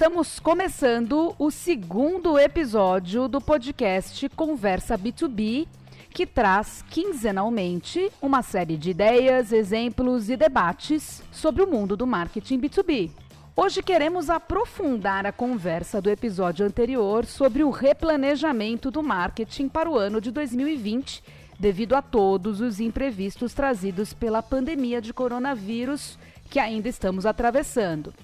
Estamos 0.00 0.40
começando 0.40 1.34
o 1.38 1.50
segundo 1.50 2.38
episódio 2.38 3.28
do 3.28 3.38
podcast 3.38 4.30
Conversa 4.30 4.96
B2B, 4.96 5.68
que 6.08 6.24
traz 6.24 6.82
quinzenalmente 6.88 8.10
uma 8.22 8.40
série 8.42 8.78
de 8.78 8.92
ideias, 8.92 9.52
exemplos 9.52 10.30
e 10.30 10.38
debates 10.38 11.22
sobre 11.30 11.62
o 11.62 11.66
mundo 11.66 11.98
do 11.98 12.06
marketing 12.06 12.60
B2B. 12.60 13.10
Hoje 13.54 13.82
queremos 13.82 14.30
aprofundar 14.30 15.26
a 15.26 15.32
conversa 15.32 16.00
do 16.00 16.08
episódio 16.08 16.64
anterior 16.64 17.26
sobre 17.26 17.62
o 17.62 17.68
replanejamento 17.68 18.90
do 18.90 19.02
marketing 19.02 19.68
para 19.68 19.90
o 19.90 19.98
ano 19.98 20.18
de 20.18 20.30
2020, 20.30 21.22
devido 21.58 21.94
a 21.94 22.00
todos 22.00 22.62
os 22.62 22.80
imprevistos 22.80 23.52
trazidos 23.52 24.14
pela 24.14 24.42
pandemia 24.42 24.98
de 24.98 25.12
coronavírus 25.12 26.18
que 26.48 26.58
ainda 26.58 26.88
estamos 26.88 27.26
atravessando. 27.26 28.14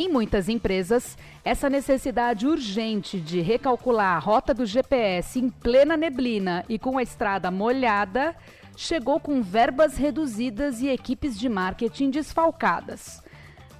Em 0.00 0.08
muitas 0.08 0.48
empresas, 0.48 1.18
essa 1.44 1.68
necessidade 1.68 2.46
urgente 2.46 3.18
de 3.18 3.40
recalcular 3.40 4.16
a 4.16 4.18
rota 4.20 4.54
do 4.54 4.64
GPS 4.64 5.40
em 5.40 5.48
plena 5.48 5.96
neblina 5.96 6.64
e 6.68 6.78
com 6.78 6.98
a 6.98 7.02
estrada 7.02 7.50
molhada 7.50 8.36
chegou 8.76 9.18
com 9.18 9.42
verbas 9.42 9.96
reduzidas 9.96 10.80
e 10.80 10.86
equipes 10.86 11.36
de 11.36 11.48
marketing 11.48 12.10
desfalcadas. 12.10 13.24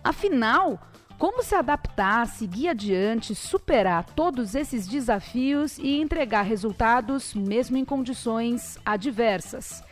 Afinal, 0.02 0.80
como 1.16 1.40
se 1.40 1.54
adaptar, 1.54 2.26
seguir 2.26 2.66
adiante, 2.66 3.32
superar 3.32 4.04
todos 4.04 4.56
esses 4.56 4.88
desafios 4.88 5.78
e 5.78 6.00
entregar 6.00 6.42
resultados 6.42 7.32
mesmo 7.32 7.76
em 7.76 7.84
condições 7.84 8.76
adversas? 8.84 9.84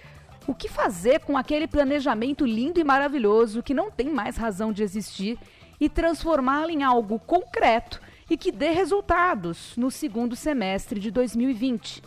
O 0.44 0.54
que 0.54 0.68
fazer 0.68 1.20
com 1.20 1.36
aquele 1.36 1.68
planejamento 1.68 2.44
lindo 2.44 2.80
e 2.80 2.84
maravilhoso 2.84 3.62
que 3.62 3.74
não 3.74 3.92
tem 3.92 4.08
mais 4.08 4.36
razão 4.36 4.72
de 4.72 4.82
existir 4.82 5.38
e 5.80 5.88
transformá-la 5.88 6.72
em 6.72 6.82
algo 6.82 7.18
concreto 7.18 8.00
e 8.28 8.36
que 8.36 8.50
dê 8.50 8.70
resultados 8.70 9.76
no 9.76 9.90
segundo 9.90 10.34
semestre 10.34 10.98
de 10.98 11.10
2020. 11.10 12.02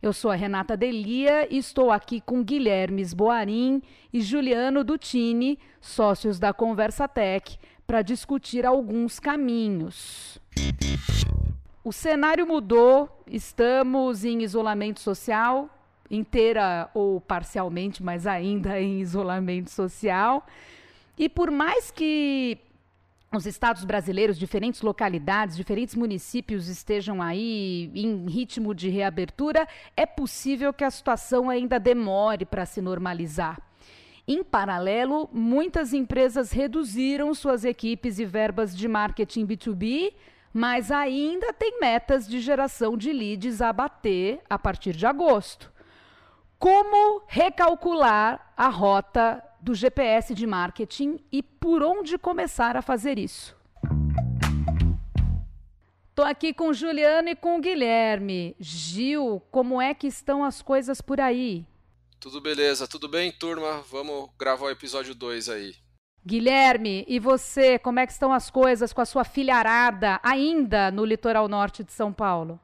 Eu 0.00 0.12
sou 0.12 0.30
a 0.30 0.34
Renata 0.36 0.76
Delia 0.76 1.52
e 1.52 1.58
estou 1.58 1.90
aqui 1.90 2.20
com 2.20 2.42
Guilherme 2.42 3.04
Boarim 3.14 3.82
e 4.12 4.20
Juliano 4.20 4.84
Dutini, 4.84 5.58
sócios 5.80 6.38
da 6.38 6.52
Conversa 6.52 7.08
Tech, 7.08 7.58
para 7.86 8.02
discutir 8.02 8.64
alguns 8.64 9.18
caminhos. 9.18 10.40
O 11.82 11.92
cenário 11.92 12.46
mudou, 12.46 13.08
estamos 13.26 14.24
em 14.24 14.42
isolamento 14.42 15.00
social, 15.00 15.68
inteira 16.10 16.90
ou 16.94 17.20
parcialmente, 17.20 18.02
mas 18.02 18.26
ainda 18.26 18.80
em 18.80 19.00
isolamento 19.00 19.70
social. 19.70 20.46
E 21.18 21.28
por 21.28 21.50
mais 21.50 21.90
que 21.90 22.58
os 23.32 23.44
estados 23.44 23.84
brasileiros, 23.84 24.38
diferentes 24.38 24.80
localidades, 24.80 25.56
diferentes 25.56 25.94
municípios 25.94 26.68
estejam 26.68 27.20
aí 27.20 27.90
em 27.94 28.26
ritmo 28.26 28.74
de 28.74 28.88
reabertura, 28.88 29.68
é 29.96 30.06
possível 30.06 30.72
que 30.72 30.84
a 30.84 30.90
situação 30.90 31.50
ainda 31.50 31.78
demore 31.78 32.46
para 32.46 32.64
se 32.64 32.80
normalizar. 32.80 33.60
Em 34.26 34.44
paralelo, 34.44 35.28
muitas 35.32 35.92
empresas 35.92 36.52
reduziram 36.52 37.34
suas 37.34 37.64
equipes 37.64 38.18
e 38.18 38.24
verbas 38.24 38.76
de 38.76 38.86
marketing 38.86 39.46
B2B, 39.46 40.14
mas 40.52 40.90
ainda 40.90 41.52
têm 41.52 41.80
metas 41.80 42.28
de 42.28 42.40
geração 42.40 42.96
de 42.96 43.12
leads 43.12 43.60
a 43.60 43.72
bater 43.72 44.40
a 44.48 44.58
partir 44.58 44.94
de 44.94 45.06
agosto. 45.06 45.72
Como 46.58 47.22
recalcular 47.26 48.52
a 48.56 48.68
rota 48.68 49.42
do 49.60 49.74
GPS 49.74 50.34
de 50.34 50.46
marketing 50.46 51.18
e 51.30 51.42
por 51.42 51.82
onde 51.82 52.18
começar 52.18 52.76
a 52.76 52.82
fazer 52.82 53.18
isso. 53.18 53.56
Estou 56.10 56.24
aqui 56.24 56.52
com 56.52 56.68
o 56.68 56.74
Juliano 56.74 57.28
e 57.28 57.36
com 57.36 57.56
o 57.56 57.60
Guilherme. 57.60 58.56
Gil, 58.58 59.40
como 59.52 59.80
é 59.80 59.94
que 59.94 60.08
estão 60.08 60.44
as 60.44 60.60
coisas 60.60 61.00
por 61.00 61.20
aí? 61.20 61.64
Tudo 62.18 62.40
beleza, 62.40 62.88
tudo 62.88 63.08
bem, 63.08 63.30
turma? 63.30 63.82
Vamos 63.88 64.30
gravar 64.36 64.66
o 64.66 64.70
episódio 64.70 65.14
2 65.14 65.48
aí. 65.48 65.76
Guilherme, 66.26 67.04
e 67.06 67.20
você, 67.20 67.78
como 67.78 68.00
é 68.00 68.06
que 68.06 68.12
estão 68.12 68.32
as 68.32 68.50
coisas 68.50 68.92
com 68.92 69.00
a 69.00 69.06
sua 69.06 69.22
filharada 69.22 70.18
ainda 70.22 70.90
no 70.90 71.04
litoral 71.04 71.46
norte 71.48 71.84
de 71.84 71.92
São 71.92 72.12
Paulo? 72.12 72.60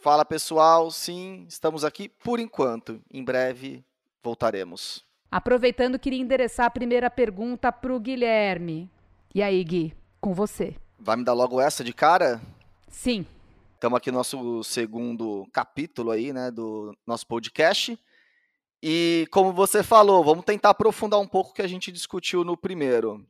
Fala 0.00 0.24
pessoal, 0.24 0.90
sim, 0.90 1.44
estamos 1.48 1.84
aqui 1.84 2.08
por 2.08 2.38
enquanto. 2.38 3.02
Em 3.12 3.24
breve 3.24 3.84
voltaremos. 4.22 5.04
Aproveitando, 5.34 5.98
queria 5.98 6.20
endereçar 6.20 6.66
a 6.66 6.70
primeira 6.70 7.10
pergunta 7.10 7.72
para 7.72 7.92
o 7.92 7.98
Guilherme. 7.98 8.88
E 9.34 9.42
aí, 9.42 9.64
Gui, 9.64 9.92
com 10.20 10.32
você. 10.32 10.76
Vai 10.96 11.16
me 11.16 11.24
dar 11.24 11.32
logo 11.32 11.60
essa 11.60 11.82
de 11.82 11.92
cara? 11.92 12.40
Sim. 12.86 13.26
Estamos 13.74 13.96
aqui 13.96 14.12
no 14.12 14.18
nosso 14.18 14.62
segundo 14.62 15.44
capítulo 15.52 16.12
aí, 16.12 16.32
né, 16.32 16.52
do 16.52 16.96
nosso 17.04 17.26
podcast. 17.26 17.98
E 18.80 19.26
como 19.32 19.52
você 19.52 19.82
falou, 19.82 20.22
vamos 20.22 20.44
tentar 20.44 20.70
aprofundar 20.70 21.18
um 21.18 21.26
pouco 21.26 21.50
o 21.50 21.52
que 21.52 21.62
a 21.62 21.66
gente 21.66 21.90
discutiu 21.90 22.44
no 22.44 22.56
primeiro. 22.56 23.26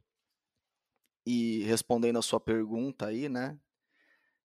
E 1.25 1.62
respondendo 1.62 2.19
a 2.19 2.22
sua 2.22 2.38
pergunta 2.38 3.06
aí, 3.06 3.31
né? 3.31 3.56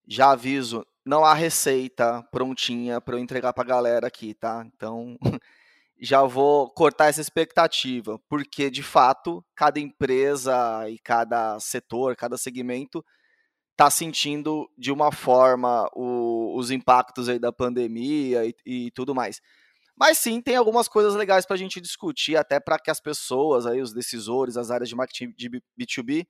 Já 0.08 0.32
aviso, 0.32 0.88
não 1.04 1.26
há 1.26 1.34
receita 1.34 2.24
prontinha 2.32 3.02
para 3.02 3.16
eu 3.16 3.20
entregar 3.20 3.52
para 3.52 3.66
a 3.66 3.68
galera 3.68 4.08
aqui, 4.08 4.34
tá? 4.34 4.66
Então, 4.66 5.18
já 6.00 6.24
vou 6.24 6.70
cortar 6.72 7.08
essa 7.08 7.22
expectativa, 7.22 8.20
porque 8.30 8.70
de 8.70 8.82
fato 8.82 9.44
cada 9.56 9.80
empresa 9.80 10.90
e 10.90 10.98
cada 11.00 11.60
setor, 11.60 12.16
cada 12.16 12.38
segmento 12.38 13.04
está 13.72 13.90
sentindo 13.90 14.70
de 14.78 14.92
uma 14.92 15.12
forma 15.12 15.90
o, 15.94 16.58
os 16.58 16.70
impactos 16.72 17.30
aí 17.30 17.40
da 17.40 17.52
pandemia 17.52 18.46
e, 18.46 18.56
e, 18.66 18.92
tudo 18.92 19.16
mais. 19.16 19.42
Mas 19.96 20.18
sim, 20.18 20.42
tem 20.42 20.56
algumas 20.56 20.88
coisas 20.88 21.16
legais 21.16 21.46
para 21.46 21.56
a 21.56 21.60
gente 21.60 21.82
discutir, 21.82 22.38
até 22.38 22.60
para 22.60 22.80
que 22.80 22.90
as 22.90 23.02
pessoas, 23.02 23.66
aí, 23.66 23.82
os 23.82 23.94
decisores, 23.94 24.58
as 24.58 24.72
áreas 24.72 24.90
de 24.90 24.96
marketing 24.96 25.34
de 25.36 25.50
B2B, 25.78 26.26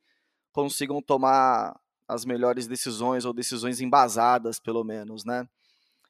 consigam 0.52 1.02
tomar 1.02 1.76
as 2.08 2.26
melhores 2.26 2.68
decisões 2.68 3.26
ou 3.26 3.34
decisões 3.34 3.82
embasadas, 3.82 4.60
pelo 4.60 4.84
menos, 4.84 5.24
né? 5.24 5.48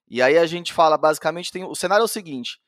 E 0.09 0.22
aí 0.22 0.38
a 0.38 0.46
gente 0.46 0.74
fala, 0.74 0.97
basicamente, 0.97 1.52
tem 1.52 1.64
o 1.64 1.76
cenário 1.76 2.03
é 2.03 2.06
o 2.06 2.08
seguinte: 2.08 2.59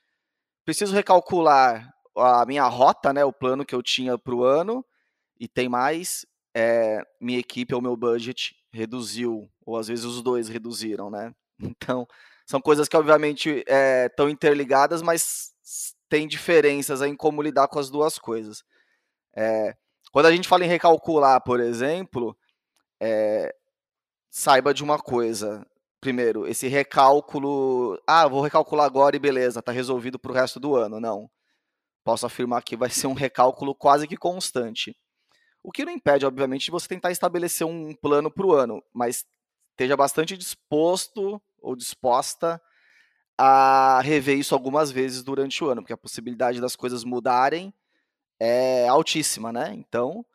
preciso 0.66 0.94
recalcular 0.94 1.92
a 2.16 2.46
minha 2.46 2.66
rota, 2.66 3.14
né, 3.14 3.24
o 3.24 3.34
plano 3.34 3.66
que 3.66 3.76
eu 3.76 3.82
tinha 3.82 4.18
para 4.18 4.36
o 4.36 4.44
ano, 4.44 4.86
e 5.40 5.48
tem 5.48 5.70
mais, 5.70 6.26
é, 6.56 7.02
minha 7.20 7.40
equipe 7.40 7.74
ou 7.74 7.82
meu 7.82 7.96
budget 7.96 8.56
reduziu, 8.72 9.50
ou 9.66 9.78
às 9.78 9.88
vezes 9.88 10.06
os 10.06 10.22
dois 10.22 10.48
reduziram, 10.48 11.10
né? 11.10 11.34
Então, 11.78 12.08
são 12.46 12.60
coisas 12.60 12.88
que 12.88 12.98
obviamente 12.98 13.64
estão 14.08 14.28
é, 14.28 14.32
interligadas, 14.32 15.02
mas 15.04 15.52
tem 16.10 16.28
diferenças 16.28 17.02
em 17.02 17.16
como 17.16 17.42
lidar 17.42 17.68
com 17.68 17.80
as 17.80 17.90
duas 17.90 18.18
coisas. 18.18 18.64
É, 19.36 19.76
quando 20.12 20.26
a 20.26 20.32
gente 20.32 20.48
fala 20.48 20.66
em 20.66 20.68
recalcular, 20.68 21.42
por 21.44 21.60
exemplo, 21.60 22.36
é, 23.00 23.54
saiba 24.30 24.74
de 24.74 24.84
uma 24.84 25.00
coisa: 25.00 25.66
primeiro, 26.02 26.48
esse 26.48 26.68
recálculo. 26.68 28.02
Ah, 28.08 28.28
vou 28.28 28.42
recalcular 28.42 28.86
agora 28.86 29.16
e 29.16 29.20
beleza, 29.20 29.62
tá 29.62 29.72
resolvido 29.72 30.20
para 30.20 30.32
o 30.32 30.36
resto 30.36 30.60
do 30.60 30.76
ano. 30.76 31.00
Não. 31.00 31.30
Posso 32.04 32.26
afirmar 32.26 32.64
que 32.64 32.76
vai 32.76 32.90
ser 32.90 33.08
um 33.08 33.14
recálculo 33.14 33.76
quase 33.76 34.08
que 34.08 34.18
constante. 34.18 34.98
O 35.64 35.72
que 35.72 35.86
não 35.86 35.94
impede, 35.94 36.26
obviamente, 36.26 36.66
de 36.66 36.72
você 36.72 36.88
tentar 36.88 37.12
estabelecer 37.12 37.66
um 37.68 37.94
plano 37.94 38.32
para 38.32 38.46
o 38.46 38.54
ano, 38.54 38.84
mas 38.92 39.26
esteja 39.72 39.96
bastante 39.96 40.36
disposto 40.36 41.40
ou 41.62 41.76
disposta 41.76 42.60
a 43.38 44.02
rever 44.02 44.38
isso 44.38 44.56
algumas 44.56 44.92
vezes 44.92 45.24
durante 45.24 45.64
o 45.64 45.70
ano, 45.70 45.82
porque 45.82 45.94
a 45.94 45.98
possibilidade 45.98 46.60
das 46.60 46.76
coisas 46.76 47.04
mudarem 47.04 47.74
é 48.40 48.88
altíssima, 48.88 49.54
né? 49.54 49.72
Então, 49.74 50.26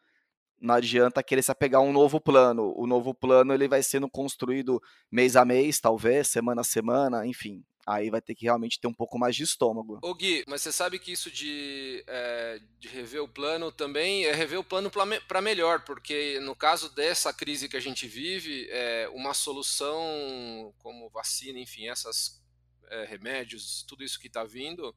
não 0.60 0.74
adianta 0.74 1.22
querer 1.22 1.42
se 1.42 1.50
apegar 1.50 1.80
a 1.80 1.84
um 1.84 1.92
novo 1.92 2.20
plano. 2.20 2.72
O 2.76 2.86
novo 2.86 3.14
plano 3.14 3.52
ele 3.52 3.68
vai 3.68 3.82
sendo 3.82 4.08
construído 4.08 4.80
mês 5.10 5.36
a 5.36 5.44
mês, 5.44 5.80
talvez, 5.80 6.28
semana 6.28 6.62
a 6.62 6.64
semana, 6.64 7.26
enfim. 7.26 7.64
Aí 7.86 8.10
vai 8.10 8.20
ter 8.20 8.34
que 8.34 8.44
realmente 8.44 8.80
ter 8.80 8.88
um 8.88 8.94
pouco 8.94 9.16
mais 9.16 9.36
de 9.36 9.44
estômago. 9.44 10.00
Ô 10.02 10.12
Gui, 10.12 10.42
mas 10.48 10.60
você 10.60 10.72
sabe 10.72 10.98
que 10.98 11.12
isso 11.12 11.30
de, 11.30 12.02
é, 12.08 12.60
de 12.80 12.88
rever 12.88 13.22
o 13.22 13.28
plano 13.28 13.70
também 13.70 14.24
é 14.24 14.32
rever 14.32 14.58
o 14.58 14.64
plano 14.64 14.90
para 14.90 15.40
melhor, 15.40 15.84
porque 15.84 16.40
no 16.40 16.56
caso 16.56 16.92
dessa 16.92 17.32
crise 17.32 17.68
que 17.68 17.76
a 17.76 17.80
gente 17.80 18.08
vive, 18.08 18.66
é, 18.70 19.08
uma 19.14 19.32
solução 19.34 20.74
como 20.78 21.08
vacina, 21.10 21.60
enfim, 21.60 21.86
essas 21.86 22.42
é, 22.90 23.04
remédios, 23.04 23.84
tudo 23.86 24.02
isso 24.02 24.18
que 24.18 24.26
está 24.26 24.42
vindo, 24.42 24.92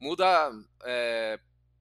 muda 0.00 0.50
é, 0.84 1.38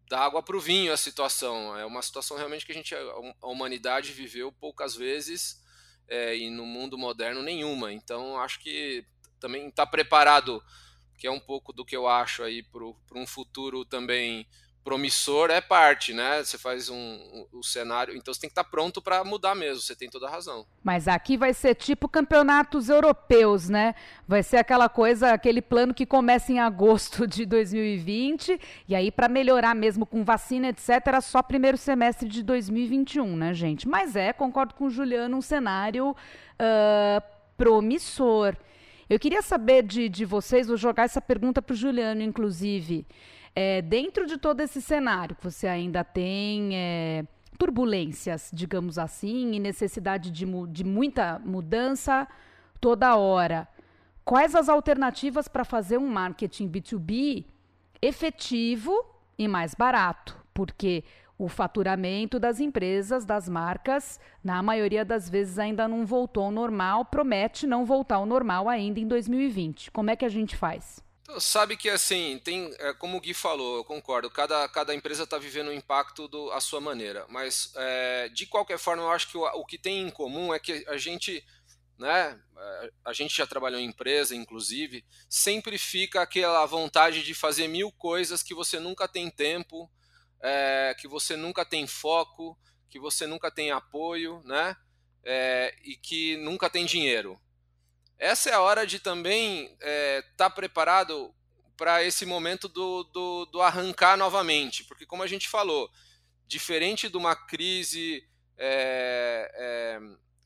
da 0.09 0.19
água 0.19 0.41
para 0.41 0.57
o 0.57 0.59
vinho 0.59 0.91
a 0.91 0.97
situação. 0.97 1.77
É 1.77 1.85
uma 1.85 2.01
situação 2.01 2.35
realmente 2.35 2.65
que 2.65 2.71
a 2.71 2.75
gente, 2.75 2.95
a 2.95 3.47
humanidade 3.47 4.11
viveu 4.11 4.51
poucas 4.51 4.95
vezes 4.95 5.63
é, 6.07 6.35
e 6.35 6.49
no 6.49 6.65
mundo 6.65 6.97
moderno 6.97 7.43
nenhuma. 7.43 7.93
Então 7.93 8.37
acho 8.41 8.59
que 8.59 9.05
também 9.39 9.67
está 9.67 9.85
preparado, 9.85 10.63
que 11.15 11.27
é 11.27 11.31
um 11.31 11.39
pouco 11.39 11.71
do 11.71 11.85
que 11.85 11.95
eu 11.95 12.07
acho 12.07 12.41
aí 12.41 12.63
para 12.63 13.19
um 13.19 13.27
futuro 13.27 13.85
também 13.85 14.47
promissor 14.83 15.49
é 15.51 15.61
parte, 15.61 16.13
né? 16.13 16.43
Você 16.43 16.57
faz 16.57 16.89
um, 16.89 16.95
um, 16.95 17.47
um 17.55 17.63
cenário, 17.63 18.15
então 18.15 18.33
você 18.33 18.39
tem 18.39 18.49
que 18.49 18.53
estar 18.53 18.63
tá 18.63 18.69
pronto 18.69 19.01
para 19.01 19.23
mudar 19.23 19.55
mesmo. 19.55 19.81
Você 19.81 19.95
tem 19.95 20.09
toda 20.09 20.27
a 20.27 20.29
razão. 20.29 20.65
Mas 20.83 21.07
aqui 21.07 21.37
vai 21.37 21.53
ser 21.53 21.75
tipo 21.75 22.07
campeonatos 22.07 22.89
europeus, 22.89 23.69
né? 23.69 23.93
Vai 24.27 24.41
ser 24.41 24.57
aquela 24.57 24.89
coisa, 24.89 25.31
aquele 25.33 25.61
plano 25.61 25.93
que 25.93 26.05
começa 26.05 26.51
em 26.51 26.59
agosto 26.59 27.27
de 27.27 27.45
2020 27.45 28.59
e 28.87 28.95
aí 28.95 29.11
para 29.11 29.27
melhorar 29.27 29.75
mesmo 29.75 30.05
com 30.05 30.23
vacina, 30.23 30.69
etc, 30.69 31.21
só 31.21 31.43
primeiro 31.43 31.77
semestre 31.77 32.27
de 32.27 32.41
2021, 32.43 33.35
né, 33.35 33.53
gente? 33.53 33.87
Mas 33.87 34.15
é, 34.15 34.33
concordo 34.33 34.73
com 34.73 34.85
o 34.85 34.89
Juliano, 34.89 35.37
um 35.37 35.41
cenário 35.41 36.11
uh, 36.11 37.23
promissor. 37.57 38.55
Eu 39.09 39.19
queria 39.19 39.41
saber 39.41 39.83
de, 39.83 40.07
de 40.07 40.23
vocês, 40.23 40.67
vou 40.67 40.77
jogar 40.77 41.03
essa 41.03 41.19
pergunta 41.19 41.61
para 41.61 41.73
o 41.73 41.75
Juliano, 41.75 42.21
inclusive. 42.21 43.05
É, 43.55 43.81
dentro 43.81 44.25
de 44.25 44.37
todo 44.37 44.61
esse 44.61 44.81
cenário, 44.81 45.35
que 45.35 45.43
você 45.43 45.67
ainda 45.67 46.03
tem 46.03 46.75
é, 46.75 47.25
turbulências, 47.57 48.49
digamos 48.53 48.97
assim, 48.97 49.53
e 49.53 49.59
necessidade 49.59 50.31
de, 50.31 50.45
de 50.67 50.83
muita 50.83 51.39
mudança 51.43 52.27
toda 52.79 53.17
hora, 53.17 53.67
quais 54.23 54.55
as 54.55 54.69
alternativas 54.69 55.47
para 55.47 55.65
fazer 55.65 55.97
um 55.97 56.07
marketing 56.07 56.69
B2B 56.69 57.45
efetivo 58.01 58.93
e 59.37 59.47
mais 59.47 59.75
barato? 59.75 60.37
Porque 60.53 61.03
o 61.37 61.47
faturamento 61.47 62.39
das 62.39 62.59
empresas, 62.59 63.25
das 63.25 63.47
marcas, 63.47 64.19
na 64.43 64.61
maioria 64.61 65.05
das 65.05 65.29
vezes 65.29 65.57
ainda 65.57 65.87
não 65.87 66.05
voltou 66.05 66.43
ao 66.43 66.51
normal, 66.51 67.05
promete 67.05 67.65
não 67.65 67.85
voltar 67.85 68.15
ao 68.15 68.25
normal 68.25 68.67
ainda 68.67 68.99
em 68.99 69.07
2020. 69.07 69.89
Como 69.91 70.09
é 70.09 70.15
que 70.15 70.25
a 70.25 70.29
gente 70.29 70.55
faz? 70.55 71.01
Sabe 71.37 71.77
que 71.77 71.89
assim, 71.89 72.39
tem, 72.43 72.73
é, 72.79 72.93
como 72.93 73.17
o 73.17 73.21
Gui 73.21 73.35
falou, 73.35 73.77
eu 73.77 73.83
concordo, 73.83 74.31
cada, 74.31 74.67
cada 74.69 74.95
empresa 74.95 75.23
está 75.23 75.37
vivendo 75.37 75.67
o 75.67 75.71
um 75.71 75.73
impacto 75.73 76.27
do, 76.27 76.51
à 76.51 76.59
sua 76.59 76.81
maneira, 76.81 77.25
mas 77.29 77.71
é, 77.75 78.29
de 78.29 78.47
qualquer 78.47 78.79
forma 78.79 79.03
eu 79.03 79.11
acho 79.11 79.29
que 79.29 79.37
o, 79.37 79.43
o 79.43 79.65
que 79.65 79.77
tem 79.77 80.07
em 80.07 80.09
comum 80.09 80.53
é 80.53 80.59
que 80.59 80.83
a 80.87 80.97
gente, 80.97 81.45
né, 81.99 82.39
é, 82.57 82.91
a 83.05 83.13
gente 83.13 83.37
já 83.37 83.45
trabalhou 83.45 83.79
em 83.79 83.85
empresa, 83.85 84.35
inclusive, 84.35 85.05
sempre 85.29 85.77
fica 85.77 86.21
aquela 86.21 86.65
vontade 86.65 87.23
de 87.23 87.35
fazer 87.35 87.67
mil 87.67 87.91
coisas 87.91 88.41
que 88.41 88.55
você 88.55 88.79
nunca 88.79 89.07
tem 89.07 89.29
tempo, 89.29 89.89
é, 90.41 90.95
que 90.99 91.07
você 91.07 91.35
nunca 91.35 91.63
tem 91.63 91.85
foco, 91.85 92.57
que 92.89 92.99
você 92.99 93.27
nunca 93.27 93.51
tem 93.51 93.69
apoio, 93.69 94.41
né, 94.45 94.75
é, 95.23 95.75
e 95.83 95.95
que 95.95 96.37
nunca 96.37 96.71
tem 96.71 96.85
dinheiro. 96.85 97.39
Essa 98.19 98.49
é 98.49 98.53
a 98.53 98.61
hora 98.61 98.85
de 98.85 98.99
também 98.99 99.63
estar 99.63 99.77
é, 99.81 100.21
tá 100.35 100.49
preparado 100.49 101.33
para 101.77 102.03
esse 102.03 102.25
momento 102.25 102.67
do, 102.67 103.05
do, 103.05 103.45
do, 103.45 103.61
arrancar 103.61 104.17
novamente, 104.17 104.83
porque 104.83 105.05
como 105.05 105.23
a 105.23 105.27
gente 105.27 105.47
falou, 105.47 105.89
diferente 106.45 107.07
de 107.07 107.15
uma 107.15 107.33
crise, 107.33 108.21
é, 108.57 109.49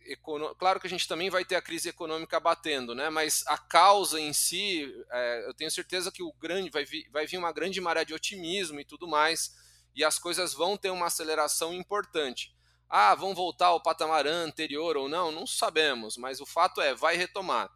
é, 0.05 0.15
claro 0.59 0.79
que 0.79 0.85
a 0.85 0.89
gente 0.89 1.07
também 1.07 1.31
vai 1.31 1.43
ter 1.43 1.55
a 1.55 1.61
crise 1.63 1.89
econômica 1.89 2.39
batendo, 2.39 2.93
né? 2.93 3.09
Mas 3.09 3.43
a 3.47 3.57
causa 3.57 4.19
em 4.19 4.31
si, 4.31 4.93
é, 5.11 5.47
eu 5.47 5.55
tenho 5.55 5.71
certeza 5.71 6.11
que 6.11 6.21
o 6.21 6.31
grande 6.33 6.69
vai 6.69 6.85
vir, 6.85 7.09
vai 7.09 7.25
vir 7.25 7.37
uma 7.37 7.51
grande 7.51 7.81
maré 7.81 8.05
de 8.05 8.13
otimismo 8.13 8.79
e 8.79 8.85
tudo 8.85 9.07
mais, 9.07 9.55
e 9.95 10.03
as 10.03 10.19
coisas 10.19 10.53
vão 10.53 10.77
ter 10.77 10.91
uma 10.91 11.07
aceleração 11.07 11.73
importante. 11.73 12.53
Ah, 12.95 13.15
vão 13.15 13.33
voltar 13.33 13.69
ao 13.69 13.81
patamar 13.81 14.27
anterior 14.27 14.95
ou 14.95 15.09
não? 15.09 15.31
Não 15.31 15.47
sabemos, 15.47 16.15
mas 16.15 16.39
o 16.39 16.45
fato 16.45 16.79
é, 16.79 16.93
vai 16.93 17.17
retomar. 17.17 17.67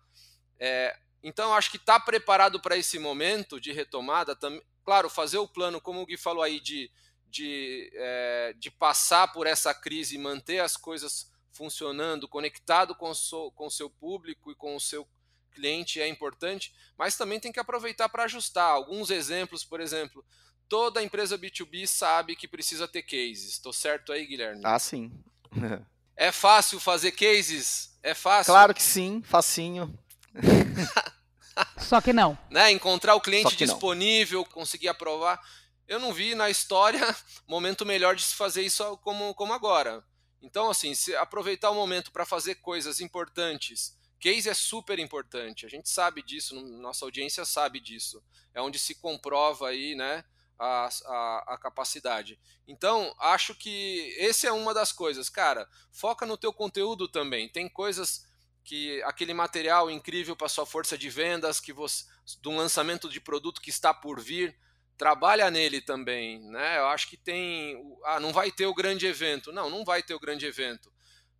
É, 0.60 0.96
então, 1.24 1.56
acho 1.56 1.72
que 1.72 1.78
está 1.78 2.00
preparado 2.00 2.62
para 2.62 2.78
esse 2.78 3.00
momento 3.00 3.60
de 3.60 3.72
retomada. 3.72 4.36
Tam, 4.36 4.62
claro, 4.86 5.10
fazer 5.10 5.40
o 5.40 5.48
plano, 5.48 5.82
como 5.82 6.02
o 6.02 6.06
Gui 6.06 6.18
falou 6.18 6.44
aí, 6.44 6.60
de, 6.60 6.92
de, 7.26 7.90
é, 7.96 8.54
de 8.60 8.70
passar 8.70 9.34
por 9.34 9.48
essa 9.48 9.74
crise 9.74 10.14
e 10.14 10.20
manter 10.20 10.60
as 10.60 10.78
coisas 10.78 11.32
funcionando, 11.52 12.28
conectado 12.28 12.94
com 12.94 13.10
o 13.10 13.72
seu 13.72 13.90
público 13.90 14.52
e 14.52 14.56
com 14.56 14.76
o 14.76 14.80
seu 14.80 15.10
cliente 15.52 16.00
é 16.00 16.08
importante, 16.08 16.72
mas 16.96 17.18
também 17.18 17.40
tem 17.40 17.52
que 17.52 17.60
aproveitar 17.60 18.08
para 18.08 18.26
ajustar. 18.26 18.70
Alguns 18.70 19.10
exemplos, 19.10 19.66
por 19.66 19.82
exemplo, 19.82 20.24
toda 20.70 21.04
empresa 21.04 21.38
B2B 21.38 21.88
sabe 21.88 22.36
que 22.36 22.48
precisa 22.48 22.88
ter 22.88 23.04
cases. 23.04 23.54
Estou 23.54 23.74
certo 23.74 24.12
aí, 24.12 24.26
Guilherme? 24.26 24.62
Ah, 24.64 24.80
sim. 24.80 25.12
é 26.16 26.32
fácil 26.32 26.80
fazer 26.80 27.12
cases? 27.12 27.98
É 28.04 28.14
fácil? 28.14 28.54
Claro 28.54 28.74
que 28.74 28.84
sim, 28.84 29.22
facinho. 29.24 29.98
Só 31.78 32.00
que 32.02 32.14
não. 32.14 32.38
Né? 32.50 32.72
Encontrar 32.72 33.16
o 33.16 33.22
cliente 33.22 33.56
disponível, 33.56 34.40
não. 34.40 34.52
conseguir 34.52 34.88
aprovar. 34.88 35.42
Eu 35.88 36.00
não 36.00 36.14
vi 36.14 36.36
na 36.36 36.50
história 36.50 37.16
momento 37.48 37.86
melhor 37.86 38.16
de 38.16 38.24
se 38.24 38.36
fazer 38.36 38.62
isso 38.62 38.98
como, 38.98 39.34
como 39.34 39.54
agora. 39.54 40.04
Então, 40.42 40.70
assim, 40.70 40.94
se 40.94 41.16
aproveitar 41.16 41.72
o 41.72 41.76
momento 41.76 42.12
para 42.12 42.26
fazer 42.26 42.56
coisas 42.56 43.00
importantes. 43.00 43.98
Case 44.20 44.50
é 44.50 44.54
super 44.54 44.98
importante, 44.98 45.66
a 45.66 45.70
gente 45.70 45.88
sabe 45.88 46.24
disso, 46.24 46.60
nossa 46.60 47.06
audiência 47.06 47.46
sabe 47.46 47.80
disso. 47.80 48.24
É 48.54 48.62
onde 48.62 48.80
se 48.80 48.96
comprova 48.96 49.70
aí, 49.70 49.94
né? 49.94 50.24
A, 50.60 50.90
a, 51.06 51.54
a, 51.54 51.58
capacidade. 51.58 52.40
Então, 52.68 53.14
acho 53.20 53.54
que 53.56 54.16
esse 54.18 54.48
é 54.48 54.52
uma 54.52 54.74
das 54.74 54.92
coisas. 54.92 55.30
Cara, 55.30 55.68
foca 55.92 56.26
no 56.26 56.38
teu 56.38 56.52
conteúdo 56.52 57.08
também. 57.08 57.48
Tem 57.50 57.70
coisas 57.70 58.26
que 58.64 59.02
aquele 59.04 59.34
material 59.34 59.90
incrível 59.90 60.36
para 60.36 60.50
sua 60.50 60.66
força 60.66 60.98
de 60.98 61.10
vendas, 61.10 61.60
que 61.60 61.72
você, 61.72 62.04
de 62.42 62.50
um 62.50 62.58
lançamento 62.58 63.08
de 63.10 63.22
produto 63.22 63.62
que 63.62 63.70
está 63.70 63.94
por 63.94 64.20
vir, 64.20 64.58
trabalha 64.98 65.50
nele 65.52 65.80
também, 65.80 66.40
né? 66.50 66.80
Eu 66.80 66.88
acho 66.88 67.08
que 67.08 67.16
tem, 67.16 67.78
ah, 68.04 68.20
não 68.20 68.34
vai 68.34 68.52
ter 68.52 68.66
o 68.66 68.74
grande 68.74 69.06
evento. 69.06 69.52
Não, 69.52 69.70
não 69.70 69.86
vai 69.86 70.02
ter 70.02 70.16
o 70.16 70.20
grande 70.20 70.46
evento. 70.46 70.92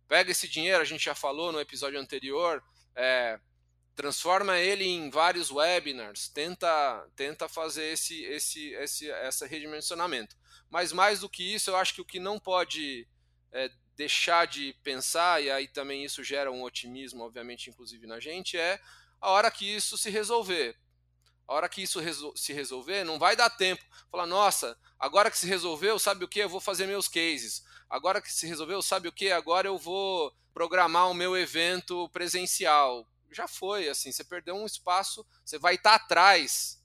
Pega 0.06 0.30
esse 0.30 0.48
dinheiro, 0.48 0.80
a 0.80 0.86
gente 0.86 1.04
já 1.04 1.14
falou 1.14 1.52
no 1.52 1.60
episódio 1.60 2.00
anterior, 2.00 2.62
é, 2.96 3.38
transforma 3.98 4.56
ele 4.56 4.84
em 4.84 5.10
vários 5.10 5.50
webinars, 5.50 6.28
tenta, 6.28 7.04
tenta 7.16 7.48
fazer 7.48 7.84
esse, 7.86 8.22
esse, 8.26 8.68
esse, 8.74 9.10
esse 9.10 9.44
redimensionamento. 9.44 10.36
Mas 10.70 10.92
mais 10.92 11.18
do 11.18 11.28
que 11.28 11.42
isso, 11.42 11.70
eu 11.70 11.76
acho 11.76 11.94
que 11.94 12.00
o 12.00 12.04
que 12.04 12.20
não 12.20 12.38
pode 12.38 13.08
é, 13.50 13.68
deixar 13.96 14.46
de 14.46 14.72
pensar, 14.84 15.42
e 15.42 15.50
aí 15.50 15.66
também 15.66 16.04
isso 16.04 16.22
gera 16.22 16.52
um 16.52 16.62
otimismo, 16.62 17.24
obviamente, 17.24 17.70
inclusive 17.70 18.06
na 18.06 18.20
gente, 18.20 18.56
é 18.56 18.80
a 19.20 19.30
hora 19.30 19.50
que 19.50 19.68
isso 19.68 19.98
se 19.98 20.10
resolver. 20.10 20.78
A 21.48 21.54
hora 21.54 21.68
que 21.68 21.82
isso 21.82 21.98
resol 21.98 22.36
se 22.36 22.52
resolver, 22.52 23.02
não 23.02 23.18
vai 23.18 23.34
dar 23.34 23.50
tempo. 23.50 23.84
Falar, 24.12 24.26
nossa, 24.26 24.78
agora 24.96 25.28
que 25.28 25.38
se 25.38 25.48
resolveu, 25.48 25.98
sabe 25.98 26.24
o 26.24 26.28
que? 26.28 26.38
Eu 26.38 26.48
vou 26.48 26.60
fazer 26.60 26.86
meus 26.86 27.08
cases. 27.08 27.64
Agora 27.90 28.22
que 28.22 28.32
se 28.32 28.46
resolveu, 28.46 28.80
sabe 28.80 29.08
o 29.08 29.12
que? 29.12 29.32
Agora 29.32 29.66
eu 29.66 29.76
vou 29.76 30.32
programar 30.54 31.10
o 31.10 31.14
meu 31.14 31.36
evento 31.36 32.08
presencial 32.10 33.04
já 33.30 33.48
foi, 33.48 33.88
assim, 33.88 34.12
você 34.12 34.24
perdeu 34.24 34.54
um 34.54 34.66
espaço, 34.66 35.26
você 35.44 35.58
vai 35.58 35.74
estar 35.74 35.94
atrás 35.94 36.82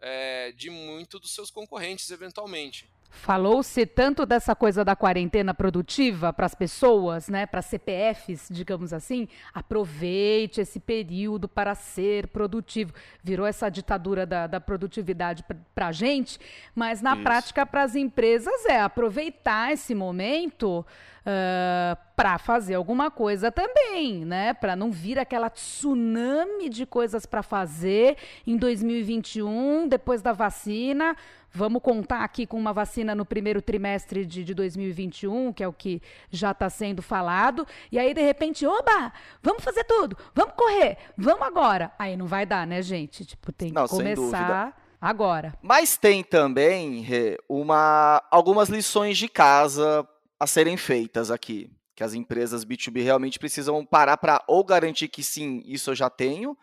é, 0.00 0.52
de 0.52 0.70
muito 0.70 1.18
dos 1.18 1.34
seus 1.34 1.50
concorrentes, 1.50 2.10
eventualmente. 2.10 2.90
Falou-se 3.14 3.84
tanto 3.84 4.24
dessa 4.24 4.56
coisa 4.56 4.82
da 4.82 4.96
quarentena 4.96 5.52
produtiva 5.52 6.32
para 6.32 6.46
as 6.46 6.54
pessoas, 6.54 7.28
né, 7.28 7.44
para 7.44 7.60
CPFs, 7.60 8.48
digamos 8.50 8.90
assim. 8.94 9.28
Aproveite 9.52 10.62
esse 10.62 10.80
período 10.80 11.46
para 11.46 11.74
ser 11.74 12.28
produtivo. 12.28 12.94
Virou 13.22 13.46
essa 13.46 13.68
ditadura 13.68 14.24
da, 14.24 14.46
da 14.46 14.58
produtividade 14.58 15.44
para 15.74 15.88
a 15.88 15.92
gente, 15.92 16.38
mas 16.74 17.02
na 17.02 17.12
Isso. 17.12 17.22
prática 17.22 17.66
para 17.66 17.82
as 17.82 17.94
empresas 17.94 18.64
é 18.64 18.80
aproveitar 18.80 19.72
esse 19.72 19.94
momento 19.94 20.84
uh, 21.22 21.96
para 22.16 22.38
fazer 22.38 22.74
alguma 22.74 23.10
coisa 23.10 23.52
também, 23.52 24.24
né? 24.24 24.54
Para 24.54 24.74
não 24.74 24.90
vir 24.90 25.18
aquela 25.18 25.50
tsunami 25.50 26.68
de 26.68 26.86
coisas 26.86 27.26
para 27.26 27.42
fazer 27.42 28.16
em 28.46 28.56
2021, 28.56 29.86
depois 29.86 30.22
da 30.22 30.32
vacina. 30.32 31.16
Vamos 31.54 31.82
contar 31.82 32.24
aqui 32.24 32.46
com 32.46 32.56
uma 32.56 32.72
vacina 32.72 33.14
no 33.14 33.26
primeiro 33.26 33.60
trimestre 33.60 34.24
de, 34.24 34.42
de 34.42 34.54
2021, 34.54 35.52
que 35.52 35.62
é 35.62 35.68
o 35.68 35.72
que 35.72 36.00
já 36.30 36.52
está 36.52 36.70
sendo 36.70 37.02
falado. 37.02 37.66
E 37.90 37.98
aí, 37.98 38.14
de 38.14 38.22
repente, 38.22 38.66
oba, 38.66 39.12
vamos 39.42 39.62
fazer 39.62 39.84
tudo, 39.84 40.16
vamos 40.34 40.54
correr, 40.54 40.96
vamos 41.16 41.46
agora. 41.46 41.92
Aí 41.98 42.16
não 42.16 42.26
vai 42.26 42.46
dar, 42.46 42.66
né, 42.66 42.80
gente? 42.80 43.24
Tipo, 43.26 43.52
tem 43.52 43.68
que 43.68 43.74
não, 43.74 43.86
começar 43.86 44.74
agora. 44.98 45.52
Mas 45.60 45.98
tem 45.98 46.24
também 46.24 47.06
uma, 47.46 48.22
algumas 48.30 48.70
lições 48.70 49.18
de 49.18 49.28
casa 49.28 50.08
a 50.40 50.46
serem 50.46 50.78
feitas 50.78 51.30
aqui. 51.30 51.70
Que 51.94 52.02
as 52.02 52.14
empresas 52.14 52.64
B2B 52.64 53.04
realmente 53.04 53.38
precisam 53.38 53.84
parar 53.84 54.16
para 54.16 54.42
ou 54.48 54.64
garantir 54.64 55.08
que 55.08 55.22
sim, 55.22 55.62
isso 55.66 55.90
eu 55.90 55.94
já 55.94 56.08
tenho, 56.08 56.56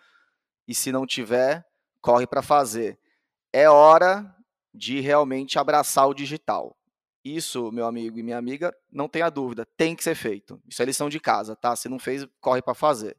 e 0.68 0.74
se 0.74 0.92
não 0.92 1.06
tiver, 1.06 1.64
corre 2.02 2.26
para 2.26 2.42
fazer. 2.42 2.98
É 3.54 3.70
hora 3.70 4.36
de 4.74 5.00
realmente 5.00 5.58
abraçar 5.58 6.08
o 6.08 6.14
digital. 6.14 6.76
Isso, 7.24 7.72
meu 7.72 7.86
amigo 7.86 8.18
e 8.18 8.24
minha 8.24 8.38
amiga, 8.38 8.74
não 8.92 9.08
tenha 9.08 9.30
dúvida, 9.30 9.68
tem 9.78 9.96
que 9.96 10.04
ser 10.04 10.16
feito. 10.16 10.62
Isso 10.68 10.82
é 10.82 10.86
lição 10.86 11.10
de 11.10 11.20
casa, 11.20 11.56
tá? 11.56 11.76
Se 11.76 11.90
não 11.90 12.00
fez, 12.00 12.26
corre 12.40 12.62
para 12.62 12.74
fazer. 12.74 13.18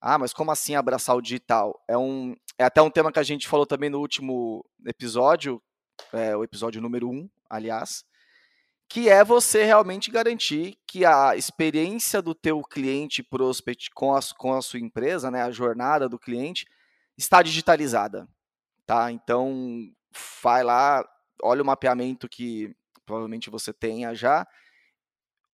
Ah, 0.00 0.18
mas 0.18 0.32
como 0.32 0.50
assim 0.50 0.74
abraçar 0.74 1.14
o 1.14 1.20
digital? 1.20 1.78
É, 1.86 1.96
um, 1.98 2.34
é 2.58 2.64
até 2.64 2.80
um 2.80 2.90
tema 2.90 3.12
que 3.12 3.18
a 3.18 3.22
gente 3.22 3.46
falou 3.46 3.66
também 3.66 3.90
no 3.90 4.00
último 4.00 4.64
episódio, 4.86 5.62
é, 6.12 6.34
o 6.34 6.42
episódio 6.42 6.80
número 6.80 7.10
1, 7.10 7.12
um, 7.12 7.30
aliás, 7.48 8.04
que 8.88 9.08
é 9.08 9.22
você 9.22 9.62
realmente 9.62 10.10
garantir 10.10 10.78
que 10.86 11.04
a 11.04 11.36
experiência 11.36 12.22
do 12.22 12.34
teu 12.34 12.62
cliente 12.62 13.22
prospect 13.22 13.90
com 13.90 14.14
a, 14.14 14.20
com 14.36 14.54
a 14.54 14.62
sua 14.62 14.80
empresa, 14.80 15.30
né, 15.30 15.42
a 15.42 15.50
jornada 15.50 16.08
do 16.08 16.18
cliente, 16.18 16.66
está 17.16 17.42
digitalizada, 17.42 18.26
tá? 18.86 19.12
Então, 19.12 19.92
vai 20.42 20.62
lá, 20.62 21.04
olha 21.42 21.62
o 21.62 21.66
mapeamento 21.66 22.28
que 22.28 22.74
provavelmente 23.04 23.50
você 23.50 23.72
tenha 23.72 24.14
já, 24.14 24.46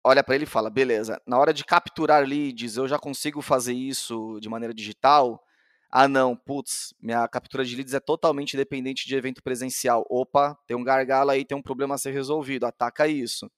olha 0.03 0.23
para 0.23 0.35
ele 0.35 0.43
e 0.43 0.47
fala, 0.47 0.69
beleza, 0.69 1.21
na 1.25 1.37
hora 1.37 1.53
de 1.53 1.65
capturar 1.65 2.23
leads, 2.23 2.77
eu 2.77 2.87
já 2.87 2.99
consigo 2.99 3.41
fazer 3.41 3.73
isso 3.73 4.39
de 4.39 4.47
maneira 4.47 4.73
digital? 4.73 5.43
Ah, 5.89 6.07
não, 6.07 6.35
putz, 6.35 6.93
minha 7.01 7.27
captura 7.27 7.63
de 7.63 7.75
leads 7.75 7.93
é 7.93 7.99
totalmente 7.99 8.57
dependente 8.57 9.07
de 9.07 9.15
evento 9.15 9.41
presencial. 9.41 10.05
Opa, 10.09 10.57
tem 10.67 10.75
um 10.75 10.83
gargalo 10.83 11.31
aí, 11.31 11.45
tem 11.45 11.57
um 11.57 11.61
problema 11.61 11.95
a 11.95 11.97
ser 11.97 12.11
resolvido, 12.11 12.65
ataca 12.65 13.07
isso. 13.07 13.49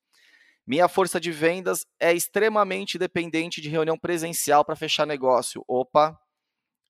Minha 0.66 0.88
força 0.88 1.20
de 1.20 1.32
vendas 1.32 1.86
é 2.00 2.14
extremamente 2.14 2.98
dependente 2.98 3.60
de 3.62 3.70
reunião 3.70 3.98
presencial 3.98 4.64
para 4.64 4.76
fechar 4.76 5.08
negócio. 5.08 5.64
Opa, 5.68 6.20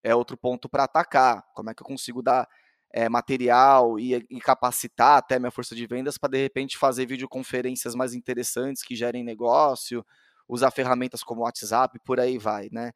é 0.04 0.14
outro 0.16 0.36
ponto 0.36 0.68
para 0.68 0.84
atacar. 0.84 1.44
Como 1.54 1.70
é 1.70 1.74
que 1.74 1.82
eu 1.82 1.88
consigo 1.88 2.22
dar 2.22 2.48
é, 2.92 3.10
material 3.10 4.00
e, 4.00 4.16
e, 4.30 4.40
capacitar 4.40 5.18
até 5.18 5.38
minha 5.38 5.52
força 5.52 5.76
de 5.76 5.86
vendas 5.86 6.18
para 6.18 6.32
de 6.32 6.38
repente 6.38 6.78
fazer 6.78 7.06
videoconferências 7.06 7.94
mais 7.96 8.14
interessantes 8.14 8.84
que 8.84 8.96
gerem 8.96 9.24
negócio, 9.24 10.06
usar 10.48 10.72
ferramentas 10.72 11.24
como 11.24 11.42
WhatsApp, 11.42 12.00
por 12.04 12.20
aí 12.20 12.38
vai, 12.38 12.70
né? 12.72 12.92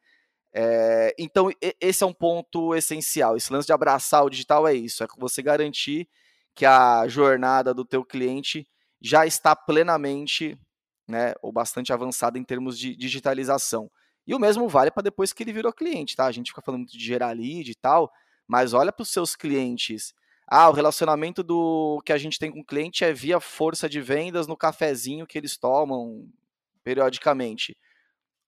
É, 0.53 1.13
então, 1.17 1.49
esse 1.79 2.03
é 2.03 2.05
um 2.05 2.13
ponto 2.13 2.75
essencial. 2.75 3.37
Esse 3.37 3.51
lance 3.51 3.67
de 3.67 3.73
abraçar 3.73 4.23
o 4.23 4.29
digital 4.29 4.67
é 4.67 4.73
isso, 4.73 5.03
é 5.03 5.07
você 5.17 5.41
garantir 5.41 6.07
que 6.53 6.65
a 6.65 7.07
jornada 7.07 7.73
do 7.73 7.85
teu 7.85 8.03
cliente 8.03 8.67
já 9.01 9.25
está 9.25 9.55
plenamente, 9.55 10.57
né, 11.07 11.33
ou 11.41 11.51
bastante 11.51 11.93
avançada 11.93 12.37
em 12.37 12.43
termos 12.43 12.77
de 12.77 12.95
digitalização. 12.95 13.89
E 14.27 14.35
o 14.35 14.39
mesmo 14.39 14.67
vale 14.69 14.91
para 14.91 15.03
depois 15.03 15.33
que 15.33 15.43
ele 15.43 15.53
virou 15.53 15.73
cliente, 15.73 16.15
tá? 16.15 16.25
A 16.25 16.31
gente 16.31 16.51
fica 16.51 16.61
falando 16.61 16.81
muito 16.81 16.97
de 16.97 17.03
gerar 17.03 17.31
lead 17.31 17.71
e 17.71 17.75
tal, 17.75 18.11
mas 18.47 18.73
olha 18.73 18.91
para 18.91 19.03
os 19.03 19.11
seus 19.11 19.35
clientes. 19.35 20.13
Ah, 20.47 20.69
o 20.69 20.73
relacionamento 20.73 21.43
do 21.43 22.01
que 22.05 22.11
a 22.11 22.17
gente 22.17 22.37
tem 22.39 22.51
com 22.51 22.59
o 22.59 22.65
cliente 22.65 23.03
é 23.05 23.13
via 23.13 23.39
força 23.39 23.87
de 23.87 24.01
vendas 24.01 24.47
no 24.47 24.57
cafezinho 24.57 25.27
que 25.27 25.37
eles 25.37 25.57
tomam 25.57 26.27
periodicamente 26.83 27.77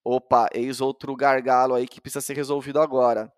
opa, 0.04 0.48
eis 0.52 0.80
outro 0.80 1.16
gargalo 1.16 1.74
aí 1.74 1.88
que 1.88 2.00
precisa 2.00 2.20
ser 2.20 2.34
resolvido 2.36 2.80
agora. 2.80 3.32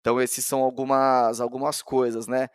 Então, 0.00 0.20
esses 0.20 0.44
são 0.44 0.62
algumas, 0.62 1.40
algumas 1.40 1.82
coisas, 1.82 2.28
né? 2.28 2.48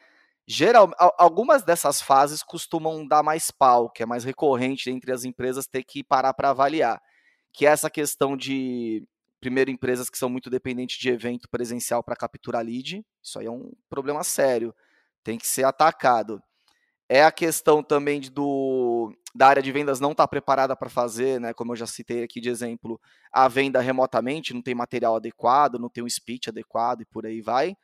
Geral, 0.47 0.91
algumas 1.17 1.63
dessas 1.63 2.01
fases 2.01 2.43
costumam 2.43 3.07
dar 3.07 3.23
mais 3.23 3.51
pau, 3.51 3.89
que 3.89 4.03
é 4.03 4.05
mais 4.05 4.23
recorrente 4.23 4.89
entre 4.89 5.11
as 5.11 5.25
empresas 5.25 5.67
ter 5.67 5.83
que 5.83 6.03
parar 6.03 6.33
para 6.33 6.49
avaliar, 6.51 7.01
que 7.53 7.65
é 7.65 7.69
essa 7.69 7.89
questão 7.89 8.37
de, 8.37 9.05
primeiro, 9.41 9.71
empresas 9.71 10.09
que 10.09 10.17
são 10.17 10.29
muito 10.29 10.49
dependentes 10.49 10.97
de 10.97 11.09
evento 11.09 11.49
presencial 11.49 12.03
para 12.03 12.15
capturar 12.15 12.63
lead, 12.63 13.03
isso 13.21 13.39
aí 13.39 13.47
é 13.47 13.51
um 13.51 13.71
problema 13.89 14.23
sério, 14.23 14.73
tem 15.23 15.37
que 15.37 15.47
ser 15.47 15.65
atacado. 15.65 16.41
É 17.09 17.25
a 17.25 17.31
questão 17.31 17.83
também 17.83 18.21
do, 18.21 19.13
da 19.35 19.47
área 19.47 19.61
de 19.61 19.71
vendas 19.71 19.99
não 19.99 20.11
estar 20.11 20.23
tá 20.23 20.27
preparada 20.27 20.75
para 20.75 20.89
fazer, 20.89 21.41
né, 21.41 21.53
como 21.53 21.73
eu 21.73 21.75
já 21.75 21.87
citei 21.87 22.23
aqui 22.23 22.39
de 22.39 22.49
exemplo, 22.49 23.01
a 23.33 23.47
venda 23.47 23.81
remotamente, 23.81 24.53
não 24.53 24.61
tem 24.61 24.75
material 24.75 25.15
adequado, 25.15 25.79
não 25.79 25.89
tem 25.89 26.03
um 26.03 26.09
speech 26.09 26.47
adequado 26.47 27.01
e 27.01 27.05
por 27.05 27.25
aí 27.25 27.41
vai. 27.41 27.75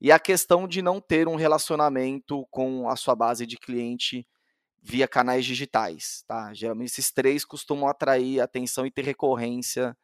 E 0.00 0.12
a 0.12 0.18
questão 0.18 0.68
de 0.68 0.82
não 0.82 1.00
ter 1.00 1.26
um 1.26 1.34
relacionamento 1.34 2.46
com 2.50 2.88
a 2.88 2.94
sua 2.94 3.14
base 3.14 3.46
de 3.46 3.56
cliente 3.56 4.26
via 4.82 5.08
canais 5.08 5.44
digitais, 5.44 6.24
tá? 6.26 6.54
Geralmente 6.54 6.88
esses 6.88 7.10
três 7.10 7.44
costumam 7.44 7.88
atrair 7.88 8.40
atenção 8.40 8.86
e 8.86 8.90
ter 8.90 9.04
recorrência 9.04 9.96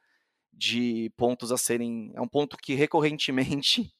de 0.56 1.12
pontos 1.16 1.52
a 1.52 1.58
serem, 1.58 2.10
é 2.14 2.20
um 2.20 2.28
ponto 2.28 2.56
que 2.56 2.74
recorrentemente 2.74 3.92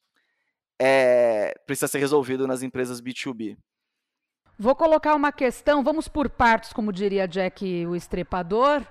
é, 0.78 1.54
precisa 1.66 1.86
ser 1.86 1.98
resolvido 1.98 2.46
nas 2.46 2.62
empresas 2.62 3.00
B2B. 3.00 3.56
Vou 4.58 4.74
colocar 4.74 5.14
uma 5.14 5.32
questão, 5.32 5.84
vamos 5.84 6.08
por 6.08 6.30
partes, 6.30 6.72
como 6.72 6.92
diria 6.92 7.28
Jack 7.28 7.86
o 7.86 7.94
Estrepador. 7.94 8.82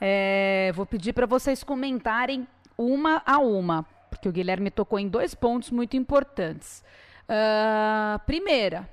É, 0.00 0.72
vou 0.74 0.86
pedir 0.86 1.12
para 1.12 1.26
vocês 1.26 1.62
comentarem 1.62 2.48
uma 2.78 3.22
a 3.26 3.38
uma, 3.38 3.82
porque 4.08 4.28
o 4.28 4.32
Guilherme 4.32 4.70
tocou 4.70 4.98
em 4.98 5.08
dois 5.08 5.34
pontos 5.34 5.70
muito 5.70 5.96
importantes. 5.96 6.82
Uh, 7.24 8.18
primeira, 8.26 8.88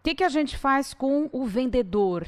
o 0.00 0.02
que, 0.02 0.14
que 0.14 0.24
a 0.24 0.28
gente 0.28 0.56
faz 0.56 0.94
com 0.94 1.28
o 1.30 1.44
vendedor? 1.44 2.26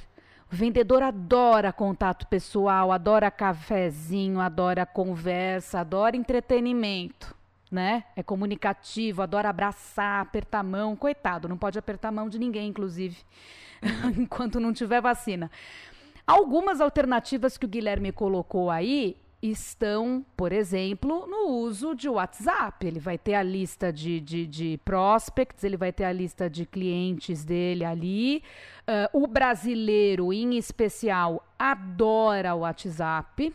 O 0.53 0.55
vendedor 0.55 1.03
adora 1.03 1.73
contato 1.73 2.27
pessoal, 2.27 2.93
adora 2.93 3.31
cafezinho, 3.31 4.39
adora 4.39 4.85
conversa, 4.85 5.81
adora 5.81 6.17
entretenimento 6.17 7.35
né? 7.73 8.05
É 8.15 8.23
comunicativo, 8.23 9.23
adora 9.23 9.49
abraçar, 9.49 10.21
apertar 10.21 10.59
a 10.59 10.63
mão. 10.63 10.95
Coitado, 10.95 11.49
não 11.49 11.57
pode 11.57 11.79
apertar 11.79 12.09
a 12.09 12.13
mão 12.13 12.29
de 12.29 12.39
ninguém, 12.39 12.69
inclusive, 12.69 13.17
enquanto 14.19 14.61
não 14.61 14.75
tiver 14.75 15.01
vacina. 15.01 15.51
Algumas 16.27 16.83
alternativas 16.83 17.57
que 17.57 17.65
o 17.65 17.69
Guilherme 17.69 18.13
colocou 18.13 18.71
aí 18.71 19.17
estão, 19.43 20.25
por 20.37 20.53
exemplo, 20.53 21.27
no 21.27 21.49
uso 21.49 21.95
de 21.95 22.09
WhatsApp. 22.09 22.87
Ele 22.87 23.01
vai 23.01 23.19
ter 23.19 23.35
a 23.35 23.43
lista 23.43 23.93
de, 23.93 24.21
de, 24.21 24.47
de 24.47 24.81
prospects, 24.85 25.65
ele 25.65 25.77
vai 25.77 25.93
ter 25.93 26.05
a 26.05 26.13
lista 26.13 26.49
de 26.49 26.65
clientes 26.65 27.45
dele 27.45 27.85
ali. 27.85 28.43
Uh, 28.83 29.25
o 29.25 29.27
brasileiro, 29.27 30.33
em 30.33 30.57
especial, 30.57 31.45
adora 31.59 32.55
o 32.55 32.61
WhatsApp 32.61 33.53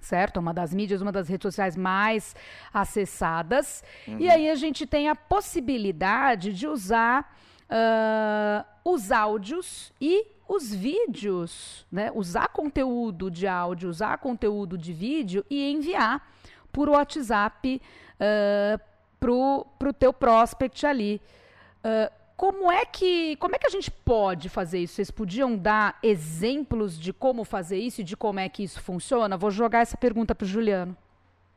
certo? 0.00 0.38
É 0.38 0.40
uma 0.40 0.54
das 0.54 0.72
mídias, 0.72 1.02
uma 1.02 1.12
das 1.12 1.28
redes 1.28 1.42
sociais 1.42 1.76
mais 1.76 2.34
acessadas. 2.72 3.84
Uhum. 4.08 4.16
E 4.18 4.30
aí 4.30 4.48
a 4.48 4.54
gente 4.54 4.86
tem 4.86 5.10
a 5.10 5.14
possibilidade 5.14 6.54
de 6.54 6.66
usar 6.66 7.36
uh, 7.70 8.64
os 8.82 9.12
áudios 9.12 9.92
e 10.00 10.26
os 10.50 10.74
vídeos, 10.74 11.86
né? 11.92 12.10
Usar 12.12 12.48
conteúdo 12.48 13.30
de 13.30 13.46
áudio, 13.46 13.88
usar 13.88 14.18
conteúdo 14.18 14.76
de 14.76 14.92
vídeo 14.92 15.46
e 15.48 15.70
enviar 15.70 16.28
por 16.72 16.88
WhatsApp 16.88 17.80
uh, 18.16 18.80
pro, 19.20 19.64
pro 19.78 19.92
teu 19.92 20.12
prospect 20.12 20.84
ali. 20.84 21.22
Uh, 21.84 22.12
como 22.36 22.72
é 22.72 22.84
que 22.84 23.36
como 23.36 23.54
é 23.54 23.58
que 23.60 23.66
a 23.66 23.70
gente 23.70 23.92
pode 23.92 24.48
fazer 24.48 24.80
isso? 24.80 24.94
Vocês 24.94 25.10
podiam 25.12 25.56
dar 25.56 25.96
exemplos 26.02 26.98
de 26.98 27.12
como 27.12 27.44
fazer 27.44 27.78
isso 27.78 28.00
e 28.00 28.04
de 28.04 28.16
como 28.16 28.40
é 28.40 28.48
que 28.48 28.64
isso 28.64 28.80
funciona? 28.80 29.36
Vou 29.36 29.52
jogar 29.52 29.82
essa 29.82 29.96
pergunta 29.96 30.34
para 30.34 30.44
o 30.44 30.48
Juliano. 30.48 30.96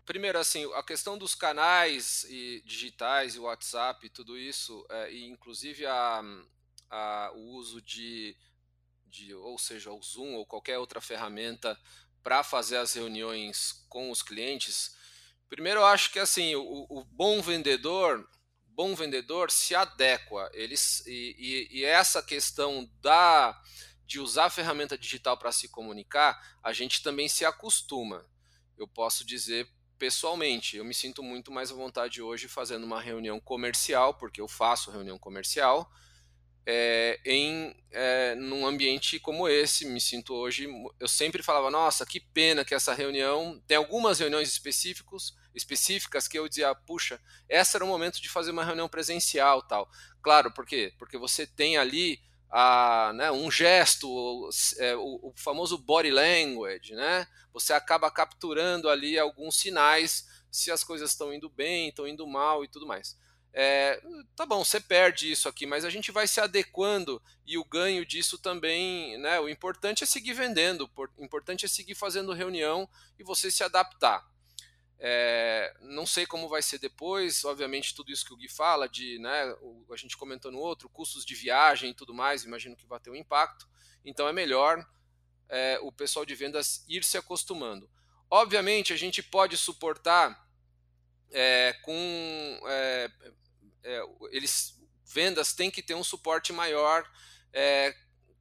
Primeiro, 0.06 0.38
assim, 0.38 0.72
a 0.76 0.84
questão 0.84 1.18
dos 1.18 1.34
canais 1.34 2.28
e 2.30 2.62
digitais 2.64 3.36
e 3.36 3.40
WhatsApp, 3.40 4.08
tudo 4.10 4.38
isso, 4.38 4.86
é, 4.90 5.14
e 5.14 5.26
inclusive 5.26 5.86
a, 5.86 6.22
a, 6.92 7.32
o 7.34 7.56
uso 7.56 7.82
de, 7.82 8.36
de, 9.14 9.34
ou 9.36 9.60
seja, 9.60 9.92
o 9.92 10.02
Zoom 10.02 10.34
ou 10.34 10.46
qualquer 10.46 10.80
outra 10.80 11.00
ferramenta 11.00 11.80
para 12.24 12.44
fazer 12.44 12.78
as 12.78 12.94
reuniões 12.94 13.86
com 13.88 14.10
os 14.10 14.24
clientes. 14.24 14.96
Primeiro, 15.48 15.82
eu 15.82 15.86
acho 15.86 16.12
que 16.12 16.20
assim, 16.20 16.56
o, 16.56 16.88
o 16.90 17.06
bom 17.06 17.42
vendedor 17.42 18.28
bom 18.76 18.96
vendedor 18.96 19.52
se 19.52 19.76
adequa. 19.76 20.50
Eles, 20.52 21.06
e, 21.06 21.36
e, 21.38 21.80
e 21.80 21.86
essa 21.86 22.24
questão 22.24 22.90
da 23.02 23.60
de 24.06 24.20
usar 24.20 24.46
a 24.46 24.50
ferramenta 24.50 24.98
digital 24.98 25.38
para 25.38 25.52
se 25.52 25.70
comunicar, 25.70 26.38
a 26.62 26.74
gente 26.74 27.02
também 27.02 27.30
se 27.30 27.46
acostuma. 27.46 28.26
Eu 28.78 28.88
posso 28.88 29.24
dizer 29.26 29.68
pessoalmente, 29.98 30.76
eu 30.76 30.84
me 30.84 30.94
sinto 30.94 31.24
muito 31.24 31.52
mais 31.52 31.72
à 31.72 31.76
vontade 31.76 32.22
hoje 32.22 32.48
fazendo 32.48 32.84
uma 32.84 33.00
reunião 33.00 33.40
comercial, 33.40 34.16
porque 34.16 34.42
eu 34.42 34.48
faço 34.48 34.92
reunião 34.92 35.18
comercial, 35.18 35.90
é, 36.66 37.20
em 37.26 37.76
é, 37.92 38.36
num 38.36 38.66
ambiente 38.66 39.20
como 39.20 39.48
esse. 39.48 39.86
Me 39.86 40.02
sinto 40.02 40.34
hoje. 40.34 40.68
Eu 41.00 41.08
sempre 41.08 41.44
falava, 41.44 41.70
nossa, 41.70 42.06
que 42.06 42.20
pena 42.20 42.66
que 42.66 42.74
essa 42.74 42.94
reunião. 42.94 43.62
Tem 43.68 43.78
algumas 43.78 44.20
reuniões 44.20 44.50
específicos 44.50 45.36
específicas 45.54 46.28
que 46.28 46.38
eu 46.38 46.50
dizia, 46.50 46.74
puxa, 46.74 47.22
esse 47.48 47.76
era 47.78 47.86
o 47.86 47.88
momento 47.88 48.22
de 48.22 48.30
fazer 48.30 48.52
uma 48.52 48.66
reunião 48.66 48.90
presencial 48.90 49.62
tal. 49.62 49.90
Claro, 50.22 50.52
por 50.52 50.66
quê? 50.66 50.94
Porque 50.98 51.18
você 51.18 51.46
tem 51.46 51.78
ali 51.78 52.20
a, 52.50 53.12
né, 53.16 53.32
um 53.32 53.50
gesto, 53.52 54.10
o, 54.10 54.50
é, 54.80 54.96
o, 54.96 55.34
famoso 55.36 55.78
body 55.78 56.12
language, 56.12 56.94
né? 56.94 57.28
Você 57.54 57.74
acaba 57.74 58.10
capturando 58.10 58.90
ali 58.90 59.18
alguns 59.18 59.58
sinais 59.58 60.28
se 60.52 60.72
as 60.72 60.84
coisas 60.84 61.12
estão 61.12 61.34
indo 61.34 61.50
bem, 61.50 61.90
estão 61.90 62.08
indo 62.08 62.26
mal 62.28 62.64
e 62.64 62.68
tudo 62.68 62.86
mais. 62.86 63.18
É, 63.56 64.02
tá 64.36 64.48
bom, 64.48 64.66
você 64.66 64.80
perde 64.80 65.32
isso 65.32 65.48
aqui, 65.48 65.68
mas 65.68 65.86
a 65.86 65.90
gente 65.90 66.12
vai 66.12 66.28
se 66.28 66.42
adequando 66.42 67.22
e 67.46 67.56
o 67.56 67.64
ganho 67.64 68.04
disso 68.04 68.40
também, 68.40 69.16
né? 69.20 69.40
O 69.40 69.48
importante 69.48 70.04
é 70.04 70.08
seguir 70.08 70.34
vendendo, 70.34 70.90
o 71.18 71.24
importante 71.24 71.64
é 71.64 71.68
seguir 71.68 71.94
fazendo 71.94 72.34
reunião 72.34 72.90
e 73.20 73.24
você 73.24 73.52
se 73.52 73.64
adaptar. 73.64 74.28
É, 75.06 75.76
não 75.82 76.06
sei 76.06 76.26
como 76.26 76.48
vai 76.48 76.62
ser 76.62 76.80
depois, 76.80 77.44
obviamente 77.44 77.94
tudo 77.94 78.12
isso 78.12 78.26
que 78.26 78.34
o 78.34 78.38
Gui 78.38 78.48
fala, 78.48 78.88
de, 78.88 79.20
né, 79.20 79.54
a 79.92 79.98
gente 79.98 80.16
comentou 80.16 80.50
no 80.50 80.60
outro, 80.60 80.88
custos 80.88 81.26
de 81.26 81.36
viagem 81.36 81.92
e 81.92 81.94
tudo 81.94 82.14
mais, 82.14 82.46
imagino 82.46 82.76
que 82.76 82.86
vai 82.86 83.02
ter 83.02 83.10
um 83.10 83.16
impacto, 83.16 83.68
então 84.06 84.30
é 84.30 84.32
melhor 84.32 84.88
é, 85.50 85.78
o 85.82 85.92
pessoal 85.92 86.26
de 86.26 86.34
vendas 86.34 86.86
ir 86.88 87.04
se 87.04 87.18
acostumando. 87.18 87.90
Obviamente 88.30 88.94
a 88.94 88.96
gente 88.96 89.22
pode 89.22 89.58
suportar 89.58 90.48
é, 91.32 91.74
com 91.82 92.62
é, 93.84 94.02
eles 94.32 94.80
vendas 95.06 95.54
têm 95.54 95.70
que 95.70 95.84
ter 95.84 95.96
um 95.96 96.04
suporte 96.04 96.52
maior 96.54 97.06
é, 97.52 97.96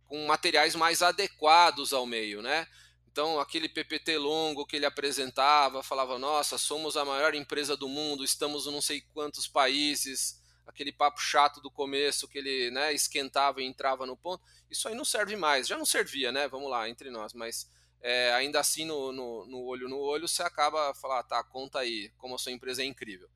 com 0.07 0.27
materiais 0.27 0.75
mais 0.75 1.03
adequados 1.03 1.93
ao 1.93 2.07
meio, 2.07 2.43
né? 2.43 2.67
Então, 3.13 3.39
aquele 3.39 3.69
PPT 3.69 4.17
longo 4.17 4.65
que 4.65 4.77
ele 4.77 4.87
apresentava, 4.87 5.83
falava: 5.83 6.19
Nossa, 6.19 6.57
somos 6.57 6.97
a 6.97 7.05
maior 7.05 7.35
empresa 7.35 7.77
do 7.77 7.87
mundo, 7.87 8.25
estamos 8.25 8.67
em 8.67 8.71
não 8.71 8.81
sei 8.81 9.03
quantos 9.13 9.47
países. 9.47 10.41
Aquele 10.67 10.93
papo 10.93 11.21
chato 11.21 11.61
do 11.61 11.71
começo 11.71 12.27
que 12.27 12.39
ele 12.39 12.71
né, 12.71 12.95
esquentava 12.95 13.61
e 13.61 13.67
entrava 13.67 14.07
no 14.07 14.17
ponto. 14.17 14.43
Isso 14.71 14.89
aí 14.89 14.95
não 14.95 15.05
serve 15.05 15.37
mais. 15.37 15.67
Já 15.67 15.77
não 15.77 15.85
servia, 15.85 16.33
né? 16.33 16.49
Vamos 16.49 16.71
lá, 16.71 16.89
entre 16.89 17.11
nós. 17.11 17.35
Mas 17.35 17.69
é, 18.01 18.33
ainda 18.33 18.61
assim, 18.61 18.87
no, 18.87 19.13
no, 19.13 19.47
no, 19.47 19.63
olho 19.65 19.89
no 19.89 19.99
olho, 19.99 20.27
você 20.27 20.43
acaba 20.43 20.95
falar: 20.95 21.19
ah, 21.19 21.23
tá, 21.23 21.45
conta 21.45 21.81
aí, 21.81 22.11
como 22.17 22.35
a 22.35 22.39
sua 22.39 22.53
empresa 22.53 22.83
é 22.83 22.87
incrível. 22.87 23.29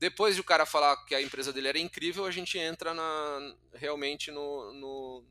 Depois 0.00 0.34
de 0.34 0.40
o 0.40 0.44
cara 0.44 0.64
falar 0.64 0.96
que 1.04 1.14
a 1.14 1.20
empresa 1.20 1.52
dele 1.52 1.68
era 1.68 1.78
incrível, 1.78 2.24
a 2.24 2.30
gente 2.30 2.58
entra 2.58 2.94
na, 2.94 3.54
realmente 3.74 4.30
no, 4.30 4.72
no 4.72 5.24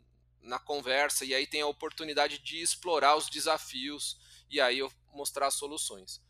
na 0.44 0.60
conversa 0.60 1.26
e 1.26 1.34
aí 1.34 1.48
tem 1.48 1.62
a 1.62 1.68
oportunidade 1.68 2.38
de 2.38 2.62
explorar 2.62 3.16
os 3.16 3.30
desafios 3.30 4.18
e 4.50 4.62
aí 4.62 4.78
eu 4.78 4.92
mostrar 5.12 5.50
soluções. 5.50 6.22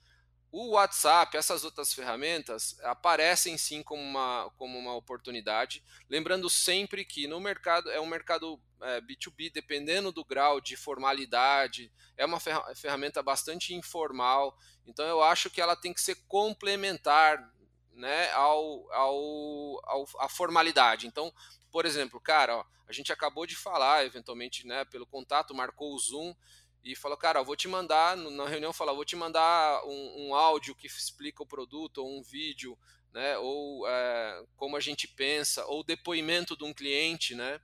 O 0.52 0.70
WhatsApp, 0.70 1.38
essas 1.38 1.64
outras 1.64 1.94
ferramentas 1.94 2.80
aparecem 2.82 3.58
sim 3.58 3.84
como 3.84 4.02
uma, 4.02 4.50
como 4.58 4.80
uma 4.80 4.96
oportunidade, 4.96 5.84
lembrando 6.10 6.50
sempre 6.50 7.06
que 7.06 7.28
no 7.28 7.40
mercado 7.40 7.92
é 7.92 8.00
um 8.00 8.08
mercado 8.08 8.60
é, 8.82 9.00
B2B, 9.02 9.52
dependendo 9.52 10.12
do 10.12 10.26
grau 10.26 10.60
de 10.60 10.76
formalidade, 10.76 11.92
é 12.18 12.26
uma 12.26 12.40
ferramenta 12.74 13.22
bastante 13.22 13.76
informal, 13.76 14.58
então 14.88 15.06
eu 15.06 15.22
acho 15.22 15.50
que 15.52 15.62
ela 15.62 15.76
tem 15.76 15.94
que 15.94 16.02
ser 16.02 16.16
complementar 16.28 17.38
né, 18.00 18.32
ao, 18.32 18.92
ao, 18.94 19.82
ao, 19.84 20.08
à 20.20 20.30
formalidade. 20.30 21.06
Então, 21.06 21.34
por 21.70 21.86
exemplo, 21.86 22.20
cara, 22.20 22.58
ó, 22.58 22.66
a 22.88 22.94
gente 22.94 23.12
acabou 23.12 23.46
de 23.46 23.56
falar, 23.56 24.06
eventualmente, 24.06 24.66
né, 24.66 24.86
pelo 24.86 25.06
contato, 25.06 25.54
marcou 25.54 25.94
o 25.94 26.00
Zoom 26.00 26.34
e 26.84 26.96
falou, 26.96 27.18
cara, 27.18 27.40
eu 27.40 27.46
vou 27.46 27.58
te 27.58 27.68
mandar, 27.68 28.16
na 28.16 28.48
reunião 28.48 28.72
falou, 28.72 28.96
vou 28.96 29.06
te 29.06 29.18
mandar 29.18 29.84
um, 29.86 30.28
um, 30.28 30.36
áudio 30.36 30.74
que 30.74 30.88
explica 30.88 31.44
o 31.44 31.48
produto, 31.48 32.00
ou 32.00 32.18
um 32.18 32.24
vídeo, 32.24 32.80
né, 33.12 33.38
ou 33.38 33.86
é, 33.86 34.46
como 34.56 34.78
a 34.78 34.80
gente 34.80 35.08
pensa, 35.08 35.66
ou 35.66 35.84
depoimento 35.84 36.56
de 36.56 36.64
um 36.64 36.74
cliente, 36.74 37.36
né, 37.36 37.60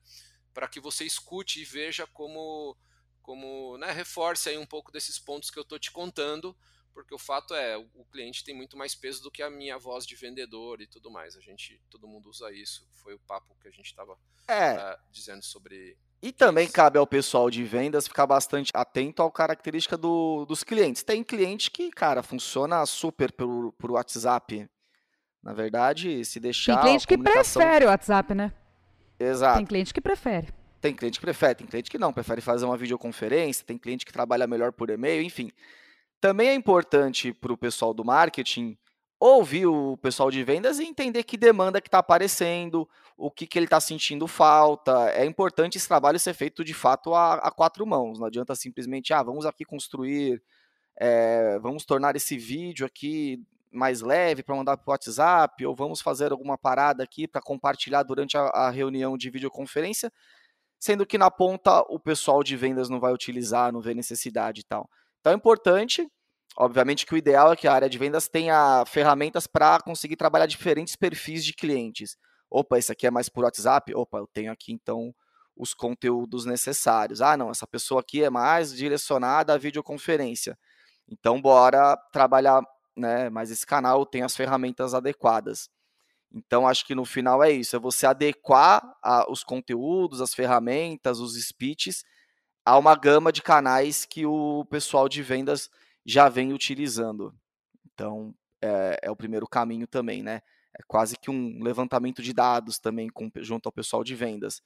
para 0.54 0.68
que 0.68 0.82
você 0.82 1.06
escute 1.06 1.62
e 1.62 1.65
veja 1.65 2.06
como, 2.08 2.77
como 3.22 3.77
né, 3.77 3.92
reforce 3.94 4.50
aí 4.50 4.58
um 4.58 4.65
pouco 4.65 4.92
desses 4.92 5.18
pontos 5.18 5.50
que 5.50 5.58
eu 5.58 5.63
estou 5.63 5.80
te 5.80 5.92
contando, 5.92 6.56
porque 6.96 7.14
o 7.14 7.20
fato 7.20 7.54
é, 7.54 7.78
o 7.78 8.06
cliente 8.10 8.42
tem 8.42 8.56
muito 8.56 8.78
mais 8.78 8.96
peso 8.96 9.22
do 9.22 9.30
que 9.30 9.44
a 9.44 9.50
minha 9.50 9.78
voz 9.78 10.08
de 10.08 10.16
vendedor 10.16 10.80
e 10.80 10.88
tudo 10.88 11.12
mais. 11.12 11.36
A 11.36 11.42
gente, 11.42 11.80
todo 11.90 12.08
mundo 12.08 12.30
usa 12.30 12.50
isso. 12.54 12.88
Foi 13.04 13.14
o 13.14 13.20
papo 13.20 13.54
que 13.62 13.68
a 13.68 13.72
gente 13.72 13.88
estava 13.88 14.18
é. 14.48 14.75
uh, 14.75 14.98
dizendo 15.12 15.44
sobre. 15.44 15.98
E 16.22 16.32
também 16.32 16.64
isso. 16.64 16.74
cabe 16.74 16.98
ao 16.98 17.06
pessoal 17.06 17.50
de 17.50 17.66
vendas 17.66 18.08
ficar 18.08 18.25
bastante 18.25 18.72
atento 18.74 19.22
à 19.22 19.30
característica 19.30 19.98
do, 19.98 20.46
dos 20.46 20.64
clientes. 20.64 21.04
Tem 21.04 21.22
cliente 21.22 21.70
que, 21.70 21.92
cara, 21.92 22.24
funciona 22.24 22.86
super 22.86 23.30
por, 23.34 23.74
por 23.74 23.92
WhatsApp. 23.92 24.66
Na 25.44 25.52
verdade, 25.52 26.24
se 26.24 26.40
deixar. 26.40 26.75
Tem 26.75 26.84
cliente 26.84 27.08
que 27.08 27.18
prefere 27.18 27.86
o 27.86 27.90
WhatsApp, 27.90 28.34
né? 28.34 28.54
Exato. 29.20 29.58
Tem 29.58 29.66
cliente 29.66 29.94
que 29.94 30.00
prefere. 30.00 30.48
Tem 30.80 30.96
cliente 30.96 31.20
que 31.20 31.25
prefere, 31.25 31.56
tem 31.56 31.68
cliente 31.68 31.92
que 31.92 31.98
não, 31.98 32.14
prefere 32.14 32.40
fazer 32.40 32.64
uma 32.64 32.78
videoconferência, 32.78 33.65
tem 33.65 33.78
cliente 33.78 34.06
que 34.06 34.13
trabalha 34.13 34.48
melhor 34.48 34.72
por 34.72 34.89
e-mail, 34.89 35.22
enfim. 35.22 35.52
Também 36.26 36.50
é 36.50 36.56
importante 36.56 37.32
para 37.32 37.54
o 37.54 37.58
pessoal 37.58 37.94
do 37.94 38.04
marketing 38.04 38.76
ouvir 39.20 39.68
o 39.68 39.96
pessoal 39.96 40.32
de 40.32 40.44
vendas 40.44 40.80
e 40.80 40.84
entender 40.84 41.22
que 41.22 41.38
demanda 41.38 41.80
que 41.80 41.88
está 41.88 42.00
aparecendo, 42.00 42.90
o 43.16 43.30
que, 43.30 43.46
que 43.46 43.60
ele 43.60 43.68
está 43.68 43.80
sentindo 43.80 44.26
falta. 44.26 45.12
É 45.12 45.24
importante 45.24 45.78
esse 45.78 45.88
trabalho 45.88 46.20
ser 46.20 46.34
feito 46.34 46.64
de 46.64 46.74
fato 46.74 47.14
a, 47.14 47.36
a 47.36 47.52
quatro 47.52 47.86
mãos. 47.86 48.18
Não 48.18 48.26
adianta 48.26 48.56
simplesmente, 48.56 49.14
ah, 49.14 49.22
vamos 49.22 49.46
aqui 49.46 49.64
construir, 49.64 50.42
é, 50.98 51.60
vamos 51.60 51.86
tornar 51.86 52.16
esse 52.16 52.40
vídeo 52.40 52.88
aqui 52.88 53.40
mais 53.72 54.02
leve 54.02 54.42
para 54.42 54.56
mandar 54.56 54.78
para 54.78 54.90
o 54.90 54.94
WhatsApp, 54.94 55.64
ou 55.64 55.76
vamos 55.76 56.02
fazer 56.02 56.32
alguma 56.32 56.58
parada 56.58 57.04
aqui 57.04 57.28
para 57.28 57.40
compartilhar 57.40 58.02
durante 58.02 58.36
a, 58.36 58.46
a 58.48 58.72
reunião 58.72 59.16
de 59.16 59.30
videoconferência, 59.30 60.12
sendo 60.80 61.06
que 61.06 61.20
na 61.20 61.30
ponta 61.30 61.82
o 61.82 62.00
pessoal 62.00 62.42
de 62.42 62.58
vendas 62.58 62.90
não 62.90 63.00
vai 63.00 63.14
utilizar, 63.14 63.72
não 63.72 63.80
vê 63.80 63.94
necessidade 63.94 64.62
e 64.62 64.64
tal. 64.64 64.90
Então 65.26 65.34
é 65.34 65.36
importante, 65.36 66.08
obviamente 66.58 67.06
que 67.06 67.13
o 67.13 67.18
ideal 67.18 67.52
é 67.52 67.56
que 67.56 67.68
a 67.68 67.74
área 67.74 67.89
de 67.89 67.98
vendas 67.98 68.28
tenha 68.28 68.84
ferramentas 68.86 69.48
para 69.48 69.80
conseguir 69.82 70.15
trabalhar 70.15 70.46
diferentes 70.46 70.96
perfis 70.96 71.44
de 71.44 71.54
clientes. 71.54 72.18
Opa, 72.50 72.78
esse 72.78 72.91
aqui 72.91 73.08
é 73.08 73.12
mais 73.12 73.30
por 73.30 73.44
WhatsApp? 73.44 73.94
Opa, 73.94 74.18
eu 74.18 74.28
tenho 74.28 74.52
aqui 74.52 74.72
então 74.72 75.13
os 75.56 75.74
conteúdos 75.74 76.46
necessários. 76.46 77.22
Ah, 77.22 77.38
não, 77.38 77.50
essa 77.50 77.65
pessoa 77.68 78.02
aqui 78.02 78.24
é 78.24 78.30
mais 78.30 78.74
direcionada 78.74 79.54
à 79.54 79.58
videoconferência. 79.58 80.58
Então, 81.08 81.41
bora 81.41 81.98
trabalhar, 82.12 82.62
né? 82.96 83.30
Mas 83.30 83.52
esse 83.52 83.65
canal 83.65 84.06
tem 84.06 84.22
as 84.22 84.36
ferramentas 84.36 84.94
adequadas. 84.94 85.70
Então, 86.34 86.68
acho 86.68 86.86
que 86.86 86.96
no 86.96 87.06
final 87.06 87.44
é 87.44 87.52
isso: 87.52 87.76
é 87.76 87.80
você 87.80 88.06
adequar 88.06 88.84
a, 89.02 89.32
os 89.32 89.44
conteúdos, 89.44 90.22
as 90.22 90.34
ferramentas, 90.34 91.20
os 91.20 91.41
speeches 91.41 92.04
há 92.65 92.78
uma 92.78 92.96
gama 92.96 93.32
de 93.32 93.41
canais 93.41 94.06
que 94.06 94.26
o 94.26 94.65
pessoal 94.65 95.08
de 95.08 95.22
vendas 95.22 95.70
já 96.06 96.30
vem 96.30 96.54
utilizando. 96.54 97.34
Então, 97.94 98.34
é, 98.62 99.00
é 99.04 99.12
o 99.12 99.15
primeiro 99.15 99.48
caminho 99.48 99.88
também, 99.88 100.22
né? 100.22 100.41
É 100.78 100.84
quase 100.88 101.18
que 101.18 101.32
um 101.32 101.63
levantamento 101.63 102.22
de 102.22 102.34
dados 102.34 102.80
também 102.80 103.10
com, 103.10 103.32
junto 103.38 103.68
ao 103.68 103.72
pessoal 103.72 104.04
de 104.04 104.13
vendas. 104.13 104.62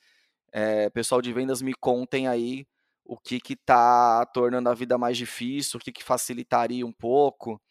É, 0.51 0.89
pessoal 0.89 1.21
de 1.21 1.31
vendas, 1.31 1.61
me 1.61 1.73
contem 1.73 2.27
aí 2.27 2.65
o 3.05 3.17
que 3.17 3.41
está 3.53 4.25
tornando 4.27 4.69
a 4.69 4.73
vida 4.73 4.97
mais 4.97 5.17
difícil, 5.17 5.79
o 5.79 5.83
que, 5.83 5.91
que 5.91 6.03
facilitaria 6.03 6.85
um 6.85 6.91
pouco. 6.91 7.61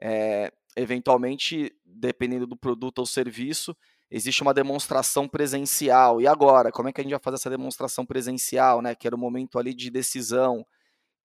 É, 0.00 0.52
eventualmente, 0.76 1.74
dependendo 1.84 2.46
do 2.46 2.56
produto 2.56 3.00
ou 3.00 3.06
serviço, 3.06 3.76
existe 4.10 4.42
uma 4.42 4.54
demonstração 4.54 5.28
presencial. 5.28 6.20
E 6.20 6.26
agora, 6.26 6.70
como 6.70 6.88
é 6.88 6.92
que 6.92 7.00
a 7.00 7.04
gente 7.04 7.10
vai 7.10 7.20
fazer 7.20 7.36
essa 7.36 7.50
demonstração 7.50 8.06
presencial, 8.06 8.80
né? 8.80 8.94
Que 8.94 9.06
era 9.06 9.16
o 9.16 9.18
momento 9.18 9.58
ali 9.58 9.74
de 9.74 9.90
decisão. 9.90 10.64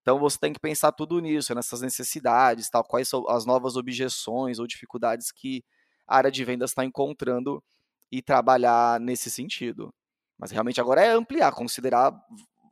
Então 0.04 0.18
você 0.18 0.36
tem 0.38 0.52
que 0.52 0.60
pensar 0.60 0.92
tudo 0.92 1.18
nisso, 1.18 1.54
nessas 1.54 1.80
necessidades, 1.80 2.68
tal, 2.68 2.84
quais 2.84 3.08
são 3.08 3.26
as 3.26 3.46
novas 3.46 3.74
objeções 3.74 4.58
ou 4.58 4.66
dificuldades 4.66 5.32
que 5.32 5.64
a 6.06 6.18
área 6.18 6.30
de 6.30 6.44
vendas 6.44 6.72
está 6.72 6.84
encontrando 6.84 7.64
e 8.12 8.20
trabalhar 8.20 9.00
nesse 9.00 9.30
sentido. 9.30 9.90
Mas 10.38 10.50
realmente 10.50 10.78
agora 10.78 11.02
é 11.02 11.08
ampliar, 11.08 11.52
considerar 11.52 12.12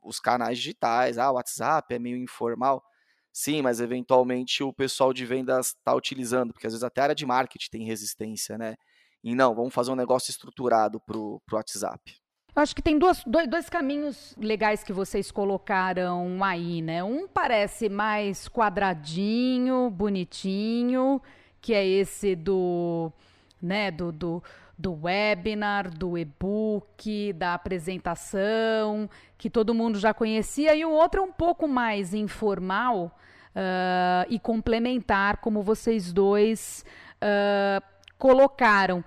os 0.03 0.19
canais 0.19 0.59
digitais, 0.59 1.17
ah, 1.17 1.31
o 1.31 1.33
WhatsApp 1.33 1.95
é 1.95 1.97
meio 1.97 2.17
informal. 2.17 2.83
Sim, 3.31 3.63
mas 3.63 3.81
eventualmente 3.81 4.61
o 4.61 4.71
pessoal 4.71 5.11
de 5.11 5.25
vendas 5.25 5.69
está 5.69 5.95
utilizando, 5.95 6.53
porque 6.53 6.67
às 6.67 6.73
vezes 6.73 6.83
até 6.83 7.01
a 7.01 7.05
área 7.05 7.15
de 7.15 7.25
marketing 7.25 7.69
tem 7.71 7.83
resistência, 7.83 8.59
né? 8.59 8.75
E 9.23 9.33
não, 9.33 9.55
vamos 9.55 9.73
fazer 9.73 9.91
um 9.91 9.95
negócio 9.95 10.29
estruturado 10.29 10.99
para 10.99 11.17
o 11.17 11.41
WhatsApp. 11.51 12.22
Eu 12.55 12.61
acho 12.61 12.75
que 12.75 12.83
tem 12.83 12.99
duas, 12.99 13.23
dois, 13.25 13.47
dois, 13.47 13.67
caminhos 13.67 14.35
legais 14.37 14.83
que 14.83 14.93
vocês 14.93 15.31
colocaram 15.31 16.43
aí, 16.43 16.83
né? 16.83 17.03
Um 17.03 17.27
parece 17.27 17.89
mais 17.89 18.47
quadradinho, 18.47 19.89
bonitinho, 19.89 21.19
que 21.59 21.73
é 21.73 21.83
esse 21.83 22.35
do, 22.35 23.11
né, 23.59 23.89
do, 23.89 24.11
do, 24.11 24.43
do 24.77 24.93
webinar, 25.01 25.89
do 25.89 26.15
e-book, 26.15 27.33
da 27.33 27.55
apresentação, 27.55 29.09
que 29.35 29.49
todo 29.49 29.73
mundo 29.73 29.97
já 29.97 30.13
conhecia, 30.13 30.75
e 30.75 30.85
o 30.85 30.91
outro 30.91 31.21
é 31.21 31.23
um 31.23 31.31
pouco 31.31 31.67
mais 31.67 32.13
informal 32.13 33.17
uh, 33.55 34.27
e 34.29 34.37
complementar, 34.37 35.37
como 35.37 35.63
vocês 35.63 36.13
dois 36.13 36.85
uh, 37.15 37.83
colocaram. 38.19 39.03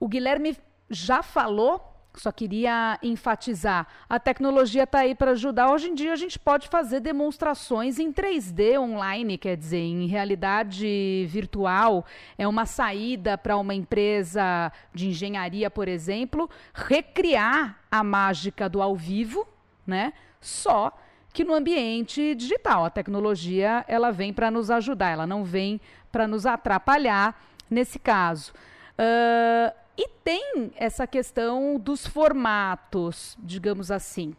O 0.00 0.08
Guilherme 0.08 0.56
já 0.90 1.22
falou, 1.22 1.87
só 2.20 2.32
queria 2.32 2.98
enfatizar. 3.02 3.86
A 4.08 4.18
tecnologia 4.18 4.84
está 4.84 5.00
aí 5.00 5.14
para 5.14 5.32
ajudar. 5.32 5.70
Hoje 5.70 5.88
em 5.88 5.94
dia 5.94 6.12
a 6.12 6.16
gente 6.16 6.38
pode 6.38 6.68
fazer 6.68 7.00
demonstrações 7.00 7.98
em 7.98 8.12
3D 8.12 8.78
online, 8.78 9.38
quer 9.38 9.56
dizer, 9.56 9.78
em 9.78 10.06
realidade 10.06 11.26
virtual. 11.28 12.04
É 12.36 12.46
uma 12.46 12.66
saída 12.66 13.38
para 13.38 13.56
uma 13.56 13.74
empresa 13.74 14.72
de 14.92 15.08
engenharia, 15.08 15.70
por 15.70 15.88
exemplo, 15.88 16.48
recriar 16.74 17.78
a 17.90 18.02
mágica 18.02 18.68
do 18.68 18.82
ao 18.82 18.96
vivo, 18.96 19.46
né? 19.86 20.12
Só 20.40 20.92
que 21.32 21.44
no 21.44 21.54
ambiente 21.54 22.34
digital. 22.34 22.84
A 22.84 22.90
tecnologia 22.90 23.84
ela 23.86 24.10
vem 24.10 24.32
para 24.32 24.50
nos 24.50 24.70
ajudar, 24.70 25.10
ela 25.10 25.26
não 25.26 25.44
vem 25.44 25.80
para 26.10 26.26
nos 26.26 26.46
atrapalhar 26.46 27.40
nesse 27.70 27.98
caso. 27.98 28.52
Uh, 28.98 29.72
e 29.98 30.08
tem 30.22 30.70
essa 30.76 31.08
questão 31.08 31.76
dos 31.76 32.06
formatos, 32.06 33.36
digamos 33.42 33.90
assim, 33.90 34.32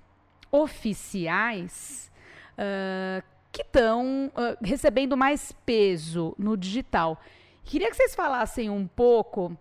oficiais, 0.49 2.09
uh, 2.53 3.21
que 3.51 3.61
estão 3.61 4.27
uh, 4.27 4.57
recebendo 4.61 5.17
mais 5.17 5.51
peso 5.65 6.33
no 6.37 6.55
digital. 6.55 7.21
Queria 7.65 7.89
que 7.89 7.97
vocês 7.97 8.15
falassem 8.15 8.69
um 8.69 8.87
pouco 8.87 9.55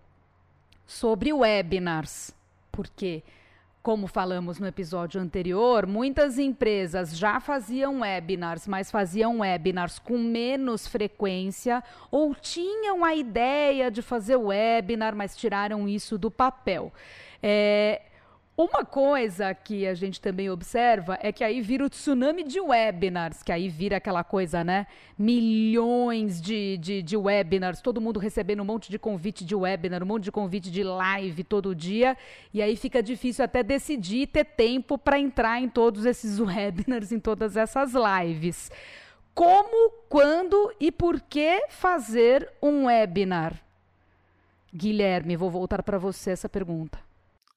sobre 0.87 1.33
webinars, 1.33 2.33
porque 2.71 3.25
como 3.89 4.07
falamos 4.07 4.59
no 4.59 4.67
episódio 4.67 5.19
anterior, 5.19 5.87
muitas 5.87 6.39
empresas 6.39 7.17
já 7.17 7.41
faziam 7.41 8.01
webinars, 8.01 8.69
mas 8.69 8.91
faziam 8.91 9.39
webinars 9.39 9.99
com 9.99 10.19
menos 10.19 10.87
frequência 10.87 11.83
ou 12.11 12.35
tinham 12.35 13.03
a 13.03 13.15
ideia 13.15 13.91
de 13.91 14.03
fazer 14.03 14.37
webinar, 14.37 15.17
mas 15.17 15.35
tiraram 15.35 15.89
isso 15.89 16.19
do 16.19 16.31
papel. 16.31 16.93
É, 17.43 18.03
uma 18.61 18.85
coisa 18.85 19.55
que 19.55 19.87
a 19.87 19.95
gente 19.95 20.21
também 20.21 20.51
observa 20.51 21.17
é 21.23 21.31
que 21.31 21.45
aí 21.45 21.61
vira 21.61 21.85
o 21.85 21.89
tsunami 21.89 22.43
de 22.43 22.59
webinars, 22.59 23.41
que 23.41 23.53
aí 23.53 23.69
vira 23.69 23.99
aquela 23.99 24.25
coisa, 24.25 24.65
né? 24.65 24.89
Milhões 25.17 26.41
de, 26.41 26.77
de, 26.79 27.01
de, 27.01 27.17
webinars, 27.17 27.81
todo 27.81 28.01
mundo 28.01 28.19
recebendo 28.19 28.61
um 28.61 28.65
monte 28.65 28.91
de 28.91 28.99
convite 28.99 29.45
de 29.45 29.55
webinar, 29.55 30.03
um 30.03 30.07
monte 30.07 30.25
de 30.25 30.33
convite 30.33 30.73
de 30.73 30.83
live 30.83 31.45
todo 31.45 31.73
dia, 31.73 32.17
e 32.53 32.61
aí 32.61 32.75
fica 32.75 33.01
difícil 33.01 33.45
até 33.45 33.63
decidir 33.63 34.27
ter 34.27 34.45
tempo 34.45 34.99
para 34.99 35.21
entrar 35.21 35.63
em 35.63 35.69
todos 35.69 36.05
esses 36.05 36.41
webinars, 36.43 37.13
em 37.13 37.21
todas 37.21 37.57
essas 37.57 37.93
lives. 37.95 38.73
Como, 39.37 39.93
quando 40.09 40.75
e 40.81 40.91
por 40.91 41.21
que 41.21 41.67
fazer 41.69 42.51
um 42.61 42.87
webinar? 42.87 43.55
Guilherme, 44.75 45.37
vou 45.37 45.49
voltar 45.49 45.81
para 45.85 45.97
você 45.97 46.33
essa 46.33 46.49
pergunta. 46.49 46.99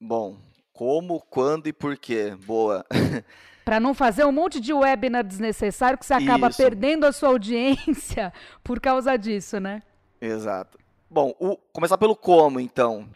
Bom, 0.00 0.36
como, 0.72 1.20
quando 1.20 1.66
e 1.66 1.72
por 1.72 1.96
quê. 1.96 2.34
Boa. 2.34 2.84
Para 3.64 3.78
não 3.78 3.94
fazer 3.94 4.24
um 4.24 4.32
monte 4.32 4.60
de 4.60 4.72
webinar 4.72 5.22
desnecessário 5.22 5.98
que 5.98 6.04
você 6.04 6.14
acaba 6.14 6.48
Isso. 6.48 6.56
perdendo 6.56 7.06
a 7.06 7.12
sua 7.12 7.28
audiência 7.28 8.32
por 8.64 8.80
causa 8.80 9.16
disso, 9.16 9.60
né? 9.60 9.82
Exato. 10.20 10.78
Bom, 11.08 11.34
o, 11.38 11.56
começar 11.72 11.96
pelo 11.96 12.16
como, 12.16 12.58
então. 12.58 13.08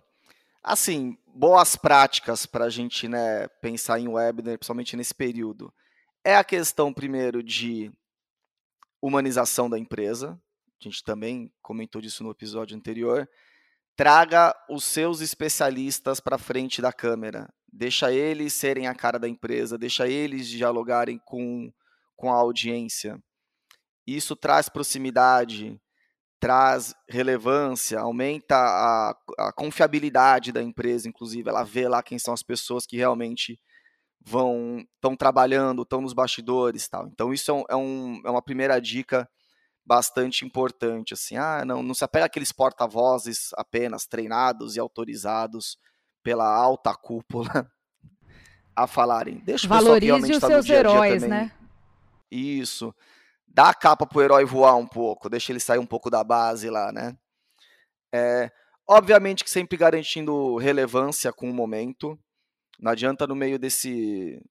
Assim, 0.62 1.16
boas 1.27 1.77
práticas 1.77 2.47
para 2.47 2.66
a 2.66 2.71
gente 2.71 3.09
né, 3.09 3.49
pensar 3.61 3.99
em 3.99 4.09
webinar, 4.09 4.59
principalmente 4.59 4.97
nesse 4.97 5.14
período. 5.14 5.73
É 6.25 6.37
a 6.37 6.45
questão, 6.45 6.92
primeiro, 6.92 7.42
de 7.42 7.90
humanização 9.01 9.69
da 9.69 9.79
empresa. 9.79 10.40
A 10.81 10.85
gente 10.85 11.03
também 11.03 11.53
comentou 11.62 12.01
disso 12.01 12.23
no 12.23 12.31
episódio 12.31 12.77
anterior 12.77 13.29
traga 13.97 14.55
os 14.69 14.85
seus 14.85 15.21
especialistas 15.21 16.21
para 16.21 16.39
frente 16.39 16.83
da 16.83 16.93
câmera. 16.93 17.49
Deixa 17.73 18.13
eles 18.13 18.53
serem 18.53 18.87
a 18.87 18.95
cara 18.95 19.19
da 19.19 19.29
empresa, 19.29 19.79
deixa 19.79 20.07
eles 20.07 20.47
dialogarem 20.49 21.19
com, 21.25 21.73
com 22.15 22.31
a 22.31 22.37
audiência. 22.37 23.19
Isso 24.07 24.37
traz 24.37 24.69
proximidade, 24.69 25.81
traz 26.39 26.95
relevância, 27.09 27.99
aumenta 27.99 28.57
a, 28.57 29.17
a 29.39 29.53
confiabilidade 29.53 30.53
da 30.53 30.63
empresa, 30.63 31.09
inclusive. 31.09 31.49
Ela 31.49 31.65
vê 31.65 31.89
lá 31.89 32.03
quem 32.03 32.19
são 32.19 32.33
as 32.35 32.43
pessoas 32.43 32.87
que 32.87 32.97
realmente 32.97 33.59
vão 34.21 34.85
estão 34.95 35.17
trabalhando, 35.17 35.83
estão 35.83 36.01
nos 36.01 36.13
bastidores, 36.13 36.89
tal. 36.89 37.07
Então 37.09 37.33
isso 37.33 37.51
é, 37.69 37.77
um, 37.77 38.21
é, 38.25 38.29
é 38.29 38.31
uma 38.31 38.43
primeira 38.43 38.79
dica 38.81 39.29
bastante 39.87 40.44
importante, 40.44 41.14
assim, 41.14 41.37
ah, 41.37 41.64
não, 41.64 41.81
não 41.81 41.94
se 41.94 42.03
apega 42.03 42.27
aqueles 42.27 42.51
porta-vozes 42.51 43.51
apenas 43.55 44.05
treinados 44.05 44.75
e 44.75 44.81
autorizados 44.81 45.79
pela 46.25 46.53
alta 46.53 46.92
cúpula 46.92 47.49
a 48.75 48.88
falarem. 48.88 49.38
Deixa 49.44 49.66
o 49.66 49.68
Valorize 49.68 50.33
os 50.33 50.40
tá 50.40 50.49
seus 50.49 50.68
heróis, 50.68 51.22
né? 51.22 51.53
Isso. 52.29 52.92
Dá 53.46 53.70
a 53.70 53.75
capa 53.75 54.05
pro 54.05 54.20
herói 54.20 54.44
voar 54.44 54.75
um 54.75 54.87
pouco, 54.87 55.31
deixa 55.31 55.53
ele 55.53 55.61
sair 55.61 55.79
um 55.79 55.87
pouco 55.87 56.11
da 56.11 56.25
base 56.25 56.68
lá, 56.68 56.90
né? 56.90 57.16
É, 58.12 58.51
obviamente 58.88 59.44
que 59.44 59.51
sempre 59.51 59.79
garantindo 59.79 60.57
relevância 60.57 61.33
com 61.33 61.49
o 61.49 61.55
momento. 61.55 62.18
Não 62.81 62.90
adianta 62.90 63.25
no 63.25 63.37
meio 63.37 63.59
desse 63.59 64.42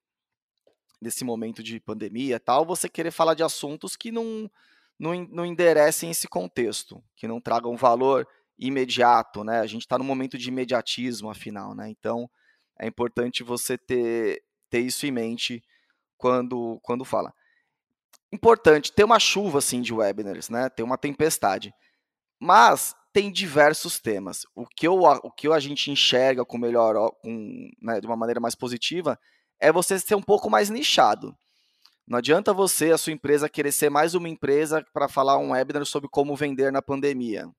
desse 1.00 1.24
momento 1.24 1.62
de 1.62 1.78
pandemia 1.78 2.40
tal, 2.40 2.64
você 2.64 2.88
querer 2.88 3.10
falar 3.10 3.34
de 3.34 3.42
assuntos 3.42 3.94
que 3.94 4.10
não 4.10 4.50
não, 4.98 5.14
não 5.30 5.46
enderecem 5.46 6.10
esse 6.10 6.26
contexto, 6.26 7.02
que 7.16 7.28
não 7.28 7.40
tragam 7.40 7.76
valor 7.76 8.26
imediato, 8.58 9.44
né? 9.44 9.60
A 9.60 9.66
gente 9.66 9.82
está 9.82 9.98
no 9.98 10.04
momento 10.04 10.38
de 10.38 10.48
imediatismo, 10.48 11.30
afinal, 11.30 11.74
né? 11.74 11.88
Então 11.90 12.28
é 12.78 12.86
importante 12.86 13.42
você 13.42 13.76
ter, 13.76 14.42
ter 14.70 14.80
isso 14.80 15.06
em 15.06 15.10
mente 15.10 15.62
quando, 16.16 16.78
quando 16.82 17.04
fala. 17.04 17.32
Importante, 18.32 18.92
ter 18.92 19.04
uma 19.04 19.18
chuva 19.18 19.58
assim 19.58 19.80
de 19.80 19.94
webinars, 19.94 20.48
né? 20.48 20.68
Ter 20.68 20.82
uma 20.82 20.98
tempestade. 20.98 21.72
Mas 22.40 22.94
tem 23.12 23.32
diversos 23.32 23.98
temas. 23.98 24.42
O 24.54 24.66
que, 24.66 24.86
eu, 24.86 24.94
o 24.94 25.30
que 25.30 25.48
a 25.48 25.58
gente 25.58 25.90
enxerga 25.90 26.44
com 26.44 26.58
melhor, 26.58 27.10
com, 27.22 27.70
né, 27.80 27.98
de 27.98 28.06
uma 28.06 28.16
maneira 28.16 28.40
mais 28.40 28.54
positiva, 28.54 29.18
é 29.58 29.72
você 29.72 29.98
ser 29.98 30.14
um 30.14 30.22
pouco 30.22 30.50
mais 30.50 30.68
nichado. 30.68 31.34
Não 32.06 32.18
adianta 32.18 32.52
você, 32.52 32.92
a 32.92 32.98
sua 32.98 33.12
empresa, 33.12 33.48
querer 33.48 33.72
ser 33.72 33.90
mais 33.90 34.14
uma 34.14 34.28
empresa 34.28 34.84
para 34.92 35.08
falar 35.08 35.38
um 35.38 35.50
webinar 35.50 35.84
sobre 35.84 36.08
como 36.08 36.36
vender 36.36 36.70
na 36.70 36.80
pandemia, 36.80 37.50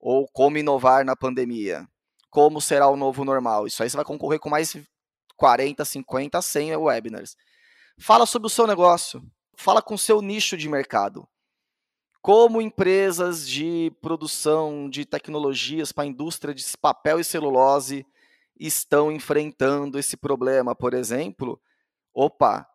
ou 0.00 0.26
como 0.32 0.56
inovar 0.56 1.04
na 1.04 1.14
pandemia, 1.14 1.86
como 2.30 2.58
será 2.58 2.88
o 2.88 2.96
novo 2.96 3.22
normal. 3.22 3.66
Isso 3.66 3.82
aí 3.82 3.90
você 3.90 3.96
vai 3.96 4.04
concorrer 4.04 4.40
com 4.40 4.48
mais 4.48 4.74
40, 5.36 5.84
50, 5.84 6.40
100 6.40 6.76
webinars. 6.76 7.36
Fala 7.98 8.24
sobre 8.24 8.46
o 8.46 8.50
seu 8.50 8.66
negócio, 8.66 9.22
fala 9.58 9.82
com 9.82 9.94
o 9.94 9.98
seu 9.98 10.22
nicho 10.22 10.56
de 10.56 10.70
mercado. 10.70 11.28
Como 12.22 12.62
empresas 12.62 13.46
de 13.46 13.92
produção 14.00 14.88
de 14.88 15.04
tecnologias 15.04 15.92
para 15.92 16.04
a 16.04 16.08
indústria 16.08 16.54
de 16.54 16.64
papel 16.80 17.20
e 17.20 17.24
celulose 17.24 18.06
estão 18.58 19.12
enfrentando 19.12 19.98
esse 19.98 20.16
problema, 20.16 20.74
por 20.74 20.94
exemplo. 20.94 21.60
Opa, 22.14 22.66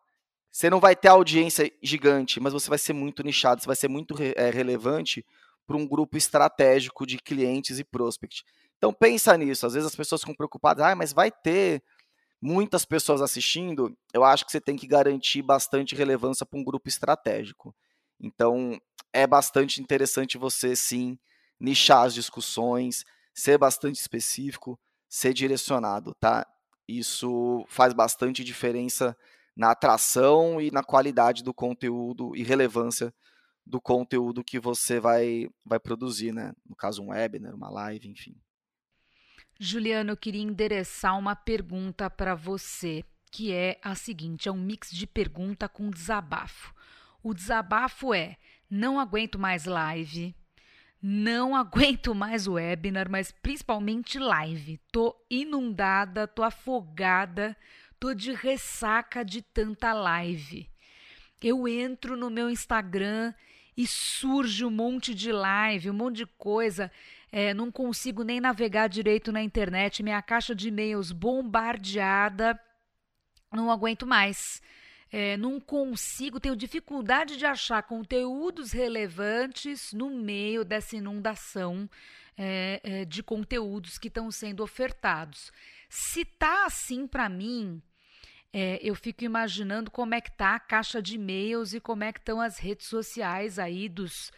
você 0.52 0.68
não 0.68 0.78
vai 0.78 0.94
ter 0.94 1.08
audiência 1.08 1.72
gigante, 1.82 2.38
mas 2.38 2.52
você 2.52 2.68
vai 2.68 2.78
ser 2.78 2.92
muito 2.92 3.22
nichado, 3.22 3.62
você 3.62 3.66
vai 3.66 3.74
ser 3.74 3.88
muito 3.88 4.14
é, 4.36 4.50
relevante 4.50 5.24
para 5.66 5.78
um 5.78 5.86
grupo 5.86 6.18
estratégico 6.18 7.06
de 7.06 7.16
clientes 7.16 7.78
e 7.78 7.84
prospect. 7.84 8.44
Então 8.76 8.92
pensa 8.92 9.34
nisso. 9.36 9.66
Às 9.66 9.72
vezes 9.72 9.86
as 9.86 9.96
pessoas 9.96 10.20
ficam 10.20 10.34
preocupadas, 10.34 10.84
ah, 10.84 10.94
mas 10.94 11.12
vai 11.12 11.30
ter 11.30 11.82
muitas 12.40 12.84
pessoas 12.84 13.22
assistindo. 13.22 13.96
Eu 14.12 14.24
acho 14.24 14.44
que 14.44 14.52
você 14.52 14.60
tem 14.60 14.76
que 14.76 14.86
garantir 14.86 15.40
bastante 15.40 15.94
relevância 15.94 16.44
para 16.44 16.58
um 16.58 16.64
grupo 16.64 16.86
estratégico. 16.86 17.74
Então 18.20 18.78
é 19.10 19.26
bastante 19.26 19.80
interessante 19.80 20.36
você 20.36 20.76
sim 20.76 21.18
nichar 21.58 22.04
as 22.04 22.12
discussões, 22.12 23.04
ser 23.32 23.56
bastante 23.56 23.96
específico, 24.00 24.78
ser 25.08 25.32
direcionado, 25.32 26.14
tá? 26.20 26.46
Isso 26.86 27.64
faz 27.68 27.94
bastante 27.94 28.44
diferença 28.44 29.16
na 29.56 29.70
atração 29.70 30.60
e 30.60 30.70
na 30.70 30.82
qualidade 30.82 31.42
do 31.42 31.52
conteúdo 31.52 32.34
e 32.34 32.42
relevância 32.42 33.12
do 33.64 33.80
conteúdo 33.80 34.42
que 34.42 34.58
você 34.58 34.98
vai, 34.98 35.48
vai 35.64 35.78
produzir, 35.78 36.32
né? 36.32 36.52
No 36.68 36.74
caso, 36.74 37.02
um 37.02 37.10
webinar, 37.10 37.54
uma 37.54 37.70
live, 37.70 38.08
enfim. 38.08 38.34
Juliano, 39.58 40.10
eu 40.10 40.16
queria 40.16 40.42
endereçar 40.42 41.16
uma 41.16 41.36
pergunta 41.36 42.10
para 42.10 42.34
você, 42.34 43.04
que 43.30 43.52
é 43.52 43.78
a 43.82 43.94
seguinte: 43.94 44.48
é 44.48 44.52
um 44.52 44.60
mix 44.60 44.90
de 44.90 45.06
pergunta 45.06 45.68
com 45.68 45.90
desabafo. 45.90 46.74
O 47.22 47.32
desabafo 47.32 48.12
é: 48.12 48.36
não 48.68 48.98
aguento 48.98 49.38
mais 49.38 49.64
live, 49.64 50.34
não 51.00 51.54
aguento 51.56 52.14
mais 52.14 52.48
webinar, 52.48 53.08
mas 53.08 53.30
principalmente 53.30 54.18
live. 54.18 54.80
Tô 54.90 55.14
inundada, 55.30 56.26
tô 56.26 56.42
afogada 56.42 57.56
Tô 58.02 58.14
de 58.14 58.32
ressaca 58.32 59.24
de 59.24 59.40
tanta 59.40 59.92
live. 59.92 60.68
Eu 61.40 61.68
entro 61.68 62.16
no 62.16 62.28
meu 62.30 62.50
Instagram 62.50 63.32
e 63.76 63.86
surge 63.86 64.64
um 64.64 64.72
monte 64.72 65.14
de 65.14 65.30
live, 65.30 65.88
um 65.88 65.94
monte 65.94 66.16
de 66.16 66.26
coisa. 66.26 66.90
É, 67.30 67.54
não 67.54 67.70
consigo 67.70 68.24
nem 68.24 68.40
navegar 68.40 68.88
direito 68.88 69.30
na 69.30 69.40
internet, 69.40 70.02
minha 70.02 70.20
caixa 70.20 70.52
de 70.52 70.66
e-mails 70.66 71.12
bombardeada. 71.12 72.58
Não 73.52 73.70
aguento 73.70 74.04
mais. 74.04 74.60
É, 75.12 75.36
não 75.36 75.60
consigo, 75.60 76.40
tenho 76.40 76.56
dificuldade 76.56 77.36
de 77.36 77.46
achar 77.46 77.84
conteúdos 77.84 78.72
relevantes 78.72 79.92
no 79.92 80.10
meio 80.10 80.64
dessa 80.64 80.96
inundação 80.96 81.88
é, 82.36 82.80
é, 82.82 83.04
de 83.04 83.22
conteúdos 83.22 83.96
que 83.96 84.08
estão 84.08 84.28
sendo 84.28 84.60
ofertados. 84.60 85.52
Se 85.88 86.24
tá 86.24 86.64
assim 86.66 87.06
para 87.06 87.28
mim, 87.28 87.80
é, 88.52 88.78
eu 88.82 88.94
fico 88.94 89.24
imaginando 89.24 89.90
como 89.90 90.14
é 90.14 90.20
que 90.20 90.30
tá 90.30 90.54
a 90.56 90.60
caixa 90.60 91.00
de 91.00 91.14
e-mails 91.14 91.72
e 91.72 91.80
como 91.80 92.04
é 92.04 92.12
que 92.12 92.18
estão 92.18 92.38
as 92.38 92.58
redes 92.58 92.86
sociais 92.86 93.58
aí 93.58 93.88
dos, 93.88 94.30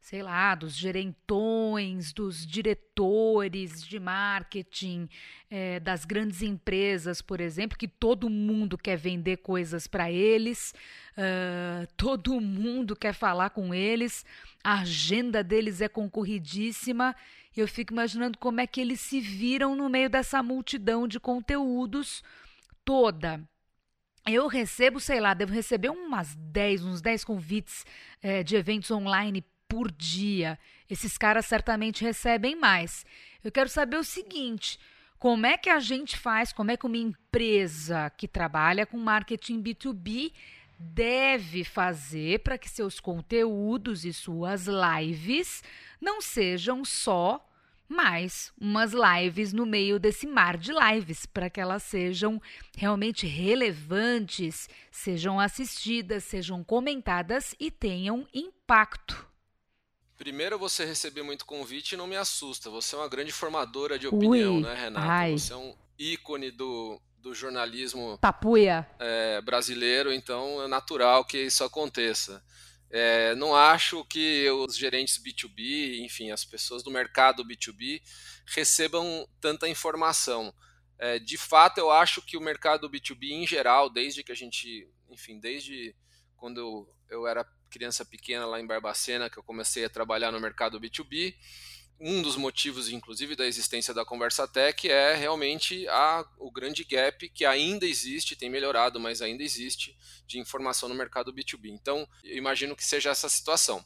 sei 0.00 0.22
lá, 0.22 0.54
dos 0.54 0.76
gerentões, 0.76 2.12
dos 2.12 2.46
diretores 2.46 3.82
de 3.82 3.98
marketing, 3.98 5.08
é, 5.50 5.80
das 5.80 6.04
grandes 6.04 6.42
empresas, 6.42 7.20
por 7.20 7.40
exemplo, 7.40 7.76
que 7.76 7.88
todo 7.88 8.30
mundo 8.30 8.78
quer 8.78 8.96
vender 8.96 9.38
coisas 9.38 9.88
para 9.88 10.12
eles, 10.12 10.72
uh, 11.18 11.88
todo 11.98 12.40
mundo 12.40 12.94
quer 12.94 13.14
falar 13.14 13.50
com 13.50 13.74
eles, 13.74 14.24
a 14.62 14.82
agenda 14.82 15.42
deles 15.42 15.80
é 15.80 15.88
concorridíssima. 15.88 17.16
Eu 17.56 17.66
fico 17.66 17.92
imaginando 17.92 18.38
como 18.38 18.60
é 18.60 18.66
que 18.66 18.80
eles 18.80 19.00
se 19.00 19.18
viram 19.18 19.74
no 19.74 19.88
meio 19.88 20.08
dessa 20.08 20.40
multidão 20.40 21.08
de 21.08 21.18
conteúdos 21.18 22.22
toda 22.84 23.44
eu 24.26 24.48
recebo, 24.48 24.98
sei 24.98 25.20
lá, 25.20 25.34
devo 25.34 25.52
receber 25.52 25.90
umas 25.90 26.34
10, 26.34 26.84
uns 26.84 27.00
10 27.00 27.24
convites 27.24 27.84
é, 28.20 28.42
de 28.42 28.56
eventos 28.56 28.90
online 28.90 29.44
por 29.68 29.90
dia. 29.90 30.58
Esses 30.90 31.16
caras 31.16 31.46
certamente 31.46 32.04
recebem 32.04 32.56
mais. 32.56 33.06
Eu 33.42 33.52
quero 33.52 33.68
saber 33.68 33.96
o 33.96 34.04
seguinte: 34.04 34.78
como 35.18 35.46
é 35.46 35.56
que 35.56 35.70
a 35.70 35.78
gente 35.78 36.16
faz, 36.16 36.52
como 36.52 36.70
é 36.70 36.76
que 36.76 36.86
uma 36.86 36.96
empresa 36.96 38.10
que 38.10 38.26
trabalha 38.26 38.84
com 38.84 38.98
marketing 38.98 39.62
B2B 39.62 40.32
deve 40.78 41.64
fazer 41.64 42.40
para 42.40 42.58
que 42.58 42.68
seus 42.68 43.00
conteúdos 43.00 44.04
e 44.04 44.12
suas 44.12 44.66
lives 44.66 45.62
não 46.00 46.20
sejam 46.20 46.84
só 46.84 47.42
mais 47.88 48.52
umas 48.60 48.92
lives 48.92 49.52
no 49.52 49.64
meio 49.64 49.98
desse 49.98 50.26
mar 50.26 50.56
de 50.56 50.72
lives, 50.72 51.26
para 51.26 51.48
que 51.50 51.60
elas 51.60 51.82
sejam 51.82 52.40
realmente 52.76 53.26
relevantes, 53.26 54.68
sejam 54.90 55.38
assistidas, 55.38 56.24
sejam 56.24 56.62
comentadas 56.64 57.54
e 57.58 57.70
tenham 57.70 58.26
impacto. 58.32 59.26
Primeiro, 60.16 60.58
você 60.58 60.84
receber 60.84 61.22
muito 61.22 61.44
convite 61.44 61.96
não 61.96 62.06
me 62.06 62.16
assusta. 62.16 62.70
Você 62.70 62.94
é 62.94 62.98
uma 62.98 63.08
grande 63.08 63.32
formadora 63.32 63.98
de 63.98 64.06
opinião, 64.06 64.56
Ui, 64.56 64.62
né, 64.62 64.74
Renata? 64.74 65.06
Ai. 65.06 65.32
Você 65.32 65.52
é 65.52 65.56
um 65.56 65.74
ícone 65.98 66.50
do, 66.50 67.00
do 67.18 67.34
jornalismo. 67.34 68.16
É, 68.98 69.40
brasileiro, 69.42 70.12
então 70.12 70.62
é 70.62 70.68
natural 70.68 71.24
que 71.24 71.38
isso 71.38 71.62
aconteça. 71.64 72.42
É, 72.90 73.34
não 73.34 73.54
acho 73.54 74.04
que 74.04 74.48
os 74.50 74.76
gerentes 74.76 75.18
B2B, 75.18 76.00
enfim, 76.04 76.30
as 76.30 76.44
pessoas 76.44 76.82
do 76.82 76.90
mercado 76.90 77.44
B2B 77.44 78.00
recebam 78.46 79.28
tanta 79.40 79.68
informação. 79.68 80.54
É, 80.98 81.18
de 81.18 81.36
fato, 81.36 81.78
eu 81.78 81.90
acho 81.90 82.22
que 82.22 82.36
o 82.36 82.40
mercado 82.40 82.88
B2B 82.88 83.30
em 83.30 83.46
geral, 83.46 83.90
desde 83.90 84.22
que 84.22 84.32
a 84.32 84.36
gente, 84.36 84.88
enfim, 85.10 85.38
desde 85.38 85.94
quando 86.36 86.58
eu, 86.58 86.94
eu 87.08 87.26
era 87.26 87.46
criança 87.68 88.04
pequena 88.04 88.46
lá 88.46 88.60
em 88.60 88.66
Barbacena, 88.66 89.28
que 89.28 89.38
eu 89.38 89.42
comecei 89.42 89.84
a 89.84 89.90
trabalhar 89.90 90.30
no 90.30 90.40
mercado 90.40 90.80
B2B, 90.80 91.34
um 91.98 92.20
dos 92.20 92.36
motivos, 92.36 92.90
inclusive, 92.90 93.34
da 93.34 93.46
existência 93.46 93.94
da 93.94 94.04
Conversa 94.04 94.46
Tech 94.46 94.88
é 94.88 95.14
realmente 95.14 95.88
a, 95.88 96.26
o 96.38 96.50
grande 96.50 96.84
gap 96.84 97.28
que 97.30 97.44
ainda 97.44 97.86
existe, 97.86 98.36
tem 98.36 98.50
melhorado, 98.50 99.00
mas 99.00 99.22
ainda 99.22 99.42
existe, 99.42 99.96
de 100.26 100.38
informação 100.38 100.88
no 100.88 100.94
mercado 100.94 101.32
B2B. 101.32 101.70
Então, 101.70 102.06
imagino 102.22 102.76
que 102.76 102.84
seja 102.84 103.10
essa 103.10 103.28
situação. 103.28 103.84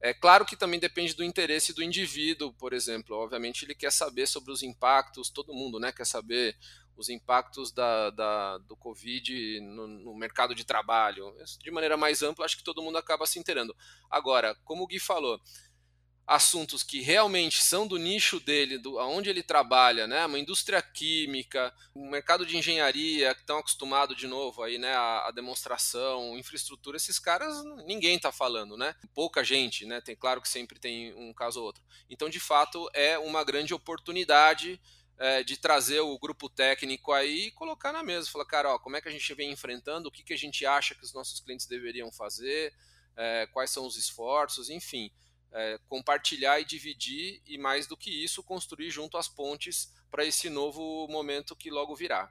É 0.00 0.12
claro 0.12 0.44
que 0.44 0.56
também 0.56 0.78
depende 0.78 1.14
do 1.14 1.24
interesse 1.24 1.72
do 1.72 1.82
indivíduo, 1.82 2.52
por 2.52 2.72
exemplo. 2.72 3.16
Obviamente, 3.16 3.64
ele 3.64 3.74
quer 3.74 3.92
saber 3.92 4.26
sobre 4.26 4.52
os 4.52 4.62
impactos, 4.62 5.30
todo 5.30 5.54
mundo 5.54 5.78
né, 5.78 5.92
quer 5.92 6.04
saber 6.04 6.56
os 6.96 7.08
impactos 7.08 7.70
da, 7.70 8.10
da 8.10 8.58
do 8.58 8.74
Covid 8.74 9.60
no, 9.60 9.86
no, 9.86 10.14
mercado 10.14 10.54
de 10.54 10.64
trabalho. 10.64 11.34
De 11.62 11.70
maneira 11.70 11.96
mais 11.96 12.22
ampla, 12.22 12.44
acho 12.44 12.56
que 12.56 12.64
todo 12.64 12.82
mundo 12.82 12.96
acaba 12.98 13.26
se 13.26 13.38
inteirando. 13.38 13.76
Agora, 14.10 14.54
como 14.64 14.82
o 14.82 14.86
Gui 14.86 14.98
falou, 14.98 15.40
assuntos 16.26 16.82
que 16.82 17.00
realmente 17.00 17.62
são 17.62 17.86
do 17.86 17.96
nicho 17.96 18.40
dele, 18.40 18.78
do 18.78 18.98
aonde 18.98 19.30
ele 19.30 19.44
trabalha, 19.44 20.08
né? 20.08 20.26
Uma 20.26 20.38
indústria 20.38 20.82
química, 20.82 21.72
um 21.94 22.10
mercado 22.10 22.44
de 22.44 22.56
engenharia 22.56 23.32
que 23.32 23.42
estão 23.42 23.58
acostumados 23.58 24.16
de 24.16 24.26
novo 24.26 24.62
aí, 24.62 24.76
né? 24.76 24.92
A, 24.92 25.28
a, 25.28 25.30
demonstração, 25.30 26.36
infraestrutura, 26.36 26.96
esses 26.96 27.20
caras 27.20 27.62
ninguém 27.86 28.16
está 28.16 28.32
falando, 28.32 28.76
né? 28.76 28.96
Pouca 29.14 29.44
gente, 29.44 29.86
né? 29.86 30.00
Tem 30.00 30.16
claro 30.16 30.42
que 30.42 30.48
sempre 30.48 30.80
tem 30.80 31.14
um 31.14 31.32
caso 31.32 31.60
ou 31.60 31.66
outro. 31.66 31.84
Então, 32.10 32.28
de 32.28 32.40
fato, 32.40 32.90
é 32.92 33.16
uma 33.18 33.44
grande 33.44 33.72
oportunidade 33.72 34.80
é, 35.18 35.44
de 35.44 35.56
trazer 35.56 36.00
o 36.00 36.18
grupo 36.18 36.48
técnico 36.48 37.12
aí 37.12 37.46
e 37.46 37.50
colocar 37.52 37.92
na 37.92 38.02
mesa, 38.02 38.28
falar, 38.28 38.46
cara, 38.46 38.74
ó, 38.74 38.78
como 38.80 38.96
é 38.96 39.00
que 39.00 39.08
a 39.08 39.12
gente 39.12 39.32
vem 39.32 39.52
enfrentando, 39.52 40.08
o 40.08 40.12
que, 40.12 40.24
que 40.24 40.34
a 40.34 40.38
gente 40.38 40.66
acha 40.66 40.94
que 40.94 41.04
os 41.04 41.14
nossos 41.14 41.38
clientes 41.38 41.66
deveriam 41.66 42.10
fazer, 42.10 42.74
é, 43.16 43.46
quais 43.52 43.70
são 43.70 43.86
os 43.86 43.96
esforços, 43.96 44.68
enfim 44.68 45.12
é, 45.56 45.78
compartilhar 45.88 46.60
e 46.60 46.64
dividir, 46.64 47.40
e 47.46 47.56
mais 47.56 47.86
do 47.86 47.96
que 47.96 48.10
isso, 48.10 48.42
construir 48.42 48.90
junto 48.90 49.16
as 49.16 49.26
pontes 49.26 49.90
para 50.10 50.24
esse 50.24 50.50
novo 50.50 51.08
momento 51.08 51.56
que 51.56 51.70
logo 51.70 51.96
virá. 51.96 52.30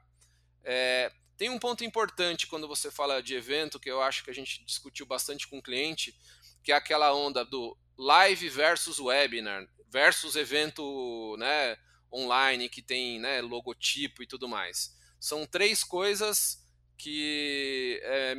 É, 0.63 1.11
tem 1.35 1.49
um 1.49 1.57
ponto 1.57 1.83
importante 1.83 2.45
quando 2.45 2.67
você 2.67 2.91
fala 2.91 3.23
de 3.23 3.33
evento, 3.33 3.79
que 3.79 3.89
eu 3.89 3.99
acho 4.01 4.23
que 4.23 4.29
a 4.29 4.33
gente 4.33 4.63
discutiu 4.63 5.07
bastante 5.07 5.47
com 5.47 5.57
o 5.57 5.61
cliente, 5.61 6.15
que 6.63 6.71
é 6.71 6.75
aquela 6.75 7.13
onda 7.15 7.43
do 7.43 7.75
live 7.97 8.47
versus 8.47 8.99
webinar, 8.99 9.67
versus 9.89 10.35
evento 10.35 11.35
né, 11.39 11.77
online 12.13 12.69
que 12.69 12.81
tem 12.81 13.19
né, 13.19 13.41
logotipo 13.41 14.21
e 14.21 14.27
tudo 14.27 14.47
mais. 14.47 14.95
São 15.19 15.47
três 15.47 15.83
coisas 15.83 16.63
que 16.95 17.99
é, 18.03 18.35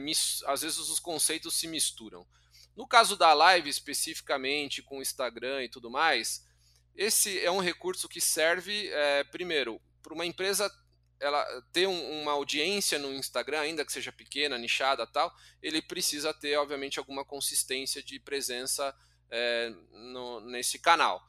às 0.47 0.63
vezes 0.63 0.79
os 0.79 1.01
conceitos 1.01 1.55
se 1.55 1.67
misturam. 1.67 2.25
No 2.77 2.87
caso 2.87 3.17
da 3.17 3.33
live 3.33 3.71
especificamente, 3.71 4.83
com 4.83 4.99
o 4.99 5.03
Instagram 5.03 5.65
e 5.65 5.69
tudo 5.69 5.91
mais, 5.91 6.47
esse 6.95 7.39
é 7.41 7.51
um 7.51 7.61
recurso 7.61 8.09
que 8.09 8.21
serve, 8.21 8.89
é, 8.89 9.25
primeiro, 9.25 9.81
para 10.03 10.15
uma 10.15 10.27
empresa 10.27 10.71
ela 11.19 11.45
ter 11.73 11.87
um, 11.87 12.23
uma 12.23 12.33
audiência 12.33 12.99
no 12.99 13.13
Instagram, 13.15 13.61
ainda 13.61 13.85
que 13.85 13.93
seja 13.93 14.13
pequena, 14.13 14.59
nichada 14.59 15.07
tal, 15.07 15.35
ele 15.63 15.81
precisa 15.81 16.33
ter, 16.35 16.57
obviamente, 16.59 16.99
alguma 16.99 17.25
consistência 17.25 18.03
de 18.03 18.21
presença 18.21 18.95
é, 19.31 19.73
no, 19.91 20.41
nesse 20.41 20.79
canal. 20.79 21.27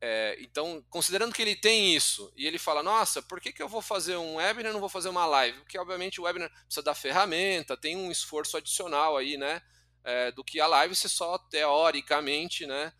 É, 0.00 0.36
então, 0.40 0.84
considerando 0.90 1.34
que 1.34 1.42
ele 1.42 1.56
tem 1.56 1.94
isso, 1.94 2.32
e 2.36 2.46
ele 2.46 2.58
fala, 2.58 2.82
nossa, 2.82 3.20
por 3.22 3.40
que, 3.40 3.52
que 3.52 3.62
eu 3.62 3.68
vou 3.68 3.82
fazer 3.82 4.16
um 4.16 4.36
webinar 4.36 4.70
e 4.70 4.72
não 4.72 4.80
vou 4.80 4.88
fazer 4.88 5.08
uma 5.08 5.26
live? 5.26 5.58
Porque, 5.60 5.78
obviamente, 5.78 6.20
o 6.20 6.24
webinar 6.24 6.50
precisa 6.50 6.82
da 6.82 6.94
ferramenta, 6.94 7.76
tem 7.76 7.96
um 7.96 8.10
esforço 8.10 8.56
adicional 8.56 9.16
aí, 9.16 9.36
né? 9.36 9.62
É, 10.08 10.32
do 10.32 10.42
que 10.42 10.58
a 10.58 10.66
live, 10.66 10.96
você 10.96 11.06
só 11.06 11.36
teoricamente, 11.36 12.66
né, 12.66 12.94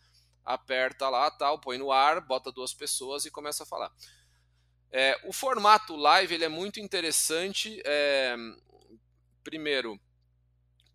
aperta 0.44 1.08
lá, 1.08 1.30
tal, 1.30 1.58
põe 1.58 1.78
no 1.78 1.90
ar, 1.90 2.20
bota 2.20 2.52
duas 2.52 2.74
pessoas 2.74 3.24
e 3.24 3.30
começa 3.30 3.62
a 3.62 3.66
falar. 3.66 3.90
É, 4.92 5.18
o 5.24 5.32
formato 5.32 5.96
live 5.96 6.34
ele 6.34 6.44
é 6.44 6.48
muito 6.50 6.78
interessante, 6.78 7.80
é, 7.86 8.36
primeiro, 9.42 9.98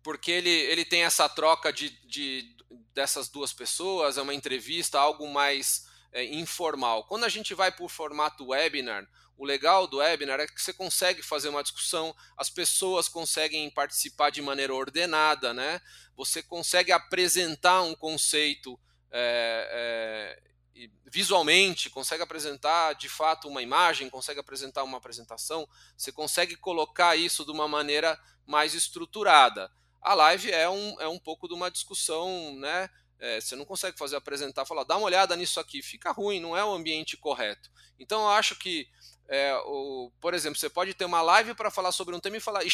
porque 0.04 0.30
ele, 0.30 0.50
ele 0.50 0.84
tem 0.84 1.02
essa 1.02 1.28
troca 1.28 1.72
de, 1.72 1.90
de, 2.06 2.56
dessas 2.92 3.28
duas 3.28 3.52
pessoas, 3.52 4.16
é 4.16 4.22
uma 4.22 4.34
entrevista, 4.34 5.00
algo 5.00 5.26
mais 5.26 5.88
é, 6.12 6.24
informal. 6.24 7.08
Quando 7.08 7.24
a 7.24 7.28
gente 7.28 7.54
vai 7.54 7.72
para 7.72 7.84
o 7.84 7.88
formato 7.88 8.46
webinar, 8.50 9.04
o 9.36 9.44
legal 9.44 9.86
do 9.86 9.98
webinar 9.98 10.40
é 10.40 10.46
que 10.46 10.60
você 10.60 10.72
consegue 10.72 11.22
fazer 11.22 11.48
uma 11.48 11.62
discussão, 11.62 12.14
as 12.36 12.48
pessoas 12.48 13.08
conseguem 13.08 13.68
participar 13.70 14.30
de 14.30 14.40
maneira 14.40 14.74
ordenada, 14.74 15.52
né? 15.52 15.80
Você 16.16 16.42
consegue 16.42 16.92
apresentar 16.92 17.82
um 17.82 17.94
conceito 17.94 18.78
é, 19.10 20.38
é, 20.76 20.88
visualmente, 21.06 21.90
consegue 21.90 22.22
apresentar 22.22 22.94
de 22.94 23.08
fato 23.08 23.48
uma 23.48 23.62
imagem, 23.62 24.10
consegue 24.10 24.40
apresentar 24.40 24.82
uma 24.82 24.98
apresentação, 24.98 25.68
você 25.96 26.10
consegue 26.10 26.56
colocar 26.56 27.16
isso 27.16 27.44
de 27.44 27.50
uma 27.50 27.68
maneira 27.68 28.18
mais 28.46 28.74
estruturada. 28.74 29.70
A 30.00 30.14
live 30.14 30.50
é 30.50 30.68
um, 30.68 31.00
é 31.00 31.08
um 31.08 31.18
pouco 31.18 31.48
de 31.48 31.54
uma 31.54 31.70
discussão, 31.70 32.54
né? 32.56 32.90
É, 33.18 33.40
você 33.40 33.56
não 33.56 33.64
consegue 33.64 33.96
fazer 33.96 34.16
apresentar, 34.16 34.66
falar, 34.66 34.84
dá 34.84 34.96
uma 34.96 35.06
olhada 35.06 35.34
nisso 35.36 35.58
aqui, 35.60 35.80
fica 35.80 36.10
ruim, 36.10 36.40
não 36.40 36.56
é 36.56 36.64
o 36.64 36.72
ambiente 36.72 37.16
correto. 37.16 37.70
Então 37.98 38.22
eu 38.22 38.28
acho 38.30 38.56
que 38.56 38.88
é, 39.28 39.54
o, 39.64 40.12
por 40.20 40.34
exemplo, 40.34 40.58
você 40.58 40.68
pode 40.68 40.92
ter 40.94 41.04
uma 41.04 41.22
live 41.22 41.54
para 41.54 41.70
falar 41.70 41.92
sobre 41.92 42.14
um 42.14 42.20
tema 42.20 42.36
e 42.36 42.40
falar. 42.40 42.64
E 42.64 42.68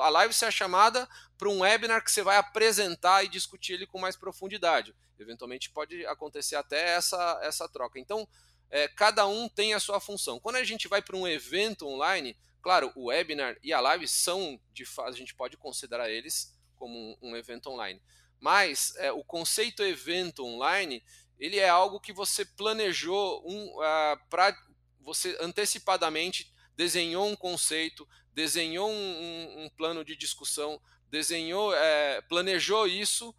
a 0.00 0.08
live 0.08 0.32
ser 0.32 0.50
chamada 0.50 1.08
para 1.36 1.48
um 1.48 1.60
webinar 1.60 2.02
que 2.02 2.10
você 2.10 2.22
vai 2.22 2.36
apresentar 2.36 3.24
e 3.24 3.28
discutir 3.28 3.74
ele 3.74 3.86
com 3.86 3.98
mais 3.98 4.16
profundidade. 4.16 4.94
Eventualmente 5.18 5.70
pode 5.70 6.04
acontecer 6.06 6.56
até 6.56 6.94
essa, 6.94 7.38
essa 7.42 7.68
troca. 7.68 7.98
Então, 7.98 8.26
é, 8.70 8.88
cada 8.88 9.26
um 9.26 9.48
tem 9.48 9.74
a 9.74 9.80
sua 9.80 10.00
função. 10.00 10.40
Quando 10.40 10.56
a 10.56 10.64
gente 10.64 10.88
vai 10.88 11.02
para 11.02 11.16
um 11.16 11.28
evento 11.28 11.86
online, 11.86 12.36
claro, 12.62 12.90
o 12.96 13.06
webinar 13.06 13.56
e 13.62 13.72
a 13.72 13.80
live 13.80 14.08
são, 14.08 14.58
de 14.72 14.84
a 15.00 15.12
gente 15.12 15.34
pode 15.34 15.56
considerar 15.58 16.10
eles 16.10 16.56
como 16.76 16.96
um, 16.98 17.30
um 17.30 17.36
evento 17.36 17.68
online. 17.68 18.00
Mas 18.38 18.94
é, 18.96 19.12
o 19.12 19.22
conceito 19.22 19.82
evento 19.82 20.42
online 20.44 21.04
ele 21.38 21.58
é 21.58 21.68
algo 21.68 21.98
que 21.98 22.12
você 22.12 22.44
planejou 22.44 23.42
um, 23.46 23.78
uh, 23.78 24.20
para 24.28 24.54
você 25.00 25.36
antecipadamente 25.40 26.52
desenhou 26.76 27.26
um 27.26 27.36
conceito, 27.36 28.08
desenhou 28.32 28.90
um, 28.90 29.64
um, 29.64 29.70
plano 29.70 30.04
de 30.04 30.16
discussão, 30.16 30.80
desenhou, 31.08 31.74
é, 31.74 32.20
planejou 32.22 32.86
isso 32.86 33.34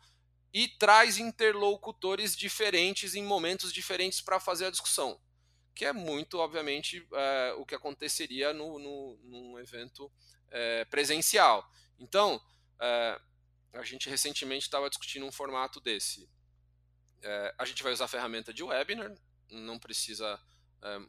e 0.54 0.68
traz 0.68 1.18
interlocutores 1.18 2.36
diferentes 2.36 3.16
em 3.16 3.24
momentos 3.24 3.72
diferentes 3.72 4.22
para 4.22 4.40
fazer 4.40 4.66
a 4.66 4.72
discussão, 4.72 5.20
que 5.74 5.86
é 5.86 5.94
muito, 5.94 6.38
obviamente, 6.38 7.08
é, 7.14 7.54
o 7.58 7.66
que 7.66 7.74
aconteceria 7.74 8.54
no, 8.54 8.78
no, 8.78 9.20
num 9.24 9.60
evento 9.60 10.12
é, 10.50 10.86
presencial. 10.86 11.68
Então, 11.98 12.42
é, 12.80 13.20
a 13.74 13.84
gente 13.84 14.10
recentemente 14.10 14.66
estava 14.66 14.90
discutindo 14.90 15.26
um 15.26 15.32
formato 15.32 15.80
desse. 15.80 16.30
É, 17.24 17.56
a 17.58 17.66
gente 17.66 17.82
vai 17.82 17.94
usar 17.94 18.06
a 18.06 18.10
ferramenta 18.10 18.54
de 18.54 18.64
webinar, 18.64 19.16
não 19.50 19.80
precisa 19.80 20.40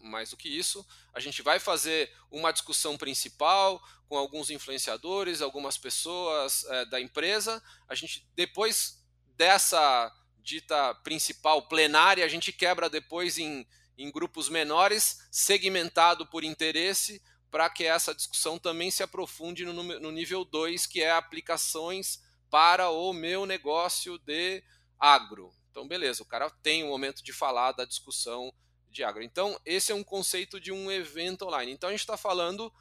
mais 0.03 0.31
do 0.31 0.37
que 0.37 0.49
isso. 0.49 0.87
A 1.13 1.21
gente 1.21 1.43
vai 1.43 1.59
fazer 1.59 2.13
uma 2.31 2.53
discussão 2.53 2.97
principal 2.97 3.83
com 4.09 4.17
alguns 4.17 4.51
influenciadores, 4.51 5.41
algumas 5.41 5.79
pessoas 5.79 6.65
é, 6.65 6.85
da 6.87 7.01
empresa. 7.01 7.63
A 7.89 7.95
gente 7.95 8.27
depois 8.35 9.03
dessa 9.37 10.13
dita 10.43 10.95
principal 10.97 11.63
plenária, 11.69 12.25
a 12.25 12.29
gente 12.29 12.53
quebra 12.53 12.91
depois 12.91 13.39
em, 13.39 13.67
em 13.97 14.11
grupos 14.11 14.49
menores, 14.49 15.27
segmentado 15.31 16.27
por 16.27 16.45
interesse, 16.45 17.23
para 17.51 17.69
que 17.71 17.85
essa 17.85 18.15
discussão 18.15 18.59
também 18.59 18.91
se 18.91 19.03
aprofunde 19.03 19.65
no, 19.65 19.73
no 19.73 20.11
nível 20.11 20.45
2, 20.45 20.87
que 20.87 21.03
é 21.03 21.13
aplicações 21.13 22.21
para 22.51 22.91
o 22.91 23.13
meu 23.13 23.47
negócio 23.47 24.19
de 24.19 24.63
agro. 24.99 25.55
Então, 25.71 25.89
beleza, 25.89 26.23
o 26.23 26.27
cara 26.27 26.51
tem 26.63 26.83
o 26.83 26.87
um 26.87 26.91
momento 26.91 27.23
de 27.23 27.33
falar 27.33 27.73
da 27.73 27.85
discussão 27.85 28.53
de 28.92 29.02
agro. 29.02 29.22
Então, 29.22 29.59
esse 29.64 29.90
é 29.90 29.94
um 29.94 30.05
conceito 30.05 30.61
de 30.61 30.70
um 30.70 30.90
evento 30.90 31.46
online. 31.46 31.72
Então, 31.72 31.88
a 31.88 31.92
gente 31.92 32.00
está 32.00 32.16
falando 32.16 32.72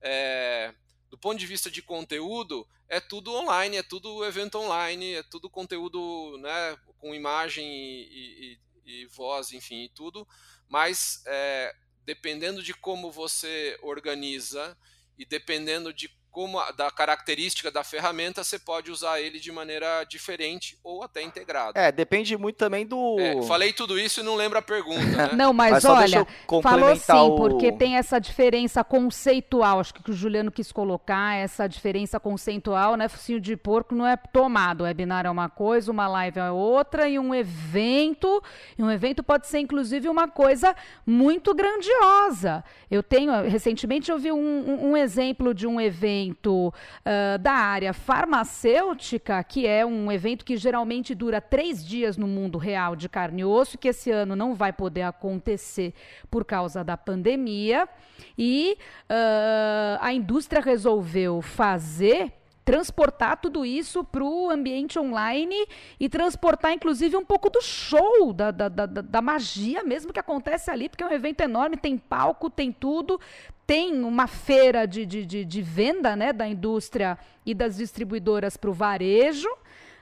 é, 0.00 0.74
do 1.10 1.18
ponto 1.18 1.38
de 1.38 1.46
vista 1.46 1.70
de 1.70 1.82
conteúdo, 1.82 2.66
é 2.88 3.00
tudo 3.00 3.34
online, 3.34 3.76
é 3.76 3.82
tudo 3.82 4.24
evento 4.24 4.58
online, 4.58 5.14
é 5.14 5.22
tudo 5.22 5.50
conteúdo 5.50 6.38
né, 6.38 6.76
com 6.98 7.14
imagem 7.14 7.66
e, 7.66 8.58
e, 8.86 9.02
e 9.02 9.06
voz, 9.06 9.52
enfim, 9.52 9.84
e 9.84 9.88
tudo. 9.88 10.26
Mas 10.68 11.22
é, 11.26 11.74
dependendo 12.04 12.62
de 12.62 12.72
como 12.74 13.12
você 13.12 13.78
organiza 13.82 14.76
e 15.18 15.24
dependendo 15.24 15.92
de 15.92 16.08
como 16.30 16.58
a, 16.58 16.70
da 16.72 16.90
característica 16.90 17.70
da 17.70 17.82
ferramenta, 17.82 18.44
você 18.44 18.58
pode 18.58 18.90
usar 18.90 19.20
ele 19.20 19.40
de 19.40 19.50
maneira 19.50 20.04
diferente 20.04 20.78
ou 20.84 21.02
até 21.02 21.22
integrado. 21.22 21.78
É, 21.78 21.90
depende 21.90 22.36
muito 22.36 22.56
também 22.56 22.86
do. 22.86 23.16
É, 23.18 23.42
falei 23.42 23.72
tudo 23.72 23.98
isso 23.98 24.20
e 24.20 24.22
não 24.22 24.34
lembro 24.34 24.58
a 24.58 24.62
pergunta. 24.62 25.04
Né? 25.04 25.30
não, 25.36 25.52
mas, 25.52 25.72
mas 25.72 25.84
olha, 25.84 26.26
falou 26.62 26.94
sim, 26.96 27.12
o... 27.12 27.36
porque 27.36 27.72
tem 27.72 27.96
essa 27.96 28.18
diferença 28.18 28.84
conceitual. 28.84 29.80
Acho 29.80 29.94
que 29.94 30.10
o 30.10 30.14
Juliano 30.14 30.52
quis 30.52 30.70
colocar 30.70 31.34
essa 31.36 31.66
diferença 31.66 32.20
conceitual, 32.20 32.96
né? 32.96 33.08
Focinho 33.08 33.40
de 33.40 33.56
porco 33.56 33.94
não 33.94 34.06
é 34.06 34.16
tomado. 34.16 34.82
O 34.82 34.84
webinar 34.84 35.26
é 35.26 35.30
uma 35.30 35.48
coisa, 35.48 35.90
uma 35.90 36.06
live 36.08 36.38
é 36.38 36.50
outra, 36.50 37.08
e 37.08 37.18
um 37.18 37.34
evento. 37.34 38.42
E 38.76 38.82
um 38.82 38.90
evento 38.90 39.22
pode 39.22 39.46
ser, 39.46 39.58
inclusive, 39.58 40.08
uma 40.08 40.28
coisa 40.28 40.74
muito 41.06 41.54
grandiosa. 41.54 42.62
Eu 42.90 43.02
tenho, 43.02 43.32
recentemente, 43.42 44.10
eu 44.10 44.18
vi 44.18 44.30
um, 44.30 44.38
um, 44.38 44.90
um 44.90 44.96
exemplo 44.96 45.54
de 45.54 45.66
um 45.66 45.80
evento 45.80 46.27
evento 46.28 46.68
uh, 46.68 47.38
da 47.38 47.52
área 47.52 47.92
farmacêutica, 47.92 49.42
que 49.42 49.66
é 49.66 49.84
um 49.84 50.10
evento 50.12 50.44
que 50.44 50.56
geralmente 50.56 51.14
dura 51.14 51.40
três 51.40 51.84
dias 51.84 52.16
no 52.16 52.26
mundo 52.26 52.58
real 52.58 52.94
de 52.94 53.08
carne 53.08 53.42
e 53.42 53.44
osso, 53.44 53.78
que 53.78 53.88
esse 53.88 54.10
ano 54.10 54.36
não 54.36 54.54
vai 54.54 54.72
poder 54.72 55.02
acontecer 55.02 55.94
por 56.30 56.44
causa 56.44 56.84
da 56.84 56.96
pandemia. 56.96 57.88
E 58.36 58.76
uh, 59.10 59.98
a 60.00 60.12
indústria 60.12 60.60
resolveu 60.60 61.40
fazer 61.40 62.32
transportar 62.68 63.38
tudo 63.38 63.64
isso 63.64 64.04
para 64.04 64.22
o 64.22 64.50
ambiente 64.50 64.98
online 64.98 65.56
e 65.98 66.06
transportar, 66.06 66.70
inclusive, 66.70 67.16
um 67.16 67.24
pouco 67.24 67.48
do 67.48 67.62
show, 67.62 68.30
da, 68.34 68.50
da, 68.50 68.68
da, 68.68 68.84
da, 68.84 69.22
magia 69.22 69.82
mesmo 69.82 70.12
que 70.12 70.20
acontece 70.20 70.70
ali, 70.70 70.86
porque 70.86 71.02
é 71.02 71.06
um 71.06 71.12
evento 71.12 71.40
enorme, 71.40 71.78
tem 71.78 71.96
palco, 71.96 72.50
tem 72.50 72.70
tudo, 72.70 73.18
tem 73.66 74.04
uma 74.04 74.26
feira 74.26 74.86
de, 74.86 75.06
de, 75.06 75.24
de, 75.24 75.46
de 75.46 75.62
venda 75.62 76.14
né, 76.14 76.30
da 76.30 76.46
indústria 76.46 77.16
e 77.46 77.54
das 77.54 77.78
distribuidoras 77.78 78.58
para 78.58 78.68
o 78.68 78.74
varejo, 78.74 79.48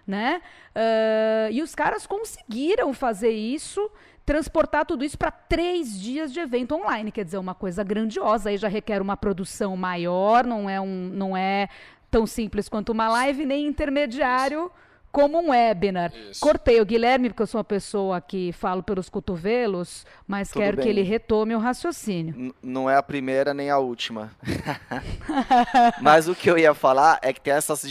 né? 0.04 0.42
Uh, 0.74 1.52
e 1.52 1.62
os 1.62 1.72
caras 1.72 2.04
conseguiram 2.04 2.92
fazer 2.92 3.30
isso, 3.30 3.90
transportar 4.24 4.84
tudo 4.84 5.04
isso 5.04 5.16
para 5.16 5.30
três 5.30 5.98
dias 6.00 6.32
de 6.32 6.40
evento 6.40 6.74
online, 6.74 7.12
quer 7.12 7.24
dizer, 7.24 7.38
uma 7.38 7.54
coisa 7.54 7.84
grandiosa. 7.84 8.50
Aí 8.50 8.56
já 8.56 8.66
requer 8.66 9.00
uma 9.00 9.16
produção 9.16 9.76
maior, 9.76 10.44
não 10.44 10.68
é 10.68 10.80
um, 10.80 11.10
não 11.12 11.36
é 11.36 11.68
tão 12.16 12.26
simples 12.26 12.66
quanto 12.66 12.92
uma 12.92 13.10
live 13.10 13.44
nem 13.44 13.66
intermediário. 13.66 14.70
Como 15.12 15.38
um 15.38 15.50
webinar. 15.50 16.12
Isso. 16.14 16.40
Cortei 16.40 16.78
o 16.78 16.84
Guilherme, 16.84 17.30
porque 17.30 17.42
eu 17.42 17.46
sou 17.46 17.58
uma 17.58 17.64
pessoa 17.64 18.20
que 18.20 18.52
falo 18.52 18.82
pelos 18.82 19.08
cotovelos, 19.08 20.04
mas 20.26 20.48
Tudo 20.48 20.60
quero 20.60 20.76
bem. 20.76 20.84
que 20.84 20.90
ele 20.90 21.00
retome 21.00 21.54
o 21.54 21.58
raciocínio. 21.58 22.34
N 22.34 22.54
não 22.62 22.90
é 22.90 22.96
a 22.96 23.02
primeira 23.02 23.54
nem 23.54 23.70
a 23.70 23.78
última. 23.78 24.30
mas 26.02 26.28
o 26.28 26.34
que 26.34 26.50
eu 26.50 26.58
ia 26.58 26.74
falar 26.74 27.18
é 27.22 27.32
que 27.32 27.40
tem 27.40 27.54
essas 27.54 27.82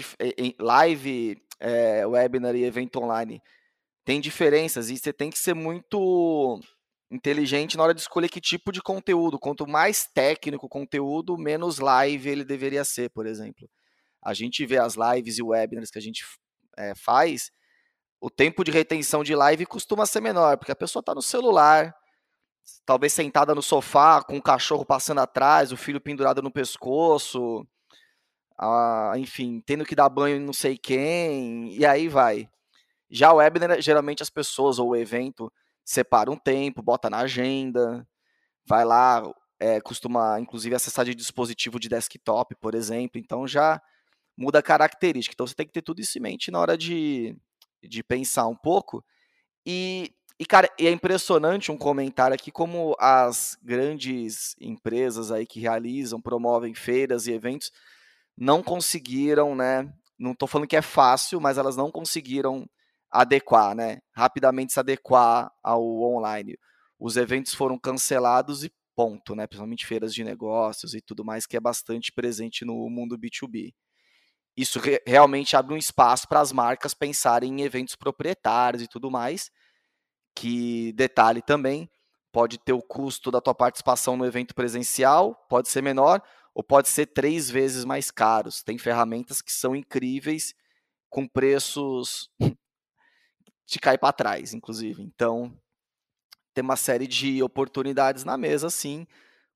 live, 0.59 1.41
é, 1.59 2.05
webinar 2.05 2.55
e 2.55 2.63
evento 2.63 2.99
online. 2.99 3.41
Tem 4.03 4.21
diferenças 4.21 4.91
e 4.91 4.97
você 4.97 5.11
tem 5.11 5.31
que 5.31 5.39
ser 5.39 5.55
muito 5.55 6.59
inteligente 7.11 7.75
na 7.75 7.83
hora 7.83 7.93
de 7.93 8.01
escolher 8.01 8.29
que 8.29 8.41
tipo 8.41 8.71
de 8.71 8.83
conteúdo. 8.83 9.39
Quanto 9.39 9.65
mais 9.67 10.05
técnico 10.05 10.67
o 10.67 10.69
conteúdo, 10.69 11.37
menos 11.39 11.79
live 11.79 12.29
ele 12.29 12.43
deveria 12.43 12.83
ser, 12.83 13.09
por 13.09 13.25
exemplo. 13.25 13.67
A 14.25 14.33
gente 14.33 14.65
vê 14.65 14.77
as 14.77 14.95
lives 14.95 15.37
e 15.37 15.43
webinars 15.43 15.91
que 15.91 15.99
a 15.99 16.01
gente 16.01 16.25
é, 16.77 16.95
faz, 16.95 17.51
o 18.19 18.29
tempo 18.29 18.63
de 18.63 18.71
retenção 18.71 19.23
de 19.23 19.35
live 19.35 19.65
costuma 19.67 20.05
ser 20.05 20.21
menor, 20.21 20.57
porque 20.57 20.71
a 20.71 20.75
pessoa 20.75 21.01
está 21.01 21.13
no 21.13 21.21
celular, 21.21 21.93
talvez 22.85 23.13
sentada 23.13 23.53
no 23.53 23.61
sofá, 23.61 24.23
com 24.23 24.37
o 24.37 24.41
cachorro 24.41 24.83
passando 24.83 25.19
atrás, 25.19 25.71
o 25.71 25.77
filho 25.77 26.01
pendurado 26.01 26.41
no 26.41 26.51
pescoço, 26.51 27.63
ah, 28.57 29.13
enfim, 29.17 29.61
tendo 29.65 29.85
que 29.85 29.95
dar 29.95 30.09
banho 30.09 30.37
em 30.37 30.43
não 30.43 30.53
sei 30.53 30.77
quem, 30.77 31.71
e 31.75 31.85
aí 31.85 32.07
vai. 32.07 32.49
Já 33.09 33.31
o 33.31 33.35
webinar, 33.37 33.79
geralmente 33.81 34.23
as 34.23 34.29
pessoas 34.29 34.79
ou 34.79 34.89
o 34.89 34.95
evento 34.95 35.51
separa 35.83 36.31
um 36.31 36.37
tempo, 36.37 36.81
bota 36.81 37.09
na 37.09 37.19
agenda, 37.19 38.07
vai 38.67 38.83
lá, 38.83 39.21
é, 39.59 39.79
costuma 39.81 40.39
inclusive 40.39 40.75
acessar 40.75 41.05
de 41.05 41.13
dispositivo 41.13 41.79
de 41.79 41.89
desktop, 41.89 42.55
por 42.55 42.73
exemplo, 42.73 43.21
então 43.21 43.47
já 43.47 43.79
muda 44.37 44.59
a 44.59 44.63
característica. 44.63 45.33
Então 45.33 45.47
você 45.47 45.55
tem 45.55 45.65
que 45.65 45.73
ter 45.73 45.81
tudo 45.81 46.01
isso 46.01 46.17
em 46.17 46.21
mente 46.21 46.51
na 46.51 46.59
hora 46.59 46.77
de, 46.77 47.35
de 47.83 48.03
pensar 48.03 48.47
um 48.47 48.55
pouco. 48.55 49.03
E, 49.65 50.13
e, 50.39 50.45
cara, 50.45 50.69
é 50.79 50.91
impressionante 50.91 51.71
um 51.71 51.77
comentário 51.77 52.35
aqui 52.35 52.51
como 52.51 52.95
as 52.99 53.57
grandes 53.63 54.55
empresas 54.59 55.31
aí 55.31 55.45
que 55.45 55.59
realizam, 55.59 56.21
promovem 56.21 56.73
feiras 56.73 57.27
e 57.27 57.31
eventos 57.31 57.71
não 58.37 58.61
conseguiram, 58.61 59.55
né? 59.55 59.91
Não 60.19 60.31
estou 60.31 60.47
falando 60.47 60.67
que 60.67 60.75
é 60.75 60.81
fácil, 60.81 61.39
mas 61.39 61.57
elas 61.57 61.75
não 61.75 61.89
conseguiram 61.89 62.69
adequar, 63.09 63.73
né? 63.75 63.99
Rapidamente 64.13 64.73
se 64.73 64.79
adequar 64.79 65.51
ao 65.63 65.81
online. 66.01 66.57
Os 66.99 67.17
eventos 67.17 67.53
foram 67.53 67.79
cancelados 67.79 68.63
e 68.63 68.71
ponto, 68.95 69.35
né? 69.35 69.47
Principalmente 69.47 69.85
feiras 69.85 70.13
de 70.13 70.23
negócios 70.23 70.93
e 70.93 71.01
tudo 71.01 71.23
mais 71.23 71.45
que 71.45 71.57
é 71.57 71.59
bastante 71.59 72.11
presente 72.11 72.65
no 72.65 72.89
mundo 72.89 73.17
B2B 73.17 73.73
isso 74.55 74.79
re 74.79 75.01
realmente 75.05 75.55
abre 75.55 75.73
um 75.73 75.77
espaço 75.77 76.27
para 76.27 76.39
as 76.39 76.51
marcas 76.51 76.93
pensarem 76.93 77.59
em 77.59 77.63
eventos 77.63 77.95
proprietários 77.95 78.81
e 78.81 78.87
tudo 78.87 79.11
mais. 79.11 79.51
Que, 80.33 80.93
detalhe 80.93 81.41
também, 81.41 81.89
pode 82.31 82.57
ter 82.57 82.73
o 82.73 82.81
custo 82.81 83.31
da 83.31 83.41
tua 83.41 83.55
participação 83.55 84.17
no 84.17 84.25
evento 84.25 84.53
presencial, 84.53 85.35
pode 85.49 85.69
ser 85.69 85.81
menor, 85.81 86.21
ou 86.53 86.63
pode 86.63 86.89
ser 86.89 87.07
três 87.07 87.49
vezes 87.49 87.85
mais 87.85 88.11
caros. 88.11 88.63
Tem 88.63 88.77
ferramentas 88.77 89.41
que 89.41 89.51
são 89.51 89.75
incríveis, 89.75 90.53
com 91.09 91.27
preços 91.27 92.29
de 93.65 93.79
cair 93.79 93.97
para 93.97 94.13
trás, 94.13 94.53
inclusive. 94.53 95.01
Então, 95.01 95.57
tem 96.53 96.63
uma 96.63 96.77
série 96.77 97.07
de 97.07 97.43
oportunidades 97.43 98.23
na 98.23 98.37
mesa, 98.37 98.69
sim, 98.69 99.05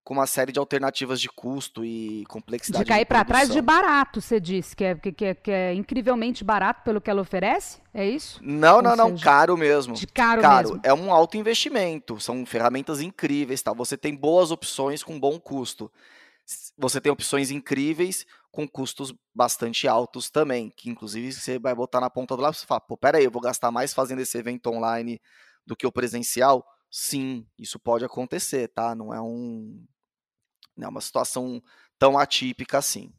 com 0.04 0.14
uma 0.14 0.26
série 0.26 0.52
de 0.52 0.60
alternativas 0.60 1.22
de 1.22 1.30
custo 1.30 1.86
e 1.86 2.26
complexidade. 2.28 2.84
De 2.84 2.89
cair 2.89 3.06
para 3.06 3.24
trás 3.24 3.50
de 3.50 3.62
barato, 3.62 4.20
você 4.22 4.39
disse, 4.39 4.76
que 4.76 4.84
é, 4.84 4.95
que, 4.95 5.26
é, 5.26 5.36
que 5.36 5.52
é 5.52 5.74
incrivelmente 5.74 6.43
barato 6.43 6.84
pelo 6.84 7.00
que 7.00 7.10
ela 7.10 7.22
oferece? 7.22 7.80
É 7.93 8.08
isso? 8.08 8.39
Não, 8.41 8.78
Ou 8.78 8.82
não, 8.82 8.91
seja, 8.91 9.04
não, 9.04 9.18
caro 9.18 9.58
mesmo. 9.58 9.93
De 9.93 10.08
caro, 10.08 10.41
caro 10.41 10.70
mesmo. 10.70 10.82
É 10.84 10.93
um 10.93 11.14
alto 11.14 11.38
investimento, 11.38 12.20
são 12.20 12.45
ferramentas 12.45 13.02
incríveis, 13.02 13.62
tá? 13.62 13.72
Você 13.74 13.97
tem 13.97 14.16
boas 14.16 14.52
opções 14.52 15.04
com 15.04 15.20
bom 15.20 15.39
custo. 15.39 15.91
Você 16.78 17.00
tem 17.00 17.12
opções 17.12 17.52
incríveis 17.52 18.26
com 18.52 18.68
custos 18.68 19.14
bastante 19.34 19.88
altos 19.88 20.32
também, 20.32 20.74
que 20.76 20.89
inclusive 20.89 21.32
você 21.32 21.60
vai 21.60 21.76
botar 21.76 22.02
na 22.02 22.10
ponta 22.10 22.36
do 22.36 22.41
lápis 22.41 22.64
e 22.64 22.66
fala, 22.66 22.82
pô, 22.82 22.97
peraí, 22.97 23.26
eu 23.26 23.32
vou 23.32 23.41
gastar 23.41 23.70
mais 23.70 23.93
fazendo 23.93 24.22
esse 24.22 24.38
evento 24.38 24.72
online 24.72 25.22
do 25.66 25.76
que 25.76 25.86
o 25.86 25.91
presencial? 25.91 26.66
Sim, 26.92 27.46
isso 27.58 27.80
pode 27.80 28.04
acontecer, 28.06 28.68
tá? 28.70 28.96
Não 28.96 29.14
é 29.14 29.22
um 29.22 29.86
né? 30.78 30.88
Uma 30.88 31.02
situação 31.02 31.62
tão 32.00 32.18
atípica 32.18 32.78
assim. 32.80 33.14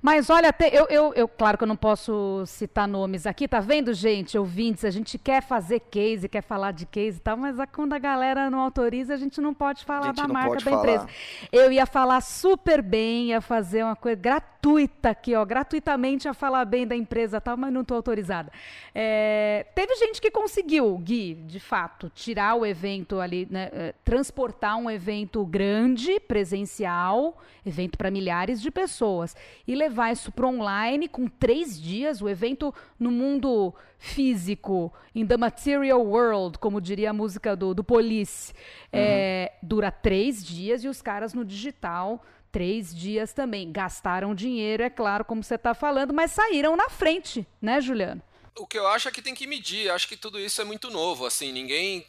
Mas 0.00 0.28
olha, 0.28 0.50
até 0.50 0.68
eu, 0.68 0.86
eu, 0.90 1.14
eu, 1.14 1.26
claro 1.26 1.56
que 1.56 1.64
eu 1.64 1.68
não 1.68 1.76
posso 1.76 2.44
citar 2.46 2.86
nomes 2.86 3.26
aqui, 3.26 3.48
tá 3.48 3.60
vendo, 3.60 3.92
gente, 3.94 4.36
ouvintes? 4.36 4.84
A 4.84 4.90
gente 4.90 5.18
quer 5.18 5.42
fazer 5.42 5.80
case, 5.80 6.28
quer 6.28 6.42
falar 6.42 6.72
de 6.72 6.86
case 6.86 7.16
e 7.16 7.20
tal, 7.20 7.36
mas 7.36 7.56
quando 7.72 7.94
a 7.94 7.98
galera 7.98 8.50
não 8.50 8.60
autoriza, 8.60 9.14
a 9.14 9.16
gente 9.16 9.40
não 9.40 9.54
pode 9.54 9.84
falar 9.84 10.12
da 10.12 10.28
marca 10.28 10.56
da 10.56 10.60
falar. 10.60 10.78
empresa. 10.78 11.08
Eu 11.50 11.72
ia 11.72 11.86
falar 11.86 12.20
super 12.20 12.82
bem, 12.82 13.28
ia 13.28 13.40
fazer 13.40 13.82
uma 13.82 13.96
coisa 13.96 14.20
gratuita 14.20 15.10
aqui, 15.10 15.34
ó, 15.34 15.44
gratuitamente 15.44 16.28
a 16.28 16.34
falar 16.34 16.64
bem 16.64 16.86
da 16.86 16.94
empresa 16.94 17.40
tal, 17.40 17.56
mas 17.56 17.72
não 17.72 17.80
estou 17.80 17.96
autorizada. 17.96 18.52
É, 18.94 19.66
teve 19.74 19.94
gente 19.96 20.20
que 20.20 20.30
conseguiu, 20.30 20.98
Gui, 20.98 21.34
de 21.46 21.60
fato, 21.60 22.10
tirar 22.10 22.54
o 22.56 22.66
evento 22.66 23.20
ali, 23.20 23.48
né, 23.50 23.70
é, 23.72 23.94
transportar 24.04 24.76
um 24.76 24.90
evento 24.90 25.44
grande, 25.46 26.20
presencial, 26.20 27.38
evento 27.64 27.96
para 27.96 28.10
milhares 28.10 28.60
de 28.60 28.70
pessoas 28.70 29.34
e 29.66 29.74
levar 29.74 30.12
isso 30.12 30.30
para 30.30 30.46
online 30.46 31.08
com 31.08 31.26
três 31.26 31.80
dias, 31.80 32.20
o 32.20 32.28
evento 32.28 32.74
no 32.98 33.10
mundo 33.10 33.74
físico, 33.98 34.92
in 35.14 35.26
the 35.26 35.36
material 35.36 36.04
world, 36.04 36.58
como 36.58 36.80
diria 36.80 37.10
a 37.10 37.12
música 37.12 37.56
do, 37.56 37.74
do 37.74 37.82
Police, 37.82 38.52
uhum. 38.52 39.00
é, 39.00 39.52
dura 39.62 39.90
três 39.90 40.44
dias 40.44 40.84
e 40.84 40.88
os 40.88 41.00
caras 41.00 41.32
no 41.32 41.44
digital 41.44 42.22
três 42.54 42.94
dias 42.94 43.32
também. 43.32 43.72
Gastaram 43.72 44.32
dinheiro, 44.32 44.84
é 44.84 44.88
claro, 44.88 45.24
como 45.24 45.42
você 45.42 45.56
está 45.56 45.74
falando, 45.74 46.14
mas 46.14 46.30
saíram 46.30 46.76
na 46.76 46.88
frente, 46.88 47.44
né, 47.60 47.80
Juliano? 47.80 48.22
O 48.56 48.64
que 48.64 48.78
eu 48.78 48.86
acho 48.86 49.08
é 49.08 49.10
que 49.10 49.20
tem 49.20 49.34
que 49.34 49.44
medir. 49.44 49.90
Acho 49.90 50.06
que 50.06 50.16
tudo 50.16 50.38
isso 50.38 50.62
é 50.62 50.64
muito 50.64 50.88
novo. 50.88 51.26
Assim, 51.26 51.50
ninguém 51.50 52.06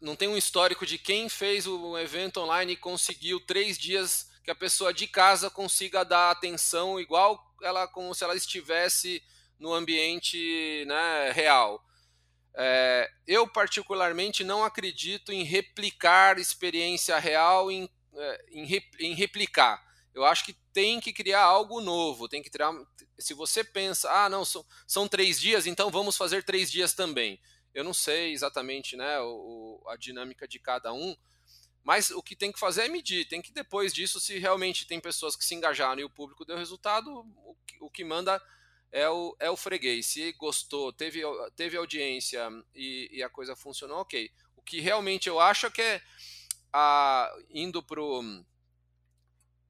não 0.00 0.14
tem 0.14 0.28
um 0.28 0.36
histórico 0.36 0.86
de 0.86 0.98
quem 0.98 1.28
fez 1.28 1.66
o 1.66 1.98
evento 1.98 2.40
online 2.40 2.74
e 2.74 2.76
conseguiu 2.76 3.40
três 3.40 3.76
dias 3.76 4.27
que 4.48 4.52
a 4.52 4.54
pessoa 4.54 4.94
de 4.94 5.06
casa 5.06 5.50
consiga 5.50 6.06
dar 6.06 6.30
atenção 6.30 6.98
igual 6.98 7.54
ela 7.62 7.86
como 7.86 8.14
se 8.14 8.24
ela 8.24 8.34
estivesse 8.34 9.22
no 9.58 9.74
ambiente 9.74 10.86
né, 10.86 11.30
real. 11.32 11.84
É, 12.56 13.10
eu 13.26 13.46
particularmente 13.46 14.42
não 14.42 14.64
acredito 14.64 15.32
em 15.32 15.42
replicar 15.42 16.38
experiência 16.38 17.18
real 17.18 17.70
em, 17.70 17.90
é, 18.14 18.44
em, 18.50 18.82
em, 19.00 19.14
replicar. 19.14 19.86
Eu 20.14 20.24
acho 20.24 20.46
que 20.46 20.54
tem 20.72 20.98
que 20.98 21.12
criar 21.12 21.42
algo 21.42 21.82
novo, 21.82 22.26
tem 22.26 22.42
que 22.42 22.48
criar. 22.48 22.72
Se 23.18 23.34
você 23.34 23.62
pensa, 23.62 24.10
ah, 24.10 24.30
não, 24.30 24.46
são, 24.46 24.64
são 24.86 25.06
três 25.06 25.38
dias, 25.38 25.66
então 25.66 25.90
vamos 25.90 26.16
fazer 26.16 26.42
três 26.42 26.70
dias 26.70 26.94
também. 26.94 27.38
Eu 27.74 27.84
não 27.84 27.92
sei 27.92 28.32
exatamente 28.32 28.96
né, 28.96 29.20
o, 29.20 29.84
a 29.88 29.96
dinâmica 29.96 30.48
de 30.48 30.58
cada 30.58 30.90
um, 30.90 31.14
mas 31.88 32.10
o 32.10 32.22
que 32.22 32.36
tem 32.36 32.52
que 32.52 32.58
fazer 32.58 32.82
é 32.82 32.88
medir, 32.90 33.24
tem 33.24 33.40
que 33.40 33.50
depois 33.50 33.94
disso, 33.94 34.20
se 34.20 34.38
realmente 34.38 34.86
tem 34.86 35.00
pessoas 35.00 35.34
que 35.34 35.42
se 35.42 35.54
engajaram 35.54 36.02
e 36.02 36.04
o 36.04 36.10
público 36.10 36.44
deu 36.44 36.58
resultado, 36.58 37.10
o 37.10 37.56
que, 37.66 37.78
o 37.80 37.88
que 37.88 38.04
manda 38.04 38.38
é 38.92 39.08
o, 39.08 39.34
é 39.40 39.48
o 39.48 39.56
freguês. 39.56 40.04
Se 40.04 40.30
gostou, 40.32 40.92
teve, 40.92 41.22
teve 41.56 41.78
audiência 41.78 42.46
e, 42.74 43.08
e 43.10 43.22
a 43.22 43.30
coisa 43.30 43.56
funcionou, 43.56 44.00
ok. 44.00 44.30
O 44.54 44.60
que 44.60 44.82
realmente 44.82 45.30
eu 45.30 45.40
acho 45.40 45.64
é 45.64 45.70
que 45.70 45.80
é 45.80 46.02
a, 46.70 47.34
indo 47.48 47.82
para 47.82 48.02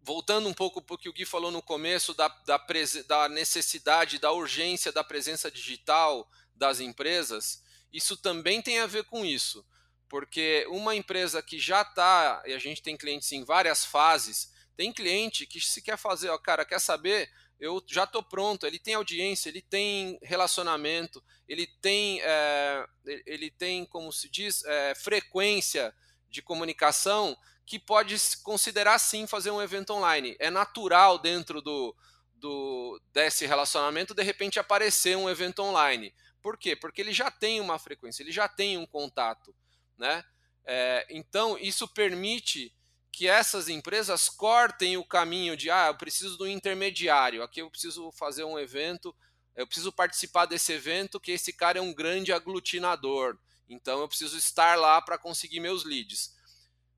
voltando 0.02 0.48
um 0.48 0.54
pouco 0.54 0.82
para 0.82 0.94
o 0.94 0.98
que 0.98 1.08
o 1.08 1.12
Gui 1.12 1.24
falou 1.24 1.52
no 1.52 1.62
começo 1.62 2.14
da, 2.14 2.26
da, 2.44 2.60
da, 3.06 3.28
necessidade, 3.28 4.18
da 4.18 4.32
urgência 4.32 4.90
da 4.90 5.04
presença 5.04 5.52
digital 5.52 6.28
das 6.52 6.80
empresas, 6.80 7.62
isso 7.92 8.16
também 8.16 8.60
tem 8.60 8.80
a 8.80 8.88
ver 8.88 9.04
com 9.04 9.24
isso 9.24 9.64
porque 10.08 10.66
uma 10.70 10.94
empresa 10.94 11.42
que 11.42 11.58
já 11.58 11.82
está, 11.82 12.42
e 12.46 12.52
a 12.52 12.58
gente 12.58 12.82
tem 12.82 12.96
clientes 12.96 13.30
em 13.32 13.44
várias 13.44 13.84
fases, 13.84 14.50
tem 14.76 14.92
cliente 14.92 15.46
que 15.46 15.60
se 15.60 15.82
quer 15.82 15.98
fazer, 15.98 16.28
ó, 16.30 16.38
cara, 16.38 16.64
quer 16.64 16.80
saber, 16.80 17.30
eu 17.58 17.82
já 17.86 18.04
estou 18.04 18.22
pronto, 18.22 18.66
ele 18.66 18.78
tem 18.78 18.94
audiência, 18.94 19.48
ele 19.48 19.60
tem 19.60 20.18
relacionamento, 20.22 21.22
ele 21.48 21.66
tem, 21.80 22.20
é, 22.22 22.86
ele 23.26 23.50
tem 23.50 23.84
como 23.84 24.12
se 24.12 24.30
diz, 24.30 24.64
é, 24.64 24.94
frequência 24.94 25.92
de 26.30 26.40
comunicação 26.40 27.36
que 27.66 27.78
pode 27.78 28.16
considerar 28.42 28.98
sim 28.98 29.26
fazer 29.26 29.50
um 29.50 29.60
evento 29.60 29.92
online. 29.92 30.36
É 30.38 30.50
natural 30.50 31.18
dentro 31.18 31.60
do, 31.60 31.94
do 32.34 33.00
desse 33.12 33.44
relacionamento 33.44 34.14
de 34.14 34.22
repente 34.22 34.58
aparecer 34.58 35.16
um 35.16 35.28
evento 35.28 35.62
online. 35.62 36.14
Por 36.40 36.56
quê? 36.56 36.76
Porque 36.76 37.00
ele 37.00 37.12
já 37.12 37.30
tem 37.30 37.60
uma 37.60 37.78
frequência, 37.78 38.22
ele 38.22 38.32
já 38.32 38.48
tem 38.48 38.78
um 38.78 38.86
contato 38.86 39.54
né? 39.98 40.24
É, 40.64 41.06
então, 41.10 41.58
isso 41.58 41.88
permite 41.88 42.74
que 43.10 43.26
essas 43.26 43.68
empresas 43.68 44.28
cortem 44.28 44.96
o 44.96 45.04
caminho 45.04 45.56
de, 45.56 45.70
ah, 45.70 45.88
eu 45.88 45.96
preciso 45.96 46.36
do 46.36 46.46
intermediário, 46.46 47.42
aqui 47.42 47.60
eu 47.60 47.70
preciso 47.70 48.12
fazer 48.12 48.44
um 48.44 48.58
evento, 48.58 49.14
eu 49.56 49.66
preciso 49.66 49.90
participar 49.90 50.46
desse 50.46 50.72
evento, 50.72 51.18
que 51.18 51.32
esse 51.32 51.52
cara 51.52 51.78
é 51.78 51.82
um 51.82 51.92
grande 51.92 52.32
aglutinador, 52.32 53.36
então 53.68 54.00
eu 54.00 54.08
preciso 54.08 54.38
estar 54.38 54.78
lá 54.78 55.02
para 55.02 55.18
conseguir 55.18 55.58
meus 55.58 55.84
leads. 55.84 56.36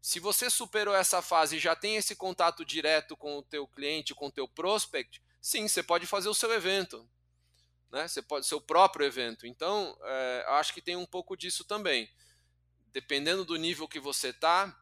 Se 0.03 0.19
você 0.21 0.51
superou 0.51 0.95
essa 0.95 1.23
fase 1.23 1.57
e 1.57 1.61
já 1.61 1.75
tem 1.75 1.97
esse 1.97 2.15
contato 2.15 2.65
direto 2.65 3.17
com 3.17 3.39
o 3.39 3.43
teu 3.43 3.67
cliente, 3.67 4.15
com 4.15 4.27
o 4.27 4.33
teu 4.33 4.49
prospect, 4.49 5.23
sim, 5.41 5.69
você 5.69 5.83
pode 5.83 6.07
fazer 6.07 6.29
o 6.29 6.35
seu 6.35 6.53
evento, 6.53 7.09
né? 7.91 8.09
Você 8.09 8.21
pode 8.21 8.47
seu 8.47 8.61
próprio 8.61 9.07
evento. 9.07 9.47
Então, 9.47 9.97
é, 10.03 10.45
acho 10.49 10.73
que 10.73 10.83
tem 10.83 10.97
um 10.97 11.07
pouco 11.07 11.37
disso 11.37 11.65
também 11.65 12.09
dependendo 12.93 13.45
do 13.45 13.57
nível 13.57 13.89
que 13.89 14.01
você 14.01 14.29
está, 14.29 14.77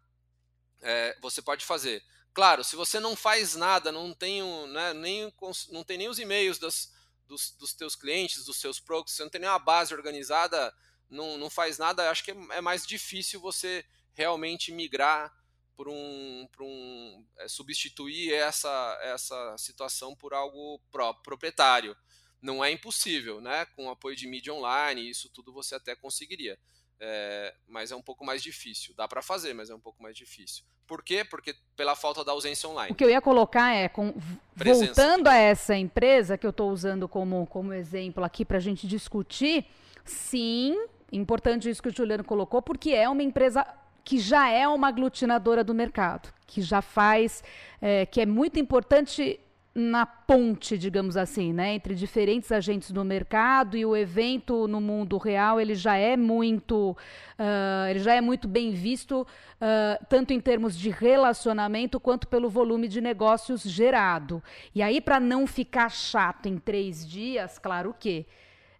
é, 0.81 1.17
você 1.21 1.43
pode 1.43 1.65
fazer. 1.65 2.03
Claro, 2.33 2.63
se 2.63 2.77
você 2.77 3.01
não 3.01 3.17
faz 3.17 3.55
nada, 3.55 3.91
não 3.91 4.15
tem, 4.15 4.43
né, 4.69 4.93
nem, 4.95 5.33
não 5.71 5.83
tem 5.83 5.99
nem 5.99 6.09
os 6.09 6.19
e-mails 6.19 6.59
das, 6.59 6.93
dos, 7.27 7.51
dos 7.53 7.75
teus 7.75 7.97
clientes, 7.97 8.45
dos 8.45 8.61
seus 8.61 8.79
procs, 8.79 9.15
você 9.15 9.23
não 9.23 9.31
tem 9.31 9.41
nenhuma 9.41 9.59
base 9.59 9.93
organizada, 9.93 10.75
não, 11.11 11.37
não 11.39 11.51
faz 11.51 11.79
nada, 11.79 12.11
acho 12.11 12.23
que 12.23 12.31
é, 12.31 12.37
é 12.51 12.61
mais 12.61 12.87
difícil 12.87 13.41
você 13.41 13.85
realmente 14.15 14.73
migrar 14.73 15.33
por 15.77 15.89
um, 15.89 16.49
por 16.53 16.65
um 16.65 17.25
é, 17.39 17.47
substituir 17.47 18.33
essa, 18.33 18.99
essa 19.03 19.57
situação 19.57 20.15
por 20.17 20.35
algo 20.35 20.81
próprio, 20.91 21.23
proprietário. 21.23 21.97
Não 22.43 22.65
é 22.65 22.71
impossível, 22.71 23.41
né? 23.41 23.65
Com 23.77 23.89
apoio 23.89 24.17
de 24.17 24.27
mídia 24.27 24.53
online, 24.53 25.09
isso 25.09 25.29
tudo 25.31 25.53
você 25.53 25.77
até 25.77 25.95
conseguiria. 25.95 26.59
É, 27.01 27.55
mas 27.67 27.93
é 27.93 27.97
um 27.97 28.03
pouco 28.03 28.25
mais 28.25 28.43
difícil. 28.43 28.95
Dá 28.97 29.07
para 29.07 29.23
fazer, 29.23 29.55
mas 29.55 29.71
é 29.71 29.75
um 29.75 29.81
pouco 29.81 30.03
mais 30.03 30.17
difícil. 30.17 30.65
Por 30.87 31.03
quê? 31.03 31.25
Porque 31.25 31.55
pela 31.77 31.95
falta 31.95 32.25
da 32.25 32.33
ausência 32.33 32.69
online. 32.69 32.93
O 32.93 32.95
que 32.95 33.05
eu 33.05 33.11
ia 33.11 33.21
colocar 33.21 33.75
é, 33.75 33.89
com, 33.89 34.15
voltando 34.57 35.29
a 35.29 35.37
essa 35.37 35.77
empresa 35.77 36.39
que 36.39 36.47
eu 36.47 36.51
estou 36.51 36.71
usando 36.71 37.07
como, 37.07 37.47
como 37.47 37.73
exemplo 37.73 38.25
aqui 38.25 38.45
para 38.45 38.57
a 38.57 38.61
gente 38.61 38.87
discutir, 38.87 39.67
sim, 40.05 40.77
importante 41.13 41.69
isso 41.69 41.83
que 41.83 41.91
o 41.91 41.95
Juliano 41.95 42.25
colocou, 42.25 42.63
porque 42.63 42.91
é 42.91 43.09
uma 43.09 43.23
empresa 43.23 43.67
que 44.03 44.19
já 44.19 44.49
é 44.49 44.67
uma 44.67 44.89
aglutinadora 44.89 45.63
do 45.63 45.75
mercado, 45.75 46.33
que 46.47 46.63
já 46.63 46.81
faz, 46.81 47.45
é, 47.81 48.07
que 48.07 48.23
é 48.23 48.27
muito 48.27 48.59
importante 48.59 49.39
na 49.75 50.05
ponte, 50.05 50.77
digamos 50.77 51.17
assim, 51.17 51.53
né, 51.53 51.75
entre 51.75 51.95
diferentes 51.95 52.51
agentes 52.51 52.91
do 52.91 53.05
mercado 53.05 53.77
e 53.77 53.87
o 53.87 53.97
evento 53.97 54.67
no 54.67 54.81
mundo 54.81 55.17
real 55.19 55.61
ele 55.61 55.75
já 55.75 55.97
é 55.97 56.17
muito, 56.17 56.93
uh, 57.39 57.89
ele 57.89 58.01
já 58.01 58.15
é 58.15 58.21
muito 58.21 58.49
bem 58.49 58.73
visto 58.73 59.23
uh, 59.23 60.07
tanto 60.09 60.33
em 60.33 60.41
termos 60.41 60.77
de 60.77 60.91
relacionamento 60.91 62.01
quanto 62.01 62.27
pelo 62.27 62.51
volume 62.51 62.89
de 62.89 63.01
negócios 63.01 63.63
gerado. 63.63 64.43
E 64.75 64.83
aí 64.83 65.01
para 65.01 65.21
não 65.21 65.47
ficar 65.47 65.91
chato 65.91 66.47
em 66.47 66.59
três 66.59 67.07
dias, 67.07 67.59
claro 67.59 67.95
que 67.99 68.27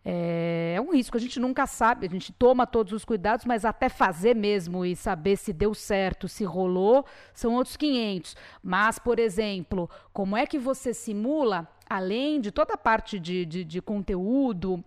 é, 0.05 0.75
é 0.77 0.81
um 0.81 0.93
risco, 0.93 1.17
a 1.17 1.21
gente 1.21 1.39
nunca 1.41 1.67
sabe, 1.67 2.07
a 2.07 2.11
gente 2.11 2.33
toma 2.33 2.67
todos 2.67 2.93
os 2.93 3.05
cuidados, 3.05 3.45
mas 3.45 3.65
até 3.65 3.89
fazer 3.89 4.35
mesmo 4.35 4.85
e 4.85 4.97
saber 4.97 5.37
se 5.37 5.53
deu 5.53 5.75
certo, 5.75 6.29
se 6.29 6.45
rolou, 6.45 7.05
são 7.35 7.55
outros 7.55 7.77
500. 7.77 8.37
Mas, 8.63 8.99
por 8.99 9.19
exemplo, 9.19 9.91
como 10.13 10.37
é 10.37 10.47
que 10.47 10.59
você 10.59 10.95
simula, 10.95 11.69
além 11.89 12.41
de 12.41 12.51
toda 12.51 12.75
a 12.75 12.79
parte 12.79 13.19
de, 13.19 13.45
de, 13.45 13.65
de 13.65 13.83
conteúdo, 13.83 14.83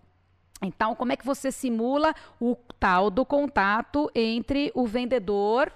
então, 0.62 0.94
como 0.94 1.12
é 1.12 1.16
que 1.16 1.26
você 1.26 1.50
simula 1.50 2.14
o 2.40 2.56
tal 2.78 3.10
do 3.10 3.26
contato 3.26 4.08
entre 4.14 4.70
o 4.74 4.86
vendedor 4.86 5.72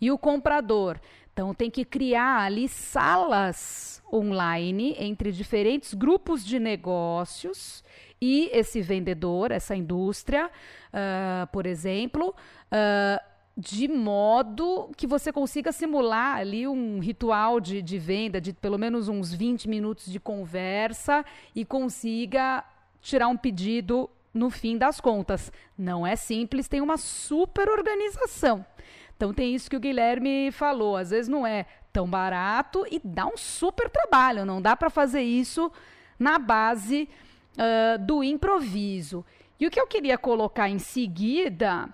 e 0.00 0.10
o 0.10 0.18
comprador? 0.18 0.98
Então, 1.32 1.54
tem 1.54 1.70
que 1.70 1.84
criar 1.84 2.42
ali 2.42 2.68
salas 2.68 4.02
online 4.12 4.96
entre 4.98 5.32
diferentes 5.32 5.94
grupos 5.94 6.44
de 6.44 6.58
negócios 6.58 7.82
e 8.26 8.48
esse 8.54 8.80
vendedor, 8.80 9.50
essa 9.50 9.76
indústria, 9.76 10.46
uh, 10.46 11.46
por 11.48 11.66
exemplo, 11.66 12.34
uh, 12.72 13.22
de 13.54 13.86
modo 13.86 14.90
que 14.96 15.06
você 15.06 15.30
consiga 15.30 15.70
simular 15.72 16.38
ali 16.38 16.66
um 16.66 17.00
ritual 17.00 17.60
de, 17.60 17.82
de 17.82 17.98
venda 17.98 18.40
de 18.40 18.54
pelo 18.54 18.78
menos 18.78 19.10
uns 19.10 19.30
20 19.30 19.68
minutos 19.68 20.10
de 20.10 20.18
conversa 20.18 21.22
e 21.54 21.66
consiga 21.66 22.64
tirar 22.98 23.28
um 23.28 23.36
pedido 23.36 24.08
no 24.32 24.48
fim 24.48 24.78
das 24.78 25.02
contas. 25.02 25.52
Não 25.76 26.06
é 26.06 26.16
simples, 26.16 26.66
tem 26.66 26.80
uma 26.80 26.96
super 26.96 27.68
organização. 27.68 28.64
Então 29.14 29.34
tem 29.34 29.54
isso 29.54 29.68
que 29.68 29.76
o 29.76 29.80
Guilherme 29.80 30.50
falou. 30.50 30.96
Às 30.96 31.10
vezes 31.10 31.28
não 31.28 31.46
é 31.46 31.66
tão 31.92 32.08
barato 32.08 32.86
e 32.90 32.98
dá 33.04 33.26
um 33.26 33.36
super 33.36 33.90
trabalho. 33.90 34.46
Não 34.46 34.62
dá 34.62 34.74
para 34.74 34.88
fazer 34.88 35.20
isso 35.20 35.70
na 36.18 36.38
base 36.38 37.06
uh, 37.58 37.98
do 37.98 38.22
improviso. 38.22 39.24
E 39.58 39.66
o 39.66 39.70
que 39.70 39.80
eu 39.80 39.86
queria 39.86 40.18
colocar 40.18 40.68
em 40.68 40.78
seguida 40.78 41.88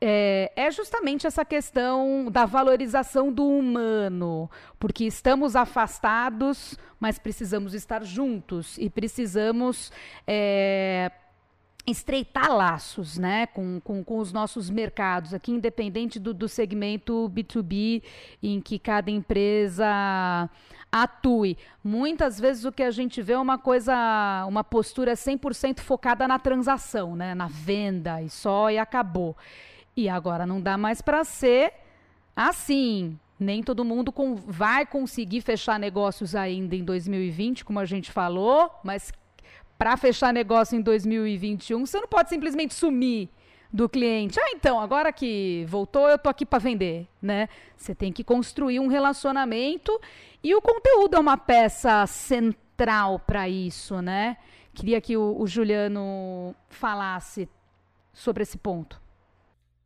é, 0.00 0.52
é, 0.54 0.70
justamente 0.70 1.26
essa 1.26 1.44
questão 1.44 2.28
da 2.30 2.44
valorização 2.44 3.32
do 3.32 3.46
humano, 3.46 4.50
porque 4.78 5.04
estamos 5.04 5.56
afastados, 5.56 6.78
mas 7.00 7.18
precisamos 7.18 7.72
estar 7.72 8.04
juntos 8.04 8.76
e 8.76 8.90
precisamos 8.90 9.90
é, 10.26 11.10
estreitar 11.86 12.54
laços 12.54 13.16
né, 13.16 13.46
com, 13.46 13.80
com, 13.80 14.04
com, 14.04 14.18
os 14.18 14.32
nossos 14.32 14.68
mercados, 14.68 15.32
aqui 15.32 15.52
independente 15.52 16.18
do, 16.18 16.34
do 16.34 16.48
segmento 16.48 17.30
B2B 17.34 18.02
em 18.42 18.60
que 18.60 18.78
cada 18.78 19.10
empresa 19.10 20.50
atue. 20.94 21.58
Muitas 21.82 22.38
vezes 22.38 22.64
o 22.64 22.70
que 22.70 22.82
a 22.82 22.90
gente 22.92 23.20
vê 23.20 23.32
é 23.32 23.38
uma 23.38 23.58
coisa, 23.58 24.44
uma 24.46 24.62
postura 24.62 25.14
100% 25.14 25.80
focada 25.80 26.28
na 26.28 26.38
transação, 26.38 27.16
né, 27.16 27.34
na 27.34 27.48
venda 27.48 28.22
e 28.22 28.30
só 28.30 28.70
e 28.70 28.78
acabou. 28.78 29.36
E 29.96 30.08
agora 30.08 30.46
não 30.46 30.60
dá 30.60 30.78
mais 30.78 31.02
para 31.02 31.24
ser 31.24 31.72
assim. 32.36 33.18
Nem 33.40 33.60
todo 33.60 33.84
mundo 33.84 34.12
com, 34.12 34.36
vai 34.36 34.86
conseguir 34.86 35.40
fechar 35.40 35.80
negócios 35.80 36.36
ainda 36.36 36.76
em 36.76 36.84
2020, 36.84 37.64
como 37.64 37.80
a 37.80 37.84
gente 37.84 38.12
falou, 38.12 38.70
mas 38.84 39.12
para 39.76 39.96
fechar 39.96 40.32
negócio 40.32 40.78
em 40.78 40.80
2021, 40.80 41.84
você 41.84 41.98
não 41.98 42.06
pode 42.06 42.28
simplesmente 42.28 42.72
sumir 42.72 43.28
do 43.74 43.88
cliente. 43.88 44.38
Ah, 44.38 44.52
então, 44.52 44.78
agora 44.78 45.12
que 45.12 45.66
voltou, 45.68 46.08
eu 46.08 46.16
tô 46.16 46.28
aqui 46.28 46.46
para 46.46 46.60
vender, 46.60 47.08
né? 47.20 47.48
Você 47.76 47.92
tem 47.92 48.12
que 48.12 48.22
construir 48.22 48.78
um 48.78 48.86
relacionamento 48.86 50.00
e 50.44 50.54
o 50.54 50.62
conteúdo 50.62 51.16
é 51.16 51.18
uma 51.18 51.36
peça 51.36 52.06
central 52.06 53.18
para 53.18 53.48
isso, 53.48 54.00
né? 54.00 54.36
Queria 54.72 55.00
que 55.00 55.16
o, 55.16 55.36
o 55.36 55.44
Juliano 55.48 56.54
falasse 56.70 57.48
sobre 58.12 58.44
esse 58.44 58.56
ponto. 58.56 59.02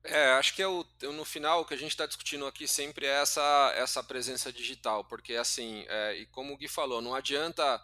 É, 0.04 0.32
acho 0.32 0.54
que 0.54 0.60
é 0.60 0.68
o, 0.68 0.84
no 1.14 1.24
final 1.24 1.62
o 1.62 1.64
que 1.64 1.72
a 1.72 1.78
gente 1.78 1.92
está 1.92 2.04
discutindo 2.04 2.46
aqui 2.46 2.68
sempre 2.68 3.06
é 3.06 3.22
essa, 3.22 3.72
essa 3.74 4.04
presença 4.04 4.52
digital, 4.52 5.02
porque 5.04 5.34
assim, 5.34 5.86
é, 5.88 6.14
e 6.18 6.26
como 6.26 6.52
o 6.52 6.58
Gui 6.58 6.68
falou, 6.68 7.00
não 7.00 7.14
adianta 7.14 7.82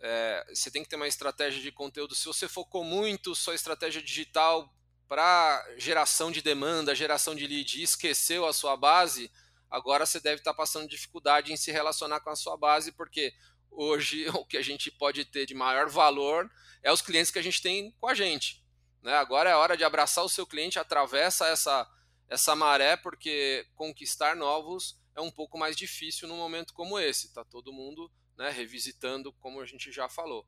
é, 0.00 0.46
você 0.54 0.70
tem 0.70 0.82
que 0.82 0.88
ter 0.88 0.96
uma 0.96 1.06
estratégia 1.06 1.60
de 1.60 1.70
conteúdo. 1.70 2.14
Se 2.14 2.24
você 2.24 2.48
focou 2.48 2.82
muito 2.82 3.34
sua 3.34 3.54
estratégia 3.54 4.00
digital 4.00 4.72
para 5.08 5.64
geração 5.76 6.30
de 6.30 6.42
demanda, 6.42 6.94
geração 6.94 7.34
de 7.34 7.46
lead 7.46 7.80
e 7.80 7.82
esqueceu 7.82 8.46
a 8.46 8.52
sua 8.52 8.76
base, 8.76 9.30
agora 9.70 10.06
você 10.06 10.20
deve 10.20 10.40
estar 10.40 10.52
tá 10.52 10.56
passando 10.56 10.88
dificuldade 10.88 11.52
em 11.52 11.56
se 11.56 11.70
relacionar 11.70 12.20
com 12.20 12.30
a 12.30 12.36
sua 12.36 12.56
base, 12.56 12.92
porque 12.92 13.32
hoje 13.70 14.28
o 14.34 14.44
que 14.44 14.56
a 14.56 14.62
gente 14.62 14.90
pode 14.90 15.24
ter 15.24 15.46
de 15.46 15.54
maior 15.54 15.88
valor 15.88 16.50
é 16.82 16.92
os 16.92 17.02
clientes 17.02 17.30
que 17.30 17.38
a 17.38 17.42
gente 17.42 17.62
tem 17.62 17.90
com 18.00 18.08
a 18.08 18.14
gente. 18.14 18.62
Né? 19.02 19.14
Agora 19.14 19.50
é 19.50 19.54
hora 19.54 19.76
de 19.76 19.84
abraçar 19.84 20.24
o 20.24 20.28
seu 20.28 20.46
cliente, 20.46 20.78
atravessa 20.78 21.46
essa, 21.46 21.88
essa 22.28 22.56
maré, 22.56 22.96
porque 22.96 23.66
conquistar 23.74 24.34
novos 24.34 24.98
é 25.14 25.20
um 25.20 25.30
pouco 25.30 25.58
mais 25.58 25.76
difícil 25.76 26.26
num 26.26 26.36
momento 26.36 26.72
como 26.72 26.98
esse. 26.98 27.32
Tá 27.32 27.44
todo 27.44 27.72
mundo 27.72 28.10
né, 28.36 28.50
revisitando, 28.50 29.32
como 29.34 29.60
a 29.60 29.66
gente 29.66 29.92
já 29.92 30.08
falou. 30.08 30.46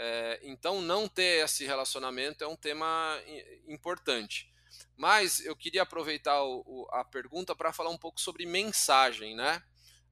É, 0.00 0.38
então, 0.44 0.80
não 0.80 1.08
ter 1.08 1.44
esse 1.44 1.66
relacionamento 1.66 2.44
é 2.44 2.46
um 2.46 2.54
tema 2.54 3.20
importante. 3.66 4.48
Mas 4.96 5.44
eu 5.44 5.56
queria 5.56 5.82
aproveitar 5.82 6.40
o, 6.44 6.62
o, 6.64 6.88
a 6.92 7.04
pergunta 7.04 7.54
para 7.56 7.72
falar 7.72 7.90
um 7.90 7.98
pouco 7.98 8.20
sobre 8.20 8.46
mensagem, 8.46 9.34
né? 9.34 9.60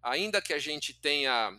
Ainda 0.03 0.43
que 0.43 0.53
a 0.53 0.59
gente 0.59 0.93
tenha, 0.93 1.57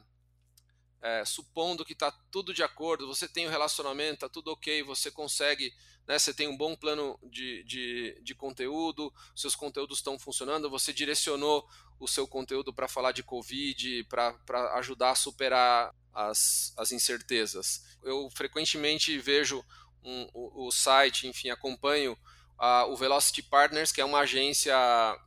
é, 1.01 1.23
supondo 1.23 1.85
que 1.85 1.93
está 1.93 2.11
tudo 2.29 2.53
de 2.53 2.61
acordo, 2.61 3.07
você 3.07 3.29
tem 3.29 3.45
o 3.45 3.47
um 3.47 3.51
relacionamento, 3.51 4.15
está 4.15 4.29
tudo 4.29 4.51
ok, 4.51 4.83
você 4.83 5.09
consegue, 5.09 5.73
né, 6.05 6.19
você 6.19 6.33
tem 6.33 6.49
um 6.49 6.57
bom 6.57 6.75
plano 6.75 7.17
de, 7.31 7.63
de, 7.63 8.19
de 8.21 8.35
conteúdo, 8.35 9.13
seus 9.35 9.55
conteúdos 9.55 9.99
estão 9.99 10.19
funcionando, 10.19 10.69
você 10.69 10.91
direcionou 10.91 11.65
o 11.97 12.07
seu 12.07 12.27
conteúdo 12.27 12.73
para 12.73 12.87
falar 12.89 13.13
de 13.13 13.23
Covid, 13.23 14.03
para 14.05 14.35
ajudar 14.75 15.11
a 15.11 15.15
superar 15.15 15.93
as, 16.17 16.73
as 16.75 16.91
incertezas. 16.91 17.83
Eu 18.01 18.27
frequentemente 18.31 19.17
vejo 19.19 19.63
um, 20.03 20.27
o, 20.33 20.67
o, 20.67 20.71
site, 20.71 21.27
enfim, 21.27 21.49
acompanho 21.49 22.17
uh, 22.59 22.91
o 22.91 22.95
Velocity 22.95 23.43
Partners, 23.43 23.91
que 23.91 24.01
é 24.01 24.05
uma 24.05 24.19
agência 24.19 24.75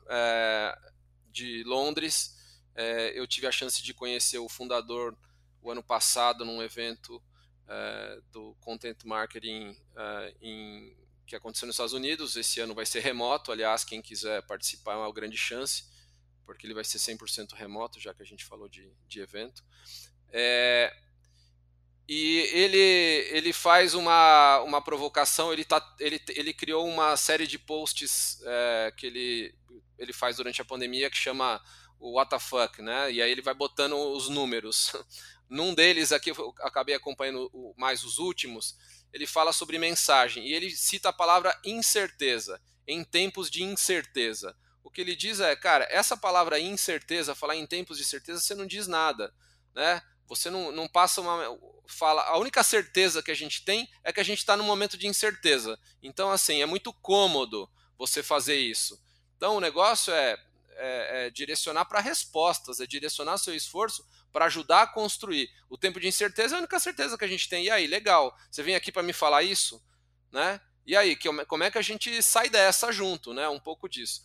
é, 0.08 0.76
de 1.30 1.62
Londres. 1.64 2.36
É, 2.74 3.16
eu 3.16 3.26
tive 3.26 3.46
a 3.46 3.52
chance 3.52 3.80
de 3.82 3.94
conhecer 3.94 4.38
o 4.38 4.48
fundador 4.48 5.16
o 5.62 5.70
ano 5.70 5.82
passado 5.82 6.44
num 6.44 6.62
evento 6.62 7.22
é, 7.68 8.20
do 8.32 8.56
Content 8.60 9.04
Marketing 9.04 9.76
é, 9.96 10.34
em, 10.40 10.96
que 11.24 11.36
aconteceu 11.36 11.66
nos 11.66 11.74
Estados 11.74 11.92
Unidos. 11.92 12.34
Esse 12.34 12.58
ano 12.58 12.74
vai 12.74 12.86
ser 12.86 13.00
remoto, 13.00 13.52
aliás, 13.52 13.84
quem 13.84 14.02
quiser 14.02 14.42
participar 14.46 14.94
é 14.94 14.96
uma 14.96 15.12
grande 15.12 15.36
chance 15.36 15.84
porque 16.50 16.66
ele 16.66 16.74
vai 16.74 16.82
ser 16.82 16.98
100% 16.98 17.52
remoto, 17.54 18.00
já 18.00 18.12
que 18.12 18.24
a 18.24 18.26
gente 18.26 18.44
falou 18.44 18.68
de, 18.68 18.92
de 19.06 19.20
evento. 19.20 19.62
É, 20.32 20.92
e 22.08 22.38
ele, 22.52 23.28
ele 23.36 23.52
faz 23.52 23.94
uma, 23.94 24.60
uma 24.60 24.82
provocação, 24.82 25.52
ele, 25.52 25.64
tá, 25.64 25.80
ele, 25.98 26.20
ele 26.30 26.52
criou 26.52 26.86
uma 26.86 27.16
série 27.16 27.46
de 27.46 27.58
posts 27.58 28.40
é, 28.44 28.92
que 28.96 29.06
ele, 29.06 29.54
ele 29.98 30.12
faz 30.12 30.36
durante 30.36 30.60
a 30.60 30.64
pandemia 30.64 31.10
que 31.10 31.16
chama 31.16 31.62
o 31.98 32.20
WTF, 32.20 32.82
né? 32.82 33.12
E 33.12 33.22
aí 33.22 33.30
ele 33.30 33.42
vai 33.42 33.54
botando 33.54 33.96
os 33.96 34.28
números. 34.28 34.92
Num 35.48 35.74
deles, 35.74 36.12
aqui 36.12 36.30
eu 36.30 36.54
acabei 36.60 36.94
acompanhando 36.94 37.50
mais 37.76 38.04
os 38.04 38.18
últimos, 38.18 38.76
ele 39.12 39.26
fala 39.26 39.52
sobre 39.52 39.78
mensagem 39.78 40.46
e 40.46 40.54
ele 40.54 40.70
cita 40.70 41.08
a 41.08 41.12
palavra 41.12 41.56
incerteza, 41.64 42.60
em 42.86 43.02
tempos 43.02 43.50
de 43.50 43.64
incerteza 43.64 44.56
o 44.82 44.92
que 44.92 45.00
ele 45.00 45.14
diz 45.14 45.38
é, 45.38 45.54
cara, 45.54 45.86
essa 45.88 46.16
palavra 46.16 46.58
incerteza, 46.58 47.34
falar 47.34 47.54
em 47.54 47.64
tempos 47.64 47.96
de 47.96 48.04
certeza, 48.04 48.40
você 48.40 48.56
não 48.56 48.66
diz 48.66 48.88
nada, 48.88 49.32
né? 49.72 50.02
Você 50.30 50.48
não, 50.48 50.70
não 50.70 50.86
passa 50.86 51.20
uma. 51.20 51.58
Fala, 51.88 52.22
a 52.22 52.38
única 52.38 52.62
certeza 52.62 53.20
que 53.20 53.32
a 53.32 53.34
gente 53.34 53.64
tem 53.64 53.90
é 54.04 54.12
que 54.12 54.20
a 54.20 54.24
gente 54.24 54.38
está 54.38 54.56
num 54.56 54.62
momento 54.62 54.96
de 54.96 55.08
incerteza. 55.08 55.76
Então, 56.00 56.30
assim, 56.30 56.62
é 56.62 56.66
muito 56.66 56.92
cômodo 56.92 57.68
você 57.98 58.22
fazer 58.22 58.56
isso. 58.56 58.96
Então, 59.36 59.56
o 59.56 59.60
negócio 59.60 60.14
é, 60.14 60.38
é, 60.76 61.26
é 61.26 61.30
direcionar 61.30 61.84
para 61.86 61.98
respostas, 61.98 62.78
é 62.78 62.86
direcionar 62.86 63.38
seu 63.38 63.52
esforço 63.56 64.06
para 64.32 64.44
ajudar 64.44 64.82
a 64.82 64.86
construir. 64.86 65.50
O 65.68 65.76
tempo 65.76 65.98
de 65.98 66.06
incerteza 66.06 66.54
é 66.54 66.56
a 66.56 66.60
única 66.60 66.78
certeza 66.78 67.18
que 67.18 67.24
a 67.24 67.28
gente 67.28 67.48
tem. 67.48 67.64
E 67.64 67.70
aí, 67.70 67.88
legal, 67.88 68.32
você 68.48 68.62
vem 68.62 68.76
aqui 68.76 68.92
para 68.92 69.02
me 69.02 69.12
falar 69.12 69.42
isso, 69.42 69.84
né? 70.30 70.60
E 70.86 70.96
aí, 70.96 71.18
como 71.48 71.64
é 71.64 71.70
que 71.72 71.78
a 71.78 71.82
gente 71.82 72.22
sai 72.22 72.48
dessa 72.48 72.92
junto, 72.92 73.34
né? 73.34 73.48
Um 73.48 73.58
pouco 73.58 73.88
disso. 73.88 74.24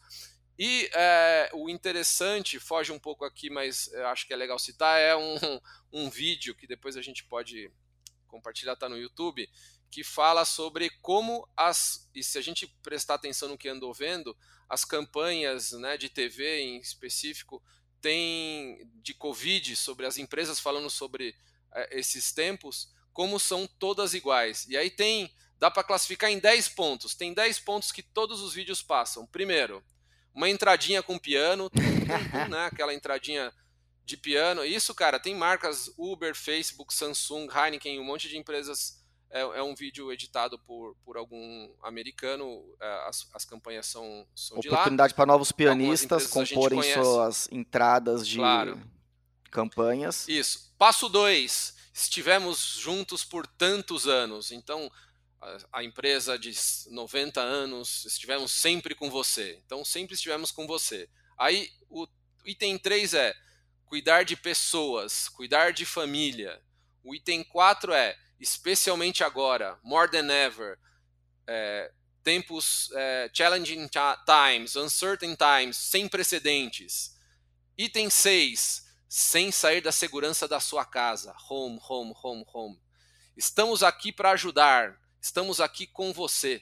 E 0.58 0.90
é, 0.94 1.50
o 1.54 1.70
interessante, 1.70 2.60
foge 2.60 2.92
um 2.92 3.00
pouco 3.00 3.26
aqui, 3.26 3.50
mas 3.50 3.94
acho 4.06 4.26
que 4.26 4.34
é 4.34 4.38
legal 4.38 4.58
citar, 4.58 5.00
é 5.00 5.16
um, 5.16 5.36
um 5.92 6.10
vídeo 6.10 6.56
que 6.56 6.66
depois 6.66 6.96
a 6.96 7.02
gente 7.02 7.26
pode 7.26 7.72
compartilhar, 8.28 8.76
tá 8.76 8.88
no 8.88 8.98
YouTube, 8.98 9.50
que 9.90 10.04
fala 10.04 10.46
sobre 10.46 10.90
como 11.02 11.48
as. 11.56 12.10
E 12.14 12.24
se 12.24 12.38
a 12.38 12.42
gente 12.42 12.68
prestar 12.82 13.16
atenção 13.16 13.50
no 13.50 13.58
que 13.58 13.70
andou 13.70 13.94
vendo, 13.94 14.36
as 14.68 14.84
campanhas 14.84 15.72
né, 15.72 15.98
de 15.98 16.10
TV 16.10 16.60
em 16.60 16.78
específico 16.80 17.64
tem 18.02 18.90
de 19.02 19.14
Covid, 19.14 19.76
sobre 19.76 20.06
as 20.06 20.18
empresas 20.18 20.60
falando 20.60 20.90
sobre 20.90 21.36
é, 21.74 22.00
esses 22.00 22.32
tempos, 22.32 22.94
como 23.12 23.40
são 23.40 23.68
todas 23.68 24.14
iguais. 24.14 24.68
E 24.68 24.78
aí 24.78 24.90
tem. 24.90 25.34
Dá 25.58 25.72
para 25.72 25.86
classificar 25.86 26.30
em 26.30 26.38
10 26.38 26.70
pontos. 26.70 27.16
Tem 27.16 27.34
10 27.34 27.60
pontos 27.60 27.92
que 27.92 28.04
todos 28.04 28.42
os 28.42 28.54
vídeos 28.54 28.84
passam. 28.84 29.26
Primeiro, 29.26 29.82
uma 30.36 30.50
entradinha 30.50 31.02
com 31.02 31.18
piano, 31.18 31.72
né? 32.50 32.66
Aquela 32.66 32.94
entradinha 32.94 33.52
de 34.04 34.18
piano. 34.18 34.64
Isso, 34.64 34.94
cara, 34.94 35.20
tem 35.20 35.34
marcas 35.34 35.92
Uber, 35.98 36.36
Facebook, 36.36 36.94
Samsung, 36.94 37.48
Heineken, 37.50 38.00
um 38.00 38.04
monte 38.04 38.28
de 38.28 38.38
empresas. 38.38 39.04
É, 39.32 39.42
é 39.42 39.64
um 39.64 39.74
vídeo 39.74 40.12
editado 40.14 40.60
por, 40.60 40.96
por 41.04 41.18
algum 41.18 41.70
americano. 41.82 42.64
É, 42.80 43.08
as, 43.08 43.28
as 43.34 43.46
campanhas 43.46 43.88
são, 43.88 44.28
são 44.36 44.60
Oportunidade 44.60 45.14
para 45.14 45.26
novos 45.26 45.52
pianistas 45.52 46.28
comporem 46.28 46.82
suas 46.84 47.48
entradas 47.52 48.28
de 48.28 48.38
claro. 48.38 48.80
campanhas. 49.50 50.28
Isso. 50.28 50.74
Passo 50.78 51.10
2. 51.10 51.76
Estivemos 51.94 52.78
juntos 52.78 53.24
por 53.24 53.48
tantos 53.48 54.06
anos. 54.06 54.52
Então, 54.52 54.92
a, 55.72 55.84
empresa 55.84 56.38
de 56.38 56.54
90 56.90 57.42
anos, 57.42 58.06
estivemos 58.06 58.52
sempre 58.52 58.96
com 58.96 59.10
você. 59.10 59.62
Então, 59.66 59.84
sempre 59.84 60.16
estivemos 60.16 60.52
com 60.52 60.66
você. 60.66 61.10
Aí, 61.38 61.70
o 61.90 62.08
item 62.46 62.78
3 62.78 63.14
é 63.14 63.36
cuidar 63.86 64.24
de 64.24 64.36
pessoas, 64.36 65.30
cuidar 65.30 65.72
de 65.72 65.86
família. 65.86 66.62
O 67.04 67.14
item 67.14 67.44
4 67.44 67.94
é 67.94 68.18
especialmente 68.40 69.24
agora, 69.24 69.80
more 69.84 70.10
than 70.10 70.30
ever, 70.32 70.78
é, 71.48 71.92
tempos 72.24 72.90
é, 72.94 73.30
challenging 73.32 73.88
times, 74.26 74.76
uncertain 74.76 75.36
times, 75.36 75.78
sem 75.78 76.08
precedentes. 76.08 77.16
Item 77.78 78.10
6. 78.10 78.84
Sem 79.08 79.52
sair 79.52 79.82
da 79.82 79.92
segurança 79.92 80.48
da 80.48 80.60
sua 80.60 80.84
casa. 80.84 81.36
Home, 81.50 81.80
home, 81.88 82.14
home, 82.22 82.46
home. 82.54 82.82
Estamos 83.38 83.84
aqui 83.84 84.12
para 84.12 84.32
ajudar. 84.32 85.00
Estamos 85.26 85.60
aqui 85.60 85.88
com 85.88 86.14
você. 86.14 86.62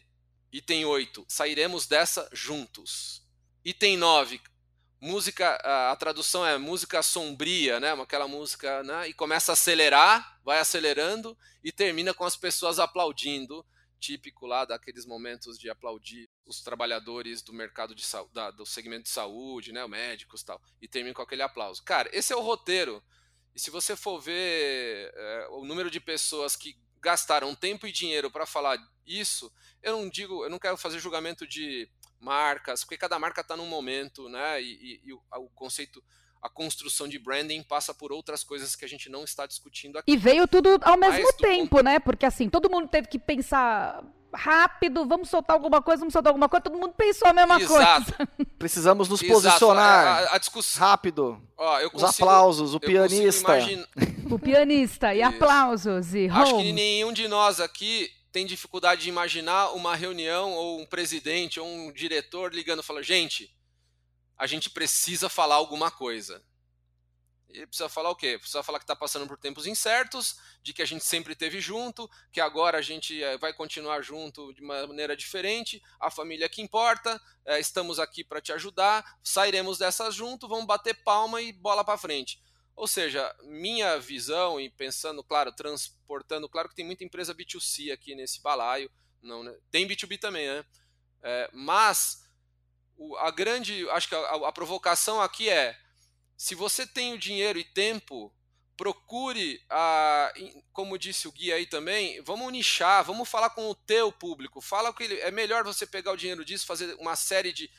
Item 0.49 0.85
8. 0.85 1.25
Sairemos 1.27 1.85
dessa 1.85 2.29
juntos. 2.31 3.21
Item 3.65 3.97
9. 3.97 4.39
Música, 5.01 5.55
a 5.91 5.93
tradução 5.97 6.45
é 6.45 6.57
música 6.57 7.03
sombria, 7.03 7.81
né? 7.81 7.91
Aquela 7.91 8.25
música, 8.25 8.81
né? 8.83 9.09
E 9.09 9.13
começa 9.13 9.51
a 9.51 9.53
acelerar, 9.53 10.39
vai 10.45 10.59
acelerando 10.59 11.37
e 11.61 11.73
termina 11.73 12.13
com 12.13 12.23
as 12.23 12.37
pessoas 12.37 12.79
aplaudindo 12.79 13.65
típico 13.99 14.45
lá 14.45 14.63
daqueles 14.63 15.05
momentos 15.05 15.59
de 15.59 15.69
aplaudir 15.69 16.29
os 16.45 16.61
trabalhadores 16.61 17.41
do 17.41 17.51
mercado 17.51 17.93
de 17.93 18.05
da, 18.31 18.49
do 18.49 18.65
segmento 18.65 19.03
de 19.03 19.09
saúde, 19.09 19.73
né, 19.73 19.85
médicos 19.87 20.41
tal, 20.41 20.61
e 20.81 20.87
termina 20.87 21.13
com 21.13 21.21
aquele 21.21 21.41
aplauso. 21.41 21.83
Cara, 21.83 22.09
esse 22.13 22.31
é 22.31 22.35
o 22.37 22.41
roteiro. 22.41 23.03
E 23.53 23.59
se 23.59 23.69
você 23.69 23.93
for 23.93 24.21
ver 24.21 25.11
é, 25.13 25.47
o 25.51 25.65
número 25.65 25.91
de 25.91 25.99
pessoas 25.99 26.55
que 26.55 26.81
gastaram 27.03 27.53
tempo 27.53 27.85
e 27.85 27.91
dinheiro 27.91 28.31
para 28.31 28.45
falar 28.45 28.77
isso, 29.05 29.51
eu 29.81 29.97
não 29.97 30.09
digo, 30.09 30.45
eu 30.45 30.49
não 30.49 30.57
quero 30.57 30.77
fazer 30.77 30.99
julgamento 30.99 31.45
de 31.45 31.89
marcas, 32.19 32.83
porque 32.83 32.97
cada 32.97 33.19
marca 33.19 33.41
está 33.41 33.57
num 33.57 33.67
momento, 33.67 34.29
né? 34.29 34.61
E, 34.61 34.71
e, 34.71 35.01
e 35.09 35.13
o, 35.13 35.21
o, 35.35 35.49
conceito 35.49 36.01
a 36.43 36.49
construção 36.49 37.07
de 37.07 37.17
branding 37.17 37.63
passa 37.63 37.93
por 37.93 38.11
outras 38.11 38.43
coisas 38.43 38.75
que 38.75 38.83
a 38.83 38.87
gente 38.87 39.09
não 39.09 39.23
está 39.23 39.47
discutindo 39.47 39.97
aqui. 39.97 40.11
E 40.11 40.17
veio 40.17 40.45
tudo 40.45 40.77
ao 40.81 40.97
mesmo 40.97 41.31
tempo, 41.33 41.77
ponto... 41.77 41.83
né? 41.83 41.99
Porque 41.99 42.25
assim, 42.25 42.49
todo 42.49 42.69
mundo 42.69 42.89
teve 42.89 43.07
que 43.07 43.17
pensar 43.17 44.03
rápido, 44.35 45.05
vamos 45.05 45.29
soltar 45.29 45.55
alguma 45.55 45.81
coisa, 45.81 46.01
vamos 46.01 46.11
soltar 46.11 46.31
alguma 46.31 46.49
coisa, 46.49 46.63
todo 46.63 46.77
mundo 46.77 46.93
pensou 46.97 47.29
a 47.29 47.33
mesma 47.33 47.61
Exato. 47.61 48.13
coisa. 48.13 48.29
Precisamos 48.59 49.07
nos 49.07 49.21
Exato. 49.21 49.41
posicionar 49.41 50.07
a, 50.07 50.19
a, 50.19 50.35
a 50.35 50.37
discuss... 50.37 50.75
rápido. 50.75 51.41
Ó, 51.55 51.75
consigo, 51.75 51.95
Os 51.95 52.03
aplausos, 52.03 52.75
o 52.75 52.79
pianista. 52.79 53.57
Imagine... 53.57 53.85
O 54.29 54.39
pianista, 54.39 55.13
e 55.13 55.19
Isso. 55.19 55.29
aplausos, 55.29 56.15
e 56.15 56.27
home. 56.27 56.41
Acho 56.41 56.57
que 56.57 56.71
nenhum 56.71 57.13
de 57.13 57.27
nós 57.27 57.59
aqui 57.59 58.09
tem 58.31 58.47
dificuldade 58.47 59.03
de 59.03 59.09
imaginar 59.09 59.73
uma 59.73 59.95
reunião 59.95 60.53
ou 60.53 60.81
um 60.81 60.85
presidente 60.85 61.59
ou 61.59 61.67
um 61.67 61.91
diretor 61.91 62.51
ligando 62.51 62.79
e 62.79 62.83
falando, 62.83 63.03
gente, 63.03 63.53
a 64.43 64.47
gente 64.47 64.69
precisa 64.69 65.29
falar 65.29 65.55
alguma 65.55 65.89
coisa. 65.89 66.43
E 67.47 67.65
precisa 67.65 67.87
falar 67.87 68.09
o 68.09 68.15
quê? 68.15 68.37
Precisa 68.37 68.61
falar 68.61 68.77
que 68.77 68.83
está 68.83 68.93
passando 68.93 69.25
por 69.25 69.37
tempos 69.37 69.65
incertos, 69.65 70.37
de 70.61 70.73
que 70.73 70.81
a 70.81 70.85
gente 70.85 71.05
sempre 71.05 71.31
esteve 71.31 71.61
junto, 71.61 72.11
que 72.29 72.41
agora 72.41 72.77
a 72.77 72.81
gente 72.81 73.23
eh, 73.23 73.37
vai 73.37 73.53
continuar 73.53 74.01
junto 74.01 74.53
de 74.53 74.61
uma 74.61 74.85
maneira 74.85 75.15
diferente, 75.15 75.81
a 75.97 76.11
família 76.11 76.49
que 76.49 76.61
importa, 76.61 77.21
é, 77.45 77.57
estamos 77.57 78.01
aqui 78.01 78.21
para 78.21 78.41
te 78.41 78.51
ajudar, 78.51 79.17
sairemos 79.23 79.77
dessa 79.77 80.11
junto, 80.11 80.45
vamos 80.45 80.65
bater 80.65 80.93
palma 81.05 81.41
e 81.41 81.53
bola 81.53 81.85
para 81.85 81.97
frente. 81.97 82.37
Ou 82.75 82.85
seja, 82.85 83.33
minha 83.43 83.97
visão 83.97 84.59
e 84.59 84.69
pensando, 84.69 85.23
claro, 85.23 85.53
transportando, 85.53 86.49
claro 86.49 86.67
que 86.67 86.75
tem 86.75 86.85
muita 86.85 87.05
empresa 87.05 87.33
B2C 87.33 87.93
aqui 87.93 88.13
nesse 88.13 88.41
balaio, 88.41 88.91
não, 89.21 89.41
né? 89.41 89.55
tem 89.71 89.87
B2B 89.87 90.19
também, 90.19 90.47
né? 90.47 90.65
É, 91.21 91.49
mas 91.53 92.22
a 93.19 93.31
grande, 93.31 93.87
acho 93.91 94.07
que 94.07 94.15
a, 94.15 94.47
a, 94.47 94.51
provocação 94.51 95.21
aqui 95.21 95.49
é, 95.49 95.77
se 96.37 96.55
você 96.55 96.85
tem 96.85 97.13
o 97.13 97.17
dinheiro 97.17 97.59
e 97.59 97.63
tempo, 97.63 98.33
procure, 98.75 99.61
a, 99.69 100.33
como 100.71 100.97
disse 100.97 101.27
o 101.27 101.31
guia 101.31 101.55
aí 101.55 101.65
também, 101.65 102.21
vamos 102.21 102.51
nichar, 102.51 103.03
vamos 103.03 103.29
falar 103.29 103.49
com 103.51 103.69
o 103.69 103.75
teu 103.75 104.11
público, 104.11 104.61
fala 104.61 104.93
que 104.93 105.03
ele, 105.03 105.19
é 105.19 105.31
melhor 105.31 105.63
você 105.63 105.85
pegar 105.85 106.11
o 106.11 106.17
dinheiro 106.17 106.43
disso, 106.43 106.65
fazer 106.65 106.95
uma 106.95 107.15
série 107.15 107.53
de 107.53 107.69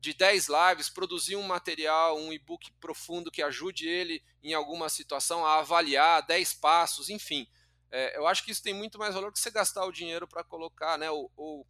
de 0.00 0.14
10 0.14 0.48
lives, 0.48 0.88
produzir 0.88 1.36
um 1.36 1.42
material, 1.42 2.18
um 2.18 2.32
e-book 2.32 2.72
profundo 2.80 3.30
que 3.30 3.42
ajude 3.42 3.86
ele 3.86 4.22
em 4.42 4.54
alguma 4.54 4.88
situação 4.88 5.44
a 5.44 5.58
avaliar 5.58 6.24
10 6.26 6.54
passos, 6.54 7.10
enfim. 7.10 7.46
É, 7.90 8.16
eu 8.16 8.26
acho 8.26 8.44
que 8.44 8.50
isso 8.50 8.62
tem 8.62 8.74
muito 8.74 8.98
mais 8.98 9.14
valor 9.14 9.32
que 9.32 9.38
você 9.38 9.50
gastar 9.50 9.84
o 9.84 9.92
dinheiro 9.92 10.26
para 10.26 10.42
colocar, 10.42 10.98
né, 10.98 11.10
ou, 11.10 11.30
ou 11.36 11.66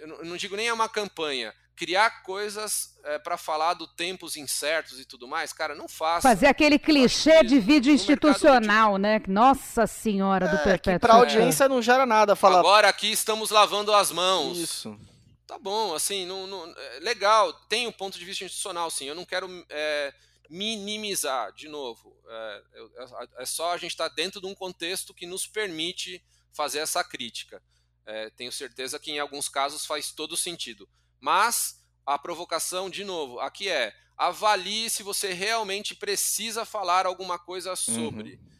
eu 0.00 0.24
não 0.24 0.36
digo 0.36 0.56
nem 0.56 0.68
é 0.68 0.72
uma 0.72 0.88
campanha, 0.88 1.54
criar 1.76 2.22
coisas 2.22 2.96
é, 3.04 3.18
para 3.18 3.36
falar 3.36 3.74
do 3.74 3.86
tempos 3.86 4.36
incertos 4.36 5.00
e 5.00 5.04
tudo 5.04 5.26
mais, 5.26 5.52
cara, 5.52 5.74
não 5.74 5.88
faça. 5.88 6.28
Fazer 6.28 6.46
aquele 6.46 6.78
clichê 6.78 7.42
de 7.42 7.58
vídeo 7.58 7.92
institucional, 7.92 8.96
né? 8.96 9.20
Nossa 9.26 9.86
senhora 9.86 10.48
do 10.48 10.56
é, 10.56 10.64
perpétuo. 10.64 11.00
Para 11.00 11.14
audiência 11.14 11.68
não 11.68 11.82
gera 11.82 12.06
nada 12.06 12.36
falar. 12.36 12.60
Agora 12.60 12.88
aqui 12.88 13.10
estamos 13.10 13.50
lavando 13.50 13.92
as 13.92 14.10
mãos. 14.10 14.58
Isso. 14.58 14.98
Tá 15.46 15.58
bom, 15.58 15.94
assim, 15.94 16.24
não, 16.26 16.46
não 16.46 16.74
é 16.76 17.00
legal. 17.00 17.52
Tem 17.68 17.86
um 17.86 17.92
ponto 17.92 18.18
de 18.18 18.24
vista 18.24 18.44
institucional, 18.44 18.90
sim. 18.90 19.06
Eu 19.06 19.14
não 19.14 19.24
quero 19.24 19.48
é, 19.68 20.14
minimizar, 20.48 21.52
de 21.52 21.68
novo. 21.68 22.16
É, 22.26 22.62
é, 22.74 23.42
é 23.42 23.46
só 23.46 23.72
a 23.72 23.76
gente 23.76 23.90
estar 23.90 24.08
tá 24.08 24.14
dentro 24.14 24.40
de 24.40 24.46
um 24.46 24.54
contexto 24.54 25.12
que 25.12 25.26
nos 25.26 25.46
permite 25.46 26.24
fazer 26.52 26.78
essa 26.78 27.04
crítica. 27.04 27.62
É, 28.06 28.30
tenho 28.30 28.52
certeza 28.52 28.98
que 28.98 29.10
em 29.10 29.18
alguns 29.18 29.48
casos 29.48 29.86
faz 29.86 30.12
todo 30.12 30.36
sentido. 30.36 30.88
Mas 31.20 31.82
a 32.04 32.18
provocação, 32.18 32.90
de 32.90 33.04
novo, 33.04 33.40
aqui 33.40 33.68
é 33.68 33.94
avalie 34.16 34.88
se 34.90 35.02
você 35.02 35.32
realmente 35.32 35.94
precisa 35.94 36.64
falar 36.64 37.06
alguma 37.06 37.38
coisa 37.38 37.74
sobre. 37.74 38.34
Uhum. 38.34 38.50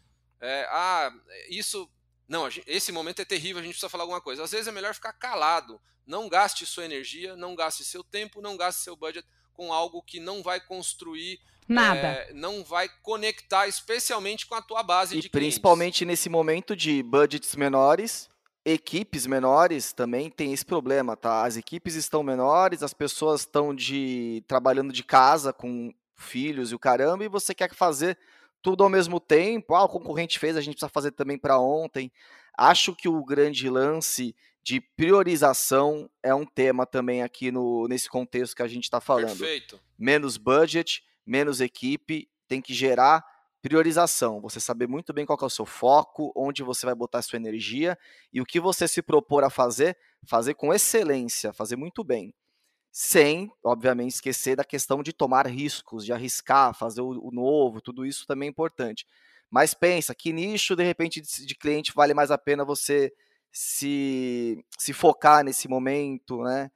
É, 0.40 0.66
ah, 0.70 1.12
isso. 1.48 1.88
Não, 2.26 2.48
esse 2.66 2.90
momento 2.90 3.20
é 3.20 3.24
terrível, 3.24 3.60
a 3.60 3.62
gente 3.62 3.72
precisa 3.72 3.90
falar 3.90 4.04
alguma 4.04 4.20
coisa. 4.20 4.42
Às 4.42 4.50
vezes 4.50 4.66
é 4.66 4.72
melhor 4.72 4.94
ficar 4.94 5.12
calado. 5.12 5.80
Não 6.06 6.28
gaste 6.28 6.64
sua 6.64 6.84
energia, 6.84 7.36
não 7.36 7.54
gaste 7.54 7.84
seu 7.84 8.02
tempo, 8.02 8.40
não 8.40 8.56
gaste 8.56 8.82
seu 8.82 8.96
budget 8.96 9.26
com 9.52 9.72
algo 9.72 10.02
que 10.02 10.18
não 10.18 10.42
vai 10.42 10.60
construir 10.60 11.38
Nada. 11.68 11.98
É, 11.98 12.32
não 12.32 12.62
vai 12.62 12.88
conectar 13.02 13.66
especialmente 13.66 14.46
com 14.46 14.54
a 14.54 14.62
tua 14.62 14.82
base 14.82 15.16
e 15.16 15.20
de 15.20 15.28
clientes. 15.28 15.54
principalmente 15.54 16.04
nesse 16.04 16.28
momento 16.28 16.76
de 16.76 17.02
budgets 17.02 17.56
menores, 17.56 18.28
equipes 18.64 19.26
menores 19.26 19.92
também 19.92 20.30
tem 20.30 20.52
esse 20.52 20.64
problema, 20.64 21.16
tá? 21.16 21.44
As 21.44 21.56
equipes 21.56 21.94
estão 21.94 22.22
menores, 22.22 22.82
as 22.82 22.94
pessoas 22.94 23.42
estão 23.42 23.74
de 23.74 24.42
trabalhando 24.46 24.92
de 24.92 25.04
casa 25.04 25.52
com 25.52 25.92
filhos 26.14 26.72
e 26.72 26.74
o 26.74 26.78
caramba, 26.78 27.24
e 27.24 27.28
você 27.28 27.54
quer 27.54 27.72
fazer 27.74 28.18
tudo 28.62 28.82
ao 28.82 28.88
mesmo 28.88 29.20
tempo. 29.20 29.74
Ah, 29.74 29.84
o 29.84 29.88
concorrente 29.88 30.38
fez, 30.38 30.56
a 30.56 30.60
gente 30.60 30.74
precisa 30.74 30.88
fazer 30.88 31.10
também 31.10 31.36
para 31.36 31.58
ontem. 31.58 32.10
Acho 32.56 32.94
que 32.94 33.08
o 33.08 33.22
grande 33.24 33.68
lance 33.68 34.34
de 34.62 34.80
priorização 34.80 36.08
é 36.22 36.34
um 36.34 36.46
tema 36.46 36.86
também 36.86 37.22
aqui 37.22 37.50
no, 37.50 37.86
nesse 37.86 38.08
contexto 38.08 38.56
que 38.56 38.62
a 38.62 38.68
gente 38.68 38.84
está 38.84 39.00
falando. 39.00 39.36
Perfeito. 39.36 39.78
Menos 39.98 40.38
budget, 40.38 41.04
menos 41.26 41.60
equipe, 41.60 42.26
tem 42.48 42.62
que 42.62 42.72
gerar 42.72 43.22
priorização, 43.64 44.42
você 44.42 44.60
saber 44.60 44.86
muito 44.86 45.10
bem 45.14 45.24
qual 45.24 45.38
é 45.40 45.44
o 45.46 45.48
seu 45.48 45.64
foco, 45.64 46.30
onde 46.36 46.62
você 46.62 46.84
vai 46.84 46.94
botar 46.94 47.20
a 47.20 47.22
sua 47.22 47.38
energia 47.38 47.98
e 48.30 48.38
o 48.38 48.44
que 48.44 48.60
você 48.60 48.86
se 48.86 49.00
propor 49.00 49.42
a 49.42 49.48
fazer, 49.48 49.96
fazer 50.26 50.52
com 50.52 50.74
excelência, 50.74 51.50
fazer 51.50 51.74
muito 51.74 52.04
bem. 52.04 52.34
Sem, 52.92 53.50
obviamente, 53.64 54.10
esquecer 54.12 54.54
da 54.54 54.64
questão 54.64 55.02
de 55.02 55.14
tomar 55.14 55.46
riscos, 55.46 56.04
de 56.04 56.12
arriscar, 56.12 56.74
fazer 56.74 57.00
o, 57.00 57.30
novo, 57.32 57.80
tudo 57.80 58.04
isso 58.04 58.26
também 58.26 58.48
é 58.48 58.50
importante. 58.50 59.06
Mas 59.50 59.72
pensa, 59.72 60.14
que 60.14 60.30
nicho, 60.30 60.76
de 60.76 60.84
repente, 60.84 61.22
de 61.22 61.54
cliente 61.54 61.90
vale 61.94 62.12
mais 62.12 62.30
a 62.30 62.36
pena 62.36 62.66
você 62.66 63.14
se, 63.50 64.62
se 64.78 64.92
focar 64.92 65.42
nesse 65.42 65.68
momento, 65.68 66.42
né? 66.42 66.70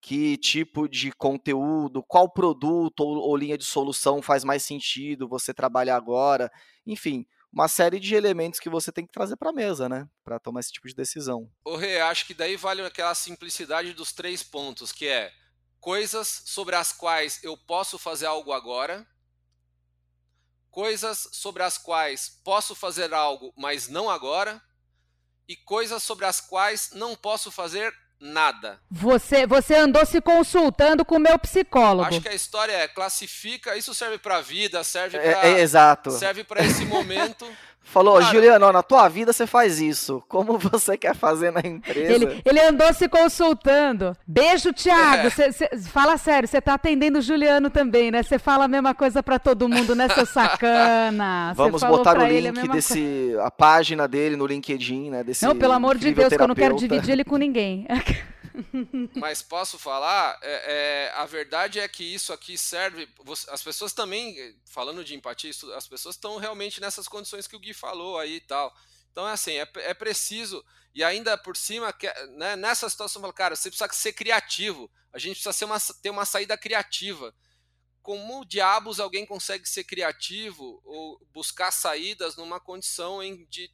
Que 0.00 0.36
tipo 0.38 0.88
de 0.88 1.12
conteúdo, 1.12 2.02
qual 2.02 2.28
produto 2.30 3.00
ou, 3.00 3.18
ou, 3.18 3.36
linha 3.36 3.58
de 3.58 3.64
solução 3.64 4.22
faz 4.22 4.44
mais 4.44 4.62
sentido 4.62 5.28
você 5.28 5.52
trabalhar 5.52 5.96
agora, 5.96 6.50
enfim, 6.86 7.26
uma 7.52 7.68
série 7.68 8.00
de 8.00 8.14
elementos 8.14 8.58
que 8.58 8.70
você 8.70 8.90
tem 8.90 9.04
que 9.04 9.12
trazer 9.12 9.36
para 9.36 9.50
a 9.50 9.52
mesa, 9.52 9.88
né, 9.88 10.08
para 10.24 10.38
tomar 10.38 10.60
esse 10.60 10.72
tipo 10.72 10.88
de 10.88 10.94
decisão. 10.94 11.50
O 11.64 11.76
Rê, 11.76 12.00
acho 12.00 12.26
que 12.26 12.32
daí 12.32 12.56
vale 12.56 12.80
aquela 12.82 13.14
simplicidade 13.14 13.92
dos 13.92 14.12
três 14.12 14.42
pontos, 14.42 14.90
que 14.90 15.06
é 15.06 15.32
coisas 15.80 16.42
sobre 16.46 16.76
as 16.76 16.92
quais 16.92 17.42
eu 17.42 17.56
posso 17.56 17.98
fazer 17.98 18.26
algo 18.26 18.52
agora, 18.52 19.06
coisas 20.70 21.28
sobre 21.32 21.62
as 21.62 21.76
quais 21.76 22.40
posso 22.44 22.74
fazer 22.74 23.12
algo, 23.12 23.52
mas 23.56 23.88
não 23.88 24.08
agora, 24.08 24.62
e 25.48 25.56
coisas 25.56 26.02
sobre 26.02 26.24
as 26.24 26.40
quais 26.40 26.90
não 26.92 27.16
posso 27.16 27.50
fazer 27.50 27.92
nada. 28.20 28.78
Você, 28.90 29.46
você 29.46 29.74
andou 29.74 30.04
se 30.04 30.20
consultando 30.20 31.04
com 31.04 31.16
o 31.16 31.20
meu 31.20 31.38
psicólogo. 31.38 32.08
Acho 32.08 32.20
que 32.20 32.28
a 32.28 32.34
história 32.34 32.72
é 32.72 32.86
classifica, 32.86 33.76
isso 33.76 33.94
serve 33.94 34.18
para 34.18 34.36
a 34.36 34.40
vida, 34.42 34.84
serve 34.84 35.18
para 35.18 35.46
é, 35.48 35.52
é, 35.52 35.60
exato. 35.60 36.10
serve 36.10 36.44
para 36.44 36.64
esse 36.64 36.84
momento. 36.84 37.46
Falou, 37.90 38.20
Cara, 38.20 38.32
Juliano, 38.32 38.72
na 38.72 38.84
tua 38.84 39.08
vida 39.08 39.32
você 39.32 39.48
faz 39.48 39.80
isso. 39.80 40.22
Como 40.28 40.56
você 40.56 40.96
quer 40.96 41.12
fazer 41.12 41.50
na 41.50 41.58
empresa? 41.58 42.12
Ele, 42.12 42.40
ele 42.44 42.60
andou 42.60 42.94
se 42.94 43.08
consultando. 43.08 44.16
Beijo, 44.24 44.72
Thiago. 44.72 45.26
É. 45.26 45.30
Cê, 45.30 45.52
cê, 45.52 45.68
fala 45.76 46.16
sério, 46.16 46.48
você 46.48 46.60
tá 46.60 46.74
atendendo 46.74 47.18
o 47.18 47.20
Juliano 47.20 47.68
também, 47.68 48.12
né? 48.12 48.22
Você 48.22 48.38
fala 48.38 48.66
a 48.66 48.68
mesma 48.68 48.94
coisa 48.94 49.24
para 49.24 49.40
todo 49.40 49.68
mundo, 49.68 49.96
né, 49.96 50.08
seu 50.08 50.24
sacana? 50.24 51.52
Vvamos 51.56 51.82
botar 51.82 52.16
o 52.16 52.26
link 52.26 52.60
a 52.60 52.72
desse, 52.72 53.34
a 53.42 53.50
página 53.50 54.06
dele 54.06 54.36
no 54.36 54.46
LinkedIn, 54.46 55.10
né? 55.10 55.24
Desse 55.24 55.44
não, 55.44 55.56
pelo 55.56 55.72
amor 55.72 55.98
de 55.98 56.14
Deus, 56.14 56.28
que 56.28 56.40
eu 56.40 56.48
não 56.48 56.54
quero 56.54 56.76
dividir 56.76 57.10
ele 57.10 57.24
com 57.24 57.36
ninguém. 57.36 57.88
mas 59.16 59.42
posso 59.42 59.78
falar, 59.78 60.38
é, 60.42 61.08
é, 61.08 61.12
a 61.14 61.26
verdade 61.26 61.78
é 61.78 61.88
que 61.88 62.04
isso 62.04 62.32
aqui 62.32 62.56
serve. 62.56 63.08
As 63.48 63.62
pessoas 63.62 63.92
também, 63.92 64.56
falando 64.66 65.04
de 65.04 65.14
empatia, 65.14 65.50
as 65.76 65.86
pessoas 65.86 66.14
estão 66.14 66.36
realmente 66.36 66.80
nessas 66.80 67.08
condições 67.08 67.46
que 67.46 67.56
o 67.56 67.60
Gui 67.60 67.74
falou 67.74 68.18
aí 68.18 68.36
e 68.36 68.40
tal. 68.40 68.74
Então 69.10 69.28
é 69.28 69.32
assim, 69.32 69.52
é, 69.52 69.68
é 69.76 69.94
preciso, 69.94 70.64
e 70.94 71.04
ainda 71.04 71.36
por 71.36 71.56
cima, 71.56 71.94
né, 72.36 72.56
nessa 72.56 72.88
situação, 72.88 73.20
cara, 73.32 73.54
você 73.54 73.70
precisa 73.70 73.92
ser 73.92 74.12
criativo. 74.12 74.90
A 75.12 75.18
gente 75.18 75.34
precisa 75.34 75.52
ser 75.52 75.64
uma, 75.64 75.78
ter 76.02 76.10
uma 76.10 76.24
saída 76.24 76.56
criativa. 76.56 77.34
Como 78.02 78.44
diabos 78.44 78.98
alguém 78.98 79.26
consegue 79.26 79.68
ser 79.68 79.84
criativo 79.84 80.80
ou 80.84 81.20
buscar 81.32 81.70
saídas 81.70 82.36
numa 82.36 82.58
condição 82.58 83.22
em, 83.22 83.44
de, 83.46 83.70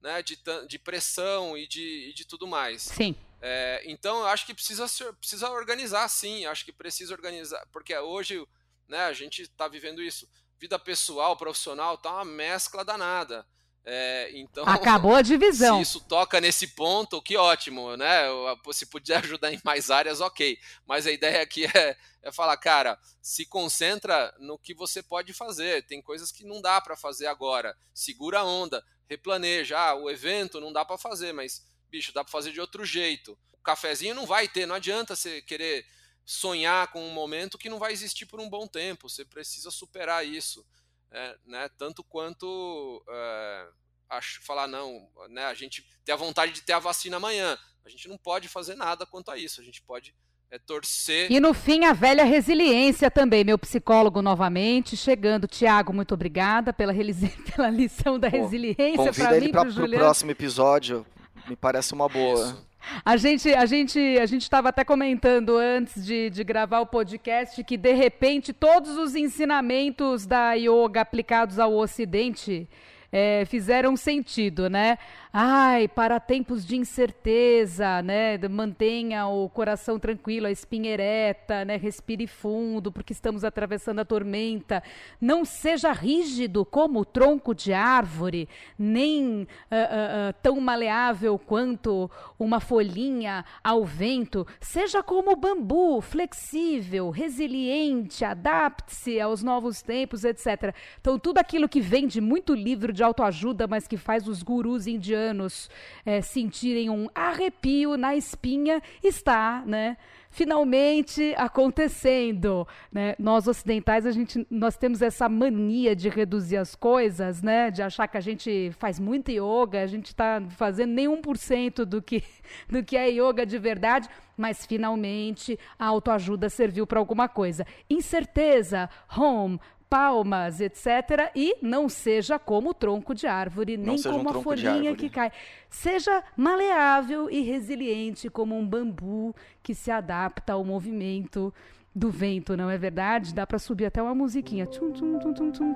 né, 0.00 0.22
de, 0.22 0.38
de 0.68 0.78
pressão 0.78 1.56
e 1.56 1.66
de, 1.66 2.10
e 2.10 2.14
de 2.14 2.24
tudo 2.24 2.46
mais? 2.46 2.82
Sim. 2.82 3.16
É, 3.40 3.82
então 3.86 4.20
eu 4.20 4.26
acho 4.26 4.44
que 4.44 4.54
precisa, 4.54 4.86
precisa 5.18 5.50
organizar 5.50 6.06
sim, 6.08 6.44
acho 6.44 6.64
que 6.64 6.72
precisa 6.72 7.14
organizar, 7.14 7.66
porque 7.72 7.96
hoje 7.96 8.46
né, 8.86 9.04
a 9.04 9.12
gente 9.12 9.42
está 9.42 9.66
vivendo 9.68 10.02
isso. 10.02 10.28
Vida 10.58 10.78
pessoal, 10.78 11.36
profissional, 11.36 11.96
tá 11.96 12.12
uma 12.12 12.24
mescla 12.24 12.84
danada. 12.84 13.46
É, 13.82 14.30
então, 14.34 14.64
Acabou 14.68 15.14
a 15.14 15.22
divisão. 15.22 15.76
Se 15.76 15.82
isso 15.82 16.00
toca 16.06 16.40
nesse 16.40 16.68
ponto, 16.68 17.22
que 17.22 17.36
ótimo, 17.36 17.96
né? 17.96 18.24
Se 18.72 18.84
puder 18.86 19.18
ajudar 19.24 19.52
em 19.52 19.60
mais 19.64 19.90
áreas, 19.90 20.20
ok. 20.20 20.58
Mas 20.86 21.06
a 21.06 21.10
ideia 21.10 21.42
aqui 21.42 21.64
é, 21.74 21.96
é 22.22 22.32
falar, 22.32 22.56
cara, 22.58 22.98
se 23.22 23.46
concentra 23.46 24.34
no 24.38 24.58
que 24.58 24.74
você 24.74 25.02
pode 25.02 25.32
fazer. 25.32 25.86
Tem 25.86 26.02
coisas 26.02 26.30
que 26.30 26.44
não 26.44 26.60
dá 26.60 26.80
para 26.80 26.96
fazer 26.96 27.26
agora. 27.26 27.74
Segura 27.94 28.40
a 28.40 28.44
onda, 28.44 28.84
replaneja. 29.08 29.78
Ah, 29.78 29.94
o 29.94 30.10
evento 30.10 30.60
não 30.60 30.72
dá 30.72 30.84
para 30.84 30.98
fazer, 30.98 31.32
mas, 31.32 31.64
bicho, 31.90 32.12
dá 32.12 32.22
para 32.22 32.32
fazer 32.32 32.52
de 32.52 32.60
outro 32.60 32.84
jeito. 32.84 33.38
O 33.52 33.62
cafezinho 33.62 34.14
não 34.14 34.26
vai 34.26 34.48
ter, 34.48 34.66
não 34.66 34.74
adianta 34.74 35.16
você 35.16 35.42
querer 35.42 35.84
sonhar 36.24 36.88
com 36.92 37.04
um 37.04 37.12
momento 37.12 37.58
que 37.58 37.68
não 37.68 37.78
vai 37.78 37.92
existir 37.92 38.26
por 38.26 38.40
um 38.40 38.48
bom 38.48 38.66
tempo. 38.66 39.08
Você 39.08 39.24
precisa 39.24 39.70
superar 39.70 40.26
isso 40.26 40.64
é, 41.10 41.36
né, 41.44 41.68
tanto 41.76 42.04
quanto 42.04 43.02
é, 43.08 43.66
acho, 44.10 44.42
falar, 44.42 44.68
não, 44.68 45.08
né, 45.28 45.44
a 45.44 45.54
gente 45.54 45.84
tem 46.04 46.12
a 46.12 46.18
vontade 46.18 46.52
de 46.52 46.62
ter 46.62 46.72
a 46.72 46.78
vacina 46.78 47.16
amanhã. 47.16 47.58
A 47.84 47.88
gente 47.88 48.08
não 48.08 48.16
pode 48.16 48.48
fazer 48.48 48.74
nada 48.74 49.06
quanto 49.06 49.30
a 49.30 49.36
isso, 49.36 49.60
a 49.60 49.64
gente 49.64 49.82
pode 49.82 50.14
é, 50.50 50.58
torcer. 50.58 51.30
E 51.30 51.40
no 51.40 51.54
fim, 51.54 51.84
a 51.84 51.92
velha 51.92 52.24
resiliência 52.24 53.10
também, 53.10 53.44
meu 53.44 53.58
psicólogo 53.58 54.20
novamente, 54.20 54.96
chegando. 54.96 55.46
Tiago, 55.46 55.92
muito 55.92 56.14
obrigada 56.14 56.72
pela, 56.72 56.92
pela 57.54 57.70
lição 57.70 58.18
da 58.18 58.28
resiliência 58.28 59.12
para 59.12 59.40
mim, 59.40 59.50
para 59.50 59.68
o 59.68 59.90
próximo 59.90 60.30
episódio, 60.30 61.06
me 61.50 61.56
parece 61.56 61.92
uma 61.92 62.08
boa. 62.08 62.46
Isso. 62.46 62.70
A 63.04 63.16
gente 63.16 63.52
a 63.52 63.66
gente 63.66 63.98
a 64.18 64.24
gente 64.24 64.42
estava 64.42 64.70
até 64.70 64.84
comentando 64.84 65.56
antes 65.56 66.04
de, 66.04 66.30
de 66.30 66.42
gravar 66.42 66.80
o 66.80 66.86
podcast 66.86 67.62
que 67.62 67.76
de 67.76 67.92
repente 67.92 68.52
todos 68.52 68.96
os 68.96 69.14
ensinamentos 69.14 70.24
da 70.24 70.54
yoga 70.54 71.02
aplicados 71.02 71.58
ao 71.58 71.74
Ocidente 71.74 72.66
é, 73.12 73.44
fizeram 73.44 73.96
sentido, 73.96 74.70
né? 74.70 74.96
Ai, 75.32 75.86
para 75.86 76.18
tempos 76.18 76.66
de 76.66 76.76
incerteza, 76.76 78.02
né? 78.02 78.36
Mantenha 78.48 79.28
o 79.28 79.48
coração 79.48 79.96
tranquilo, 79.96 80.48
a 80.48 80.50
espinha 80.50 80.90
ereta, 80.90 81.64
né? 81.64 81.76
Respire 81.76 82.26
fundo, 82.26 82.90
porque 82.90 83.12
estamos 83.12 83.44
atravessando 83.44 84.00
a 84.00 84.04
tormenta. 84.04 84.82
Não 85.20 85.44
seja 85.44 85.92
rígido 85.92 86.64
como 86.64 86.98
o 86.98 87.04
tronco 87.04 87.54
de 87.54 87.72
árvore, 87.72 88.48
nem 88.76 89.42
uh, 89.42 89.44
uh, 89.44 90.30
uh, 90.30 90.32
tão 90.42 90.60
maleável 90.60 91.38
quanto 91.38 92.10
uma 92.36 92.58
folhinha 92.58 93.44
ao 93.62 93.84
vento. 93.84 94.44
Seja 94.60 95.00
como 95.00 95.30
o 95.30 95.36
bambu, 95.36 96.00
flexível, 96.00 97.08
resiliente, 97.08 98.24
adapte-se 98.24 99.20
aos 99.20 99.44
novos 99.44 99.80
tempos, 99.80 100.24
etc. 100.24 100.74
Então, 101.00 101.20
tudo 101.20 101.38
aquilo 101.38 101.68
que 101.68 101.80
vem 101.80 102.08
de 102.08 102.20
muito 102.20 102.52
livro 102.52 102.92
de 102.92 103.04
autoajuda, 103.04 103.68
mas 103.68 103.86
que 103.86 103.96
faz 103.96 104.26
os 104.26 104.42
gurus 104.42 104.88
indianos 104.88 105.19
anos 105.20 105.70
é, 106.04 106.20
sentirem 106.20 106.88
um 106.90 107.08
arrepio 107.14 107.96
na 107.96 108.16
espinha, 108.16 108.82
está, 109.02 109.62
né? 109.66 109.96
finalmente 110.30 111.34
acontecendo, 111.36 112.66
né? 112.90 113.14
Nós 113.18 113.48
ocidentais 113.48 114.06
a 114.06 114.12
gente 114.12 114.46
nós 114.48 114.76
temos 114.76 115.02
essa 115.02 115.28
mania 115.28 115.94
de 115.94 116.08
reduzir 116.08 116.56
as 116.56 116.74
coisas, 116.74 117.42
né? 117.42 117.70
De 117.70 117.82
achar 117.82 118.06
que 118.06 118.16
a 118.16 118.20
gente 118.20 118.70
faz 118.78 118.98
muito 118.98 119.30
yoga, 119.30 119.82
a 119.82 119.86
gente 119.86 120.06
está 120.06 120.40
fazendo 120.50 120.92
nem 120.92 121.08
1% 121.08 121.84
do 121.84 122.00
que 122.00 122.22
do 122.70 122.82
que 122.82 122.96
é 122.96 123.10
yoga 123.10 123.44
de 123.44 123.58
verdade, 123.58 124.08
mas 124.36 124.64
finalmente 124.64 125.58
a 125.78 125.86
autoajuda 125.86 126.48
serviu 126.48 126.86
para 126.86 127.00
alguma 127.00 127.28
coisa. 127.28 127.66
Incerteza, 127.88 128.88
home, 129.14 129.60
palmas, 129.90 130.60
etc. 130.60 131.32
E 131.34 131.56
não 131.60 131.88
seja 131.88 132.38
como 132.38 132.70
o 132.70 132.74
tronco 132.74 133.12
de 133.12 133.26
árvore, 133.26 133.76
não 133.76 133.94
nem 133.94 134.02
como 134.02 134.28
um 134.28 134.38
a 134.38 134.40
folhinha 134.40 134.94
que 134.94 135.10
cai. 135.10 135.32
Seja 135.68 136.22
maleável 136.36 137.28
e 137.28 137.40
resiliente 137.40 138.30
como 138.30 138.56
um 138.56 138.64
bambu 138.64 139.34
que 139.62 139.74
se 139.74 139.90
adapta 139.90 140.52
ao 140.52 140.64
movimento 140.64 141.52
do 141.94 142.10
vento, 142.10 142.56
não 142.56 142.70
é 142.70 142.78
verdade? 142.78 143.34
Dá 143.34 143.46
para 143.46 143.58
subir 143.58 143.86
até 143.86 144.00
uma 144.00 144.14
musiquinha. 144.14 144.66
Tchum, 144.66 144.92
tchum, 144.92 145.18
tchum, 145.52 145.74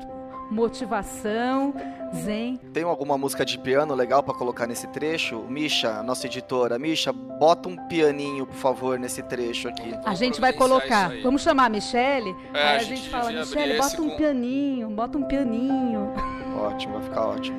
Motivação, 0.50 1.74
zen. 2.22 2.56
Tem 2.72 2.84
alguma 2.84 3.18
música 3.18 3.44
de 3.44 3.58
piano 3.58 3.94
legal 3.94 4.22
para 4.22 4.34
colocar 4.34 4.66
nesse 4.66 4.86
trecho? 4.88 5.40
Misha, 5.48 6.02
nossa 6.02 6.26
editora, 6.26 6.78
Misha, 6.78 7.12
bota 7.12 7.68
um 7.68 7.76
pianinho, 7.88 8.46
por 8.46 8.54
favor, 8.56 8.98
nesse 8.98 9.22
trecho 9.22 9.68
aqui. 9.68 9.92
A 10.04 10.14
gente 10.14 10.40
vai 10.40 10.52
colocar. 10.52 11.10
Vamos 11.22 11.42
chamar 11.42 11.66
a 11.66 11.68
Michele? 11.68 12.36
É, 12.52 12.62
aí 12.62 12.76
a, 12.76 12.78
gente, 12.80 12.96
gente 12.96 13.10
fala, 13.10 13.32
Michele, 13.32 13.78
bota 13.78 14.02
um 14.02 14.10
com... 14.10 14.16
pianinho, 14.16 14.90
bota 14.90 15.18
um 15.18 15.24
pianinho. 15.24 16.12
Ótimo, 16.56 16.94
vai 16.94 17.02
ficar 17.02 17.26
ótimo. 17.26 17.58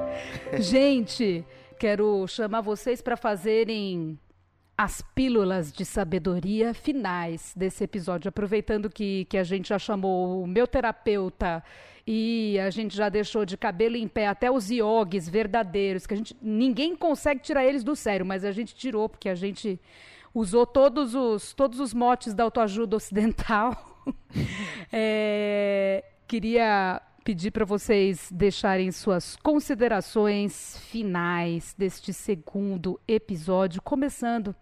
gente, 0.58 1.44
quero 1.78 2.26
chamar 2.26 2.60
vocês 2.62 3.02
para 3.02 3.16
fazerem 3.16 4.18
as 4.82 5.02
pílulas 5.14 5.70
de 5.70 5.84
sabedoria 5.84 6.72
finais 6.72 7.52
desse 7.54 7.84
episódio. 7.84 8.30
Aproveitando 8.30 8.88
que, 8.88 9.26
que 9.26 9.36
a 9.36 9.44
gente 9.44 9.68
já 9.68 9.78
chamou 9.78 10.42
o 10.42 10.46
meu 10.46 10.66
terapeuta 10.66 11.62
e 12.06 12.58
a 12.58 12.70
gente 12.70 12.96
já 12.96 13.10
deixou 13.10 13.44
de 13.44 13.58
cabelo 13.58 13.94
em 13.94 14.08
pé 14.08 14.26
até 14.26 14.50
os 14.50 14.70
iogues 14.70 15.28
verdadeiros, 15.28 16.06
que 16.06 16.14
a 16.14 16.16
gente 16.16 16.34
ninguém 16.40 16.96
consegue 16.96 17.42
tirar 17.42 17.62
eles 17.62 17.84
do 17.84 17.94
sério, 17.94 18.24
mas 18.24 18.42
a 18.42 18.52
gente 18.52 18.74
tirou 18.74 19.06
porque 19.06 19.28
a 19.28 19.34
gente 19.34 19.78
usou 20.34 20.64
todos 20.64 21.14
os 21.14 21.52
todos 21.52 21.78
os 21.78 21.92
motes 21.92 22.32
da 22.32 22.44
autoajuda 22.44 22.96
ocidental. 22.96 24.02
é, 24.90 26.02
queria 26.26 27.02
pedir 27.22 27.50
para 27.50 27.66
vocês 27.66 28.30
deixarem 28.32 28.90
suas 28.90 29.36
considerações 29.36 30.78
finais 30.90 31.74
deste 31.76 32.14
segundo 32.14 32.98
episódio, 33.06 33.82
começando 33.82 34.56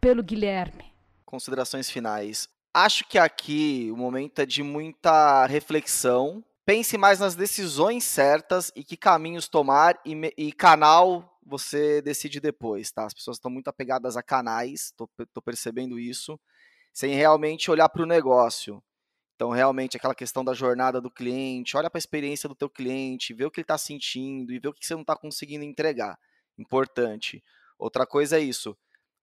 pelo 0.00 0.22
Guilherme. 0.22 0.92
Considerações 1.24 1.90
finais. 1.90 2.48
Acho 2.72 3.04
que 3.06 3.18
aqui 3.18 3.90
o 3.92 3.96
momento 3.96 4.38
é 4.40 4.46
de 4.46 4.62
muita 4.62 5.46
reflexão. 5.46 6.44
Pense 6.64 6.96
mais 6.96 7.18
nas 7.18 7.34
decisões 7.34 8.04
certas 8.04 8.72
e 8.74 8.84
que 8.84 8.96
caminhos 8.96 9.48
tomar 9.48 10.00
e, 10.04 10.14
e 10.36 10.52
canal 10.52 11.38
você 11.44 12.00
decide 12.00 12.38
depois, 12.38 12.92
tá? 12.92 13.04
As 13.04 13.14
pessoas 13.14 13.36
estão 13.36 13.50
muito 13.50 13.68
apegadas 13.68 14.16
a 14.16 14.22
canais, 14.22 14.92
tô, 14.96 15.10
tô 15.32 15.42
percebendo 15.42 15.98
isso, 15.98 16.38
sem 16.92 17.14
realmente 17.14 17.70
olhar 17.70 17.88
para 17.88 18.02
o 18.02 18.06
negócio. 18.06 18.80
Então, 19.34 19.50
realmente, 19.50 19.96
aquela 19.96 20.14
questão 20.14 20.44
da 20.44 20.54
jornada 20.54 21.00
do 21.00 21.10
cliente, 21.10 21.76
olha 21.76 21.90
para 21.90 21.96
a 21.96 21.98
experiência 21.98 22.48
do 22.48 22.54
teu 22.54 22.70
cliente, 22.70 23.34
vê 23.34 23.44
o 23.44 23.50
que 23.50 23.60
ele 23.60 23.64
está 23.64 23.78
sentindo 23.78 24.52
e 24.52 24.60
vê 24.60 24.68
o 24.68 24.72
que 24.72 24.86
você 24.86 24.94
não 24.94 25.00
está 25.00 25.16
conseguindo 25.16 25.64
entregar. 25.64 26.16
Importante. 26.58 27.42
Outra 27.78 28.06
coisa 28.06 28.36
é 28.36 28.40
isso, 28.40 28.76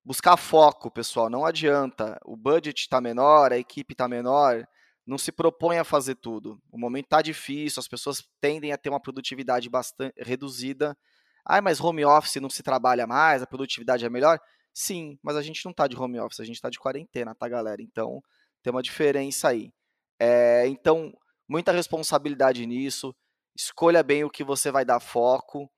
buscar 0.08 0.38
foco, 0.38 0.90
pessoal. 0.90 1.30
Não 1.30 1.46
adianta. 1.46 2.18
O 2.24 2.38
budget 2.38 2.80
está 2.80 3.02
menor, 3.02 3.52
a 3.52 3.58
equipe 3.58 3.94
está 3.94 4.08
menor. 4.08 4.66
Não 5.06 5.18
se 5.18 5.34
propõe 5.34 5.78
a 5.78 5.84
fazer 5.84 6.16
tudo. 6.16 6.62
O 6.72 6.78
momento 6.78 7.08
está 7.08 7.22
difícil, 7.22 7.82
as 7.82 7.90
pessoas 7.90 8.26
tendem 8.40 8.72
a 8.72 8.78
ter 8.78 8.90
uma 8.90 9.02
produtividade 9.02 9.70
bastante 9.70 10.14
reduzida. 10.18 10.98
Ah, 11.46 11.62
mas 11.62 11.82
home 11.82 12.06
office 12.06 12.42
não 12.42 12.50
se 12.50 12.64
trabalha 12.64 13.06
mais, 13.06 13.42
a 13.42 13.48
produtividade 13.48 14.06
é 14.06 14.10
melhor? 14.10 14.40
Sim, 14.74 15.18
mas 15.22 15.36
a 15.36 15.42
gente 15.42 15.64
não 15.66 15.72
está 15.72 15.88
de 15.88 15.98
home 15.98 16.20
office, 16.20 16.40
a 16.40 16.46
gente 16.46 16.56
está 16.56 16.70
de 16.70 16.80
quarentena, 16.80 17.36
tá, 17.36 17.48
galera? 17.48 17.82
Então 17.82 18.22
tem 18.64 18.72
uma 18.72 18.82
diferença 18.82 19.50
aí. 19.50 19.74
É, 20.20 20.68
então, 20.68 21.14
muita 21.48 21.72
responsabilidade 21.72 22.66
nisso. 22.66 23.14
Escolha 23.58 24.04
bem 24.04 24.24
o 24.24 24.30
que 24.30 24.44
você 24.44 24.72
vai 24.72 24.86
dar 24.86 25.00
foco. 25.00 25.70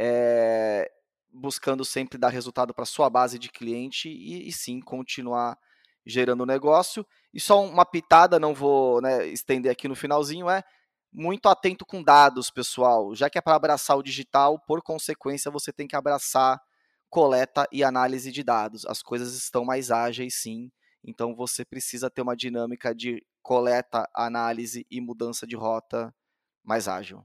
É, 0.00 0.90
buscando 1.32 1.84
sempre 1.84 2.18
dar 2.18 2.28
resultado 2.28 2.74
para 2.74 2.84
sua 2.84 3.08
base 3.08 3.38
de 3.38 3.48
cliente 3.48 4.08
e, 4.08 4.48
e, 4.48 4.52
sim 4.52 4.80
continuar 4.80 5.58
gerando 6.04 6.46
negócio. 6.46 7.06
E 7.32 7.40
só 7.40 7.62
uma 7.64 7.84
pitada, 7.84 8.38
não 8.38 8.54
vou 8.54 9.00
né, 9.00 9.26
estender 9.28 9.70
aqui 9.70 9.86
no 9.86 9.94
finalzinho, 9.94 10.48
é 10.48 10.62
muito 11.12 11.48
atento 11.48 11.84
com 11.84 12.02
dados, 12.02 12.50
pessoal. 12.50 13.14
Já 13.14 13.28
que 13.28 13.38
é 13.38 13.40
para 13.40 13.54
abraçar 13.54 13.96
o 13.96 14.02
digital, 14.02 14.58
por 14.58 14.82
consequência, 14.82 15.50
você 15.50 15.72
tem 15.72 15.86
que 15.86 15.96
abraçar 15.96 16.60
coleta 17.08 17.66
e 17.72 17.82
análise 17.82 18.30
de 18.30 18.42
dados. 18.42 18.86
As 18.86 19.02
coisas 19.02 19.34
estão 19.34 19.64
mais 19.64 19.90
ágeis, 19.90 20.34
sim. 20.34 20.70
Então 21.04 21.34
você 21.34 21.64
precisa 21.64 22.10
ter 22.10 22.22
uma 22.22 22.36
dinâmica 22.36 22.94
de 22.94 23.24
coleta, 23.42 24.08
análise 24.14 24.86
e 24.90 25.00
mudança 25.00 25.46
de 25.46 25.56
rota 25.56 26.14
mais 26.62 26.86
ágil. 26.86 27.24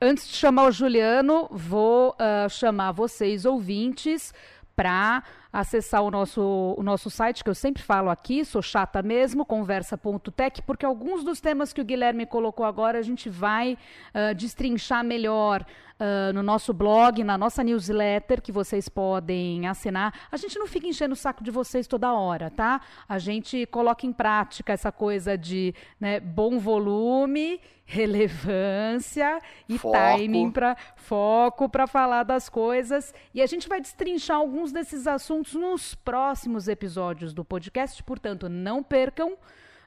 Antes 0.00 0.28
de 0.28 0.34
chamar 0.34 0.68
o 0.68 0.70
Juliano, 0.70 1.48
vou 1.50 2.10
uh, 2.10 2.48
chamar 2.48 2.92
vocês, 2.92 3.44
ouvintes, 3.44 4.32
para 4.76 5.24
acessar 5.52 6.02
o 6.04 6.10
nosso, 6.10 6.40
o 6.78 6.82
nosso 6.84 7.10
site, 7.10 7.42
que 7.42 7.50
eu 7.50 7.54
sempre 7.54 7.82
falo 7.82 8.08
aqui, 8.08 8.44
sou 8.44 8.62
chata 8.62 9.02
mesmo, 9.02 9.44
conversa.tech, 9.44 10.62
porque 10.62 10.86
alguns 10.86 11.24
dos 11.24 11.40
temas 11.40 11.72
que 11.72 11.80
o 11.80 11.84
Guilherme 11.84 12.26
colocou 12.26 12.64
agora 12.64 12.96
a 12.96 13.02
gente 13.02 13.28
vai 13.28 13.76
uh, 14.14 14.32
destrinchar 14.36 15.02
melhor 15.02 15.66
uh, 15.98 16.32
no 16.32 16.42
nosso 16.42 16.72
blog, 16.72 17.22
na 17.24 17.36
nossa 17.36 17.62
newsletter, 17.62 18.40
que 18.40 18.52
vocês 18.52 18.88
podem 18.88 19.66
assinar. 19.66 20.14
A 20.30 20.36
gente 20.36 20.58
não 20.58 20.66
fica 20.66 20.86
enchendo 20.86 21.12
o 21.12 21.16
saco 21.16 21.42
de 21.42 21.50
vocês 21.50 21.86
toda 21.86 22.12
hora, 22.12 22.50
tá? 22.50 22.80
A 23.08 23.18
gente 23.18 23.66
coloca 23.66 24.06
em 24.06 24.12
prática 24.12 24.72
essa 24.72 24.92
coisa 24.92 25.36
de 25.36 25.74
né, 26.00 26.20
bom 26.20 26.58
volume, 26.58 27.60
relevância 27.84 29.40
e 29.68 29.78
foco. 29.78 29.96
timing 29.96 30.50
para 30.50 30.76
foco 30.96 31.68
para 31.68 31.86
falar 31.86 32.22
das 32.22 32.48
coisas. 32.48 33.14
E 33.34 33.40
a 33.40 33.46
gente 33.46 33.68
vai 33.68 33.80
destrinchar 33.80 34.36
alguns 34.36 34.72
desses 34.72 35.06
assuntos 35.06 35.54
nos 35.54 35.94
próximos 35.94 36.68
episódios 36.68 37.32
do 37.32 37.44
podcast, 37.44 38.02
portanto, 38.02 38.48
não 38.48 38.82
percam. 38.82 39.36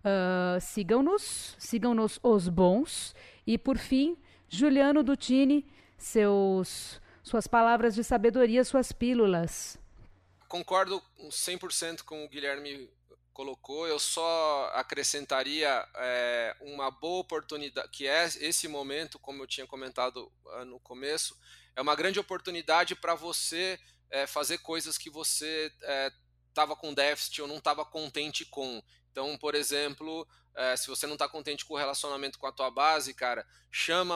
Uh, 0.04 0.60
sigam-nos, 0.60 1.56
sigam-nos 1.60 2.20
os 2.24 2.50
bons. 2.50 3.14
E 3.46 3.56
por 3.56 3.78
fim, 3.78 4.18
Juliano 4.50 5.04
Dutini, 5.04 5.64
seus, 6.02 7.00
suas 7.24 7.48
palavras 7.48 7.96
de 7.96 8.04
sabedoria, 8.04 8.64
suas 8.64 8.92
pílulas. 8.92 9.78
Concordo 10.48 11.02
100% 11.30 12.04
com 12.04 12.26
o 12.26 12.30
Guilherme 12.30 12.90
colocou, 13.34 13.88
eu 13.88 13.98
só 13.98 14.70
acrescentaria 14.74 15.88
é, 15.96 16.56
uma 16.62 16.92
boa 16.92 17.22
oportunidade, 17.22 17.88
que 17.90 18.08
é 18.08 18.26
esse 18.26 18.68
momento, 18.68 19.18
como 19.18 19.42
eu 19.42 19.48
tinha 19.48 19.66
comentado 19.66 20.32
uh, 20.46 20.66
no 20.66 20.80
começo, 20.82 21.36
é 21.76 21.82
uma 21.82 21.96
grande 21.96 22.20
oportunidade 22.20 22.94
para 22.96 23.16
você 23.16 23.80
é, 24.10 24.28
fazer 24.28 24.58
coisas 24.58 24.98
que 24.98 25.10
você 25.10 25.72
estava 26.50 26.74
é, 26.74 26.76
com 26.76 26.94
déficit 26.94 27.42
ou 27.42 27.48
não 27.48 27.58
estava 27.58 27.86
contente 27.86 28.46
com. 28.46 28.84
Então, 29.10 29.38
por 29.38 29.56
exemplo, 29.56 30.28
é, 30.56 30.76
se 30.76 30.88
você 30.88 31.08
não 31.08 31.14
está 31.14 31.28
contente 31.28 31.66
com 31.66 31.74
o 31.74 31.78
relacionamento 31.78 32.38
com 32.38 32.48
a 32.48 32.52
tua 32.52 32.70
base, 32.70 33.14
cara, 33.14 33.46
chama, 33.72 34.16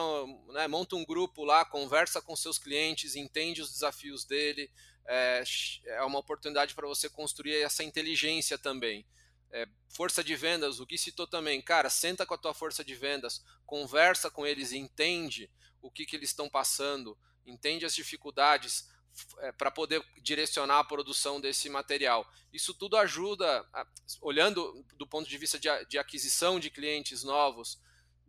né, 0.52 0.68
monta 0.68 0.96
um 0.96 1.04
grupo 1.04 1.44
lá, 1.44 1.64
conversa 1.64 2.20
com 2.20 2.36
seus 2.36 2.58
clientes, 2.58 3.16
entende 3.16 3.62
os 3.62 3.72
desafios 3.72 4.24
dele. 4.24 4.70
É, 5.06 5.42
é 5.86 6.02
uma 6.02 6.18
oportunidade 6.18 6.74
para 6.74 6.86
você 6.86 7.08
construir 7.08 7.56
essa 7.62 7.82
inteligência 7.82 8.58
também. 8.58 9.06
É, 9.52 9.66
força 9.88 10.22
de 10.22 10.34
vendas, 10.34 10.80
o 10.80 10.86
Gui 10.86 10.98
citou 10.98 11.26
também, 11.26 11.62
cara, 11.62 11.88
senta 11.88 12.26
com 12.26 12.34
a 12.34 12.38
tua 12.38 12.52
força 12.52 12.84
de 12.84 12.94
vendas, 12.94 13.42
conversa 13.64 14.30
com 14.30 14.46
eles, 14.46 14.72
entende 14.72 15.50
o 15.80 15.90
que, 15.90 16.04
que 16.04 16.16
eles 16.16 16.30
estão 16.30 16.48
passando, 16.48 17.16
entende 17.46 17.86
as 17.86 17.94
dificuldades, 17.94 18.90
é, 19.38 19.52
para 19.52 19.70
poder 19.70 20.04
direcionar 20.22 20.80
a 20.80 20.84
produção 20.84 21.40
desse 21.40 21.68
material. 21.68 22.28
Isso 22.52 22.74
tudo 22.74 22.96
ajuda, 22.96 23.66
a, 23.72 23.86
olhando 24.20 24.84
do 24.96 25.06
ponto 25.06 25.28
de 25.28 25.38
vista 25.38 25.58
de, 25.58 25.68
de 25.86 25.98
aquisição 25.98 26.58
de 26.58 26.70
clientes 26.70 27.22
novos, 27.22 27.78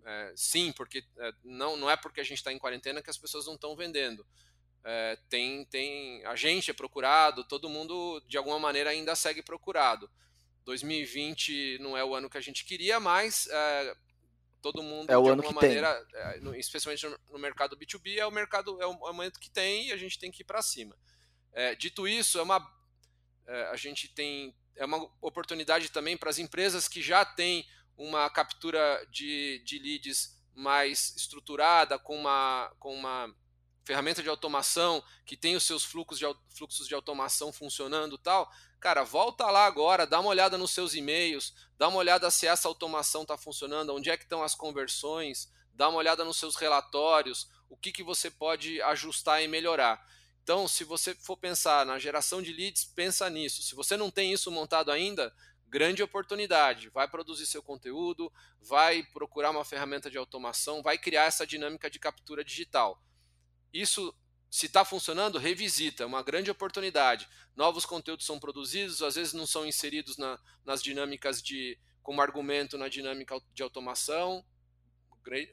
é, 0.06 0.34
sim, 0.36 0.72
porque 0.72 1.04
é, 1.18 1.34
não, 1.44 1.76
não 1.76 1.90
é 1.90 1.98
porque 1.98 2.22
a 2.22 2.24
gente 2.24 2.38
está 2.38 2.52
em 2.52 2.60
quarentena 2.60 3.02
que 3.02 3.10
as 3.10 3.18
pessoas 3.18 3.46
não 3.46 3.56
estão 3.56 3.76
vendendo. 3.76 4.26
É, 4.84 5.18
tem, 5.30 5.66
tem 5.66 6.26
a 6.26 6.36
gente 6.36 6.72
é 6.72 6.74
procurado, 6.74 7.44
todo 7.44 7.70
mundo 7.70 8.22
de 8.26 8.38
alguma 8.38 8.58
maneira 8.58 8.90
ainda 8.90 9.16
segue 9.16 9.42
procurado. 9.42 10.10
2020 10.64 11.80
não 11.80 11.98
é 11.98 12.04
o 12.04 12.16
ano 12.16 12.30
que 12.30 12.38
a 12.38 12.42
gente 12.42 12.64
queria, 12.64 13.00
mas 13.00 13.48
é, 13.48 13.98
todo 14.62 14.84
mundo, 14.84 15.10
é 15.10 15.18
o 15.18 15.24
de 15.24 15.30
ano 15.30 15.44
alguma 15.44 15.62
que 15.62 15.68
maneira, 15.68 16.06
tem. 16.12 16.54
É, 16.54 16.60
especialmente 16.60 17.06
no 17.30 17.40
mercado 17.40 17.78
B2B, 17.78 18.18
é 18.18 18.26
o 18.26 18.32
mercado, 18.32 18.82
é 18.82 18.86
o 18.86 18.94
momento 18.94 19.40
que 19.40 19.50
tem 19.50 19.88
e 19.88 19.92
a 19.92 19.98
gente 19.98 20.20
tem 20.20 20.32
que 20.32 20.42
ir 20.42 20.46
para 20.46 20.62
cima. 20.62 20.98
É, 21.54 21.76
dito 21.76 22.08
isso, 22.08 22.38
é 22.40 22.42
uma, 22.42 22.60
é, 23.48 23.64
a 23.68 23.76
gente 23.76 24.08
tem 24.08 24.56
é 24.76 24.86
uma 24.86 25.10
oportunidade 25.22 25.90
também 25.90 26.16
para 26.16 26.30
as 26.30 26.38
empresas 26.38 26.88
que 26.88 27.02
já 27.02 27.26
têm 27.26 27.68
uma 27.98 28.30
captura 28.30 29.06
de, 29.12 29.60
de 29.66 29.80
leads 29.80 30.38
mais 30.54 31.16
estruturada, 31.16 31.98
com 31.98 32.16
uma, 32.16 32.72
com 32.80 32.94
uma 32.94 33.34
ferramenta 33.84 34.22
de 34.22 34.30
automação 34.30 35.04
que 35.26 35.38
tem 35.38 35.56
os 35.56 35.64
seus 35.64 35.84
fluxos 35.84 36.20
de, 36.20 36.26
fluxos 36.56 36.88
de 36.88 36.94
automação 36.94 37.52
funcionando 37.52 38.18
tal, 38.18 38.52
Cara, 38.80 39.04
volta 39.04 39.50
lá 39.50 39.66
agora, 39.66 40.06
dá 40.06 40.20
uma 40.20 40.30
olhada 40.30 40.58
nos 40.58 40.72
seus 40.72 40.94
e-mails, 40.94 41.54
dá 41.78 41.88
uma 41.88 41.98
olhada 41.98 42.30
se 42.30 42.46
essa 42.46 42.68
automação 42.68 43.24
está 43.24 43.38
funcionando, 43.38 43.94
onde 43.94 44.10
é 44.10 44.18
que 44.18 44.24
estão 44.24 44.44
as 44.44 44.54
conversões, 44.54 45.52
dá 45.74 45.90
uma 45.90 45.98
olhada 45.98 46.24
nos 46.24 46.38
seus 46.38 46.56
relatórios, 46.56 47.50
o 47.70 47.76
que, 47.76 47.92
que 47.92 48.04
você 48.04 48.30
pode 48.30 48.82
ajustar 48.84 49.44
e 49.44 49.48
melhorar. 49.48 50.06
Então, 50.44 50.68
se 50.68 50.84
você 50.84 51.14
for 51.16 51.36
pensar 51.36 51.86
na 51.86 52.00
geração 52.00 52.42
de 52.42 52.54
leads, 52.54 52.86
pensa 52.86 53.30
nisso. 53.30 53.62
Se 53.64 53.76
você 53.76 53.98
não 53.98 54.10
tem 54.10 54.32
isso 54.32 54.50
montado 54.50 54.92
ainda, 54.92 55.34
grande 55.68 56.02
oportunidade. 56.02 56.90
Vai 56.90 57.08
produzir 57.08 57.46
seu 57.46 57.62
conteúdo, 57.62 58.32
vai 58.62 59.04
procurar 59.04 59.52
uma 59.52 59.66
ferramenta 59.66 60.10
de 60.10 60.18
automação, 60.18 60.82
vai 60.82 60.98
criar 60.98 61.26
essa 61.26 61.46
dinâmica 61.46 61.90
de 61.90 62.00
captura 62.00 62.46
digital. 62.46 63.02
Isso 63.74 64.16
se 64.50 64.66
está 64.66 64.86
funcionando, 64.86 65.38
revisita, 65.38 66.04
é 66.04 66.06
uma 66.06 66.24
grande 66.24 66.50
oportunidade. 66.50 67.28
Novos 67.56 67.86
conteúdos 67.86 68.26
são 68.26 68.40
produzidos, 68.40 69.02
às 69.02 69.16
vezes 69.16 69.34
não 69.34 69.46
são 69.46 69.66
inseridos 69.66 70.18
na, 70.18 70.40
nas 70.66 70.82
dinâmicas 70.82 71.42
de 71.42 71.78
como 72.02 72.22
argumento 72.22 72.78
na 72.78 72.88
dinâmica 72.88 73.38
de 73.54 73.62
automação. 73.62 74.46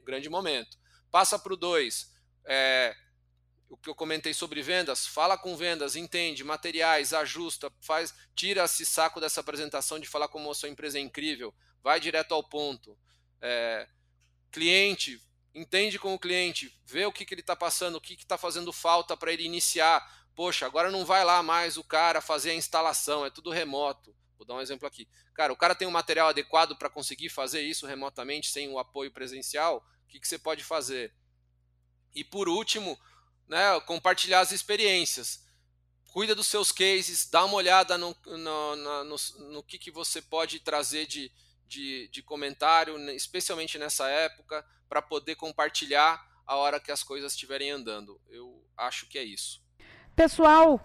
Grande 0.05 0.29
momento. 0.29 0.79
Passa 1.11 1.37
para 1.37 1.53
o 1.53 1.57
2. 1.57 2.13
É, 2.47 2.95
o 3.69 3.77
que 3.77 3.91
eu 3.91 3.95
comentei 3.95 4.33
sobre 4.33 4.63
vendas, 4.63 5.05
fala 5.05 5.37
com 5.37 5.57
vendas, 5.57 5.97
entende, 5.97 6.45
materiais, 6.45 7.13
ajusta, 7.13 7.73
faz, 7.81 8.15
tira 8.35 8.65
esse 8.65 8.87
saco 8.87 9.21
dessa 9.21 9.41
apresentação 9.41 9.99
de 9.99 10.07
falar 10.07 10.29
como 10.29 10.49
a 10.49 10.55
sua 10.55 10.69
empresa 10.69 10.99
é 10.99 11.01
incrível, 11.01 11.53
vai 11.83 11.99
direto 11.99 12.33
ao 12.33 12.49
ponto. 12.49 12.97
É, 13.41 13.89
cliente, 14.53 15.21
entende 15.55 15.99
com 15.99 16.13
o 16.13 16.19
cliente, 16.19 16.77
vê 16.85 17.07
o 17.07 17.13
que, 17.13 17.25
que 17.25 17.33
ele 17.33 17.41
está 17.41 17.55
passando, 17.55 17.97
o 17.97 18.01
que 18.01 18.15
está 18.15 18.37
fazendo 18.37 18.73
falta 18.73 19.17
para 19.17 19.33
ele 19.33 19.45
iniciar. 19.45 20.05
Poxa, 20.35 20.67
agora 20.67 20.91
não 20.91 21.05
vai 21.05 21.25
lá 21.25 21.43
mais 21.43 21.77
o 21.77 21.85
cara 21.85 22.21
fazer 22.21 22.51
a 22.51 22.55
instalação, 22.55 23.25
é 23.25 23.31
tudo 23.31 23.51
remoto. 23.51 24.15
Vou 24.37 24.47
dar 24.47 24.55
um 24.55 24.61
exemplo 24.61 24.87
aqui. 24.87 25.09
Cara, 25.33 25.53
o 25.53 25.57
cara 25.57 25.75
tem 25.75 25.87
um 25.87 25.93
material 25.93 26.29
adequado 26.29 26.77
para 26.77 26.91
conseguir 26.91 27.29
fazer 27.29 27.63
isso 27.63 27.87
remotamente 27.87 28.51
sem 28.51 28.69
o 28.69 28.79
apoio 28.79 29.13
presencial? 29.13 29.79
O 30.05 30.09
que, 30.09 30.19
que 30.19 30.27
você 30.27 30.39
pode 30.39 30.65
fazer? 30.65 31.15
E 32.15 32.25
por 32.25 32.49
último, 32.49 32.99
né, 33.49 33.81
compartilhar 33.81 34.41
as 34.41 34.53
experiências. 34.53 35.45
Cuida 36.13 36.35
dos 36.35 36.47
seus 36.47 36.71
cases, 36.71 37.29
dá 37.29 37.45
uma 37.45 37.57
olhada 37.57 37.99
no, 37.99 38.17
no, 38.25 38.77
no, 38.77 39.05
no, 39.05 39.17
no 39.51 39.63
que, 39.65 39.79
que 39.79 39.91
você 39.91 40.23
pode 40.23 40.61
trazer 40.61 41.07
de, 41.07 41.31
de, 41.67 42.09
de 42.09 42.23
comentário, 42.23 42.97
especialmente 43.11 43.79
nessa 43.79 44.09
época, 44.09 44.65
para 44.95 45.03
poder 45.03 45.35
compartilhar 45.35 46.25
a 46.47 46.55
hora 46.55 46.79
que 46.79 46.93
as 46.93 47.03
coisas 47.03 47.33
estiverem 47.33 47.69
andando. 47.69 48.17
Eu 48.31 48.63
acho 48.79 49.09
que 49.09 49.19
é 49.19 49.25
isso. 49.25 49.61
Pessoal, 50.15 50.81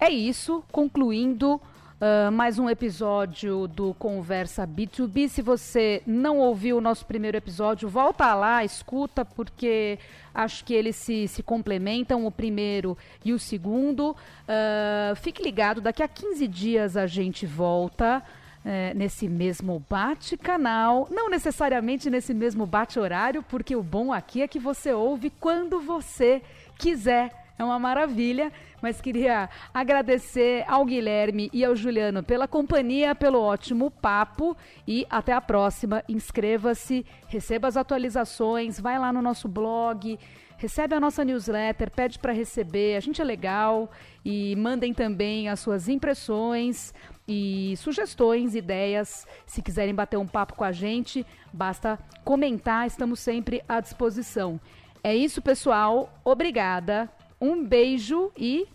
é 0.00 0.10
isso. 0.10 0.64
Concluindo 0.72 1.54
uh, 1.54 2.32
mais 2.32 2.58
um 2.58 2.68
episódio 2.68 3.68
do 3.68 3.94
Conversa 3.94 4.66
B2B. 4.66 5.28
Se 5.28 5.40
você 5.40 6.02
não 6.04 6.38
ouviu 6.38 6.78
o 6.78 6.80
nosso 6.80 7.06
primeiro 7.06 7.36
episódio, 7.36 7.88
volta 7.88 8.34
lá, 8.34 8.64
escuta, 8.64 9.24
porque 9.24 10.00
acho 10.34 10.64
que 10.64 10.74
eles 10.74 10.96
se, 10.96 11.28
se 11.28 11.40
complementam, 11.40 12.26
o 12.26 12.32
primeiro 12.32 12.98
e 13.24 13.32
o 13.32 13.38
segundo. 13.38 14.16
Uh, 14.48 15.14
fique 15.14 15.44
ligado, 15.44 15.80
daqui 15.80 16.02
a 16.02 16.08
15 16.08 16.48
dias 16.48 16.96
a 16.96 17.06
gente 17.06 17.46
volta 17.46 18.20
é, 18.64 18.92
nesse 18.94 19.28
mesmo 19.28 19.82
bate-canal, 19.88 21.08
não 21.10 21.30
necessariamente 21.30 22.10
nesse 22.10 22.34
mesmo 22.34 22.66
bate-horário, 22.66 23.42
porque 23.42 23.74
o 23.74 23.82
bom 23.82 24.12
aqui 24.12 24.42
é 24.42 24.48
que 24.48 24.58
você 24.58 24.92
ouve 24.92 25.30
quando 25.30 25.80
você 25.80 26.42
quiser. 26.78 27.48
É 27.58 27.64
uma 27.64 27.78
maravilha, 27.78 28.52
mas 28.80 29.00
queria 29.00 29.50
agradecer 29.74 30.64
ao 30.68 30.84
Guilherme 30.84 31.50
e 31.52 31.64
ao 31.64 31.74
Juliano 31.74 32.22
pela 32.22 32.46
companhia, 32.46 33.16
pelo 33.16 33.40
ótimo 33.40 33.90
papo. 33.90 34.56
E 34.86 35.04
até 35.10 35.32
a 35.32 35.40
próxima. 35.40 36.04
Inscreva-se, 36.08 37.04
receba 37.26 37.66
as 37.66 37.76
atualizações, 37.76 38.78
vai 38.78 38.96
lá 38.96 39.12
no 39.12 39.20
nosso 39.20 39.48
blog, 39.48 40.16
recebe 40.56 40.94
a 40.94 41.00
nossa 41.00 41.24
newsletter, 41.24 41.90
pede 41.90 42.20
para 42.20 42.32
receber, 42.32 42.96
a 42.96 43.00
gente 43.00 43.20
é 43.20 43.24
legal. 43.24 43.90
E 44.24 44.54
mandem 44.54 44.94
também 44.94 45.48
as 45.48 45.58
suas 45.58 45.88
impressões 45.88 46.94
e 47.28 47.76
sugestões, 47.76 48.54
ideias. 48.54 49.26
Se 49.46 49.60
quiserem 49.60 49.94
bater 49.94 50.16
um 50.16 50.26
papo 50.26 50.54
com 50.54 50.64
a 50.64 50.72
gente, 50.72 51.26
basta 51.52 51.98
comentar, 52.24 52.86
estamos 52.86 53.20
sempre 53.20 53.62
à 53.68 53.80
disposição. 53.80 54.58
É 55.04 55.14
isso, 55.14 55.42
pessoal. 55.42 56.10
Obrigada. 56.24 57.08
Um 57.40 57.64
beijo 57.64 58.32
e 58.36 58.66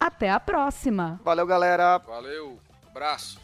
Até 0.00 0.30
a 0.30 0.40
próxima. 0.40 1.20
Valeu, 1.24 1.46
galera. 1.46 1.98
Valeu, 1.98 2.58
abraço. 2.90 3.40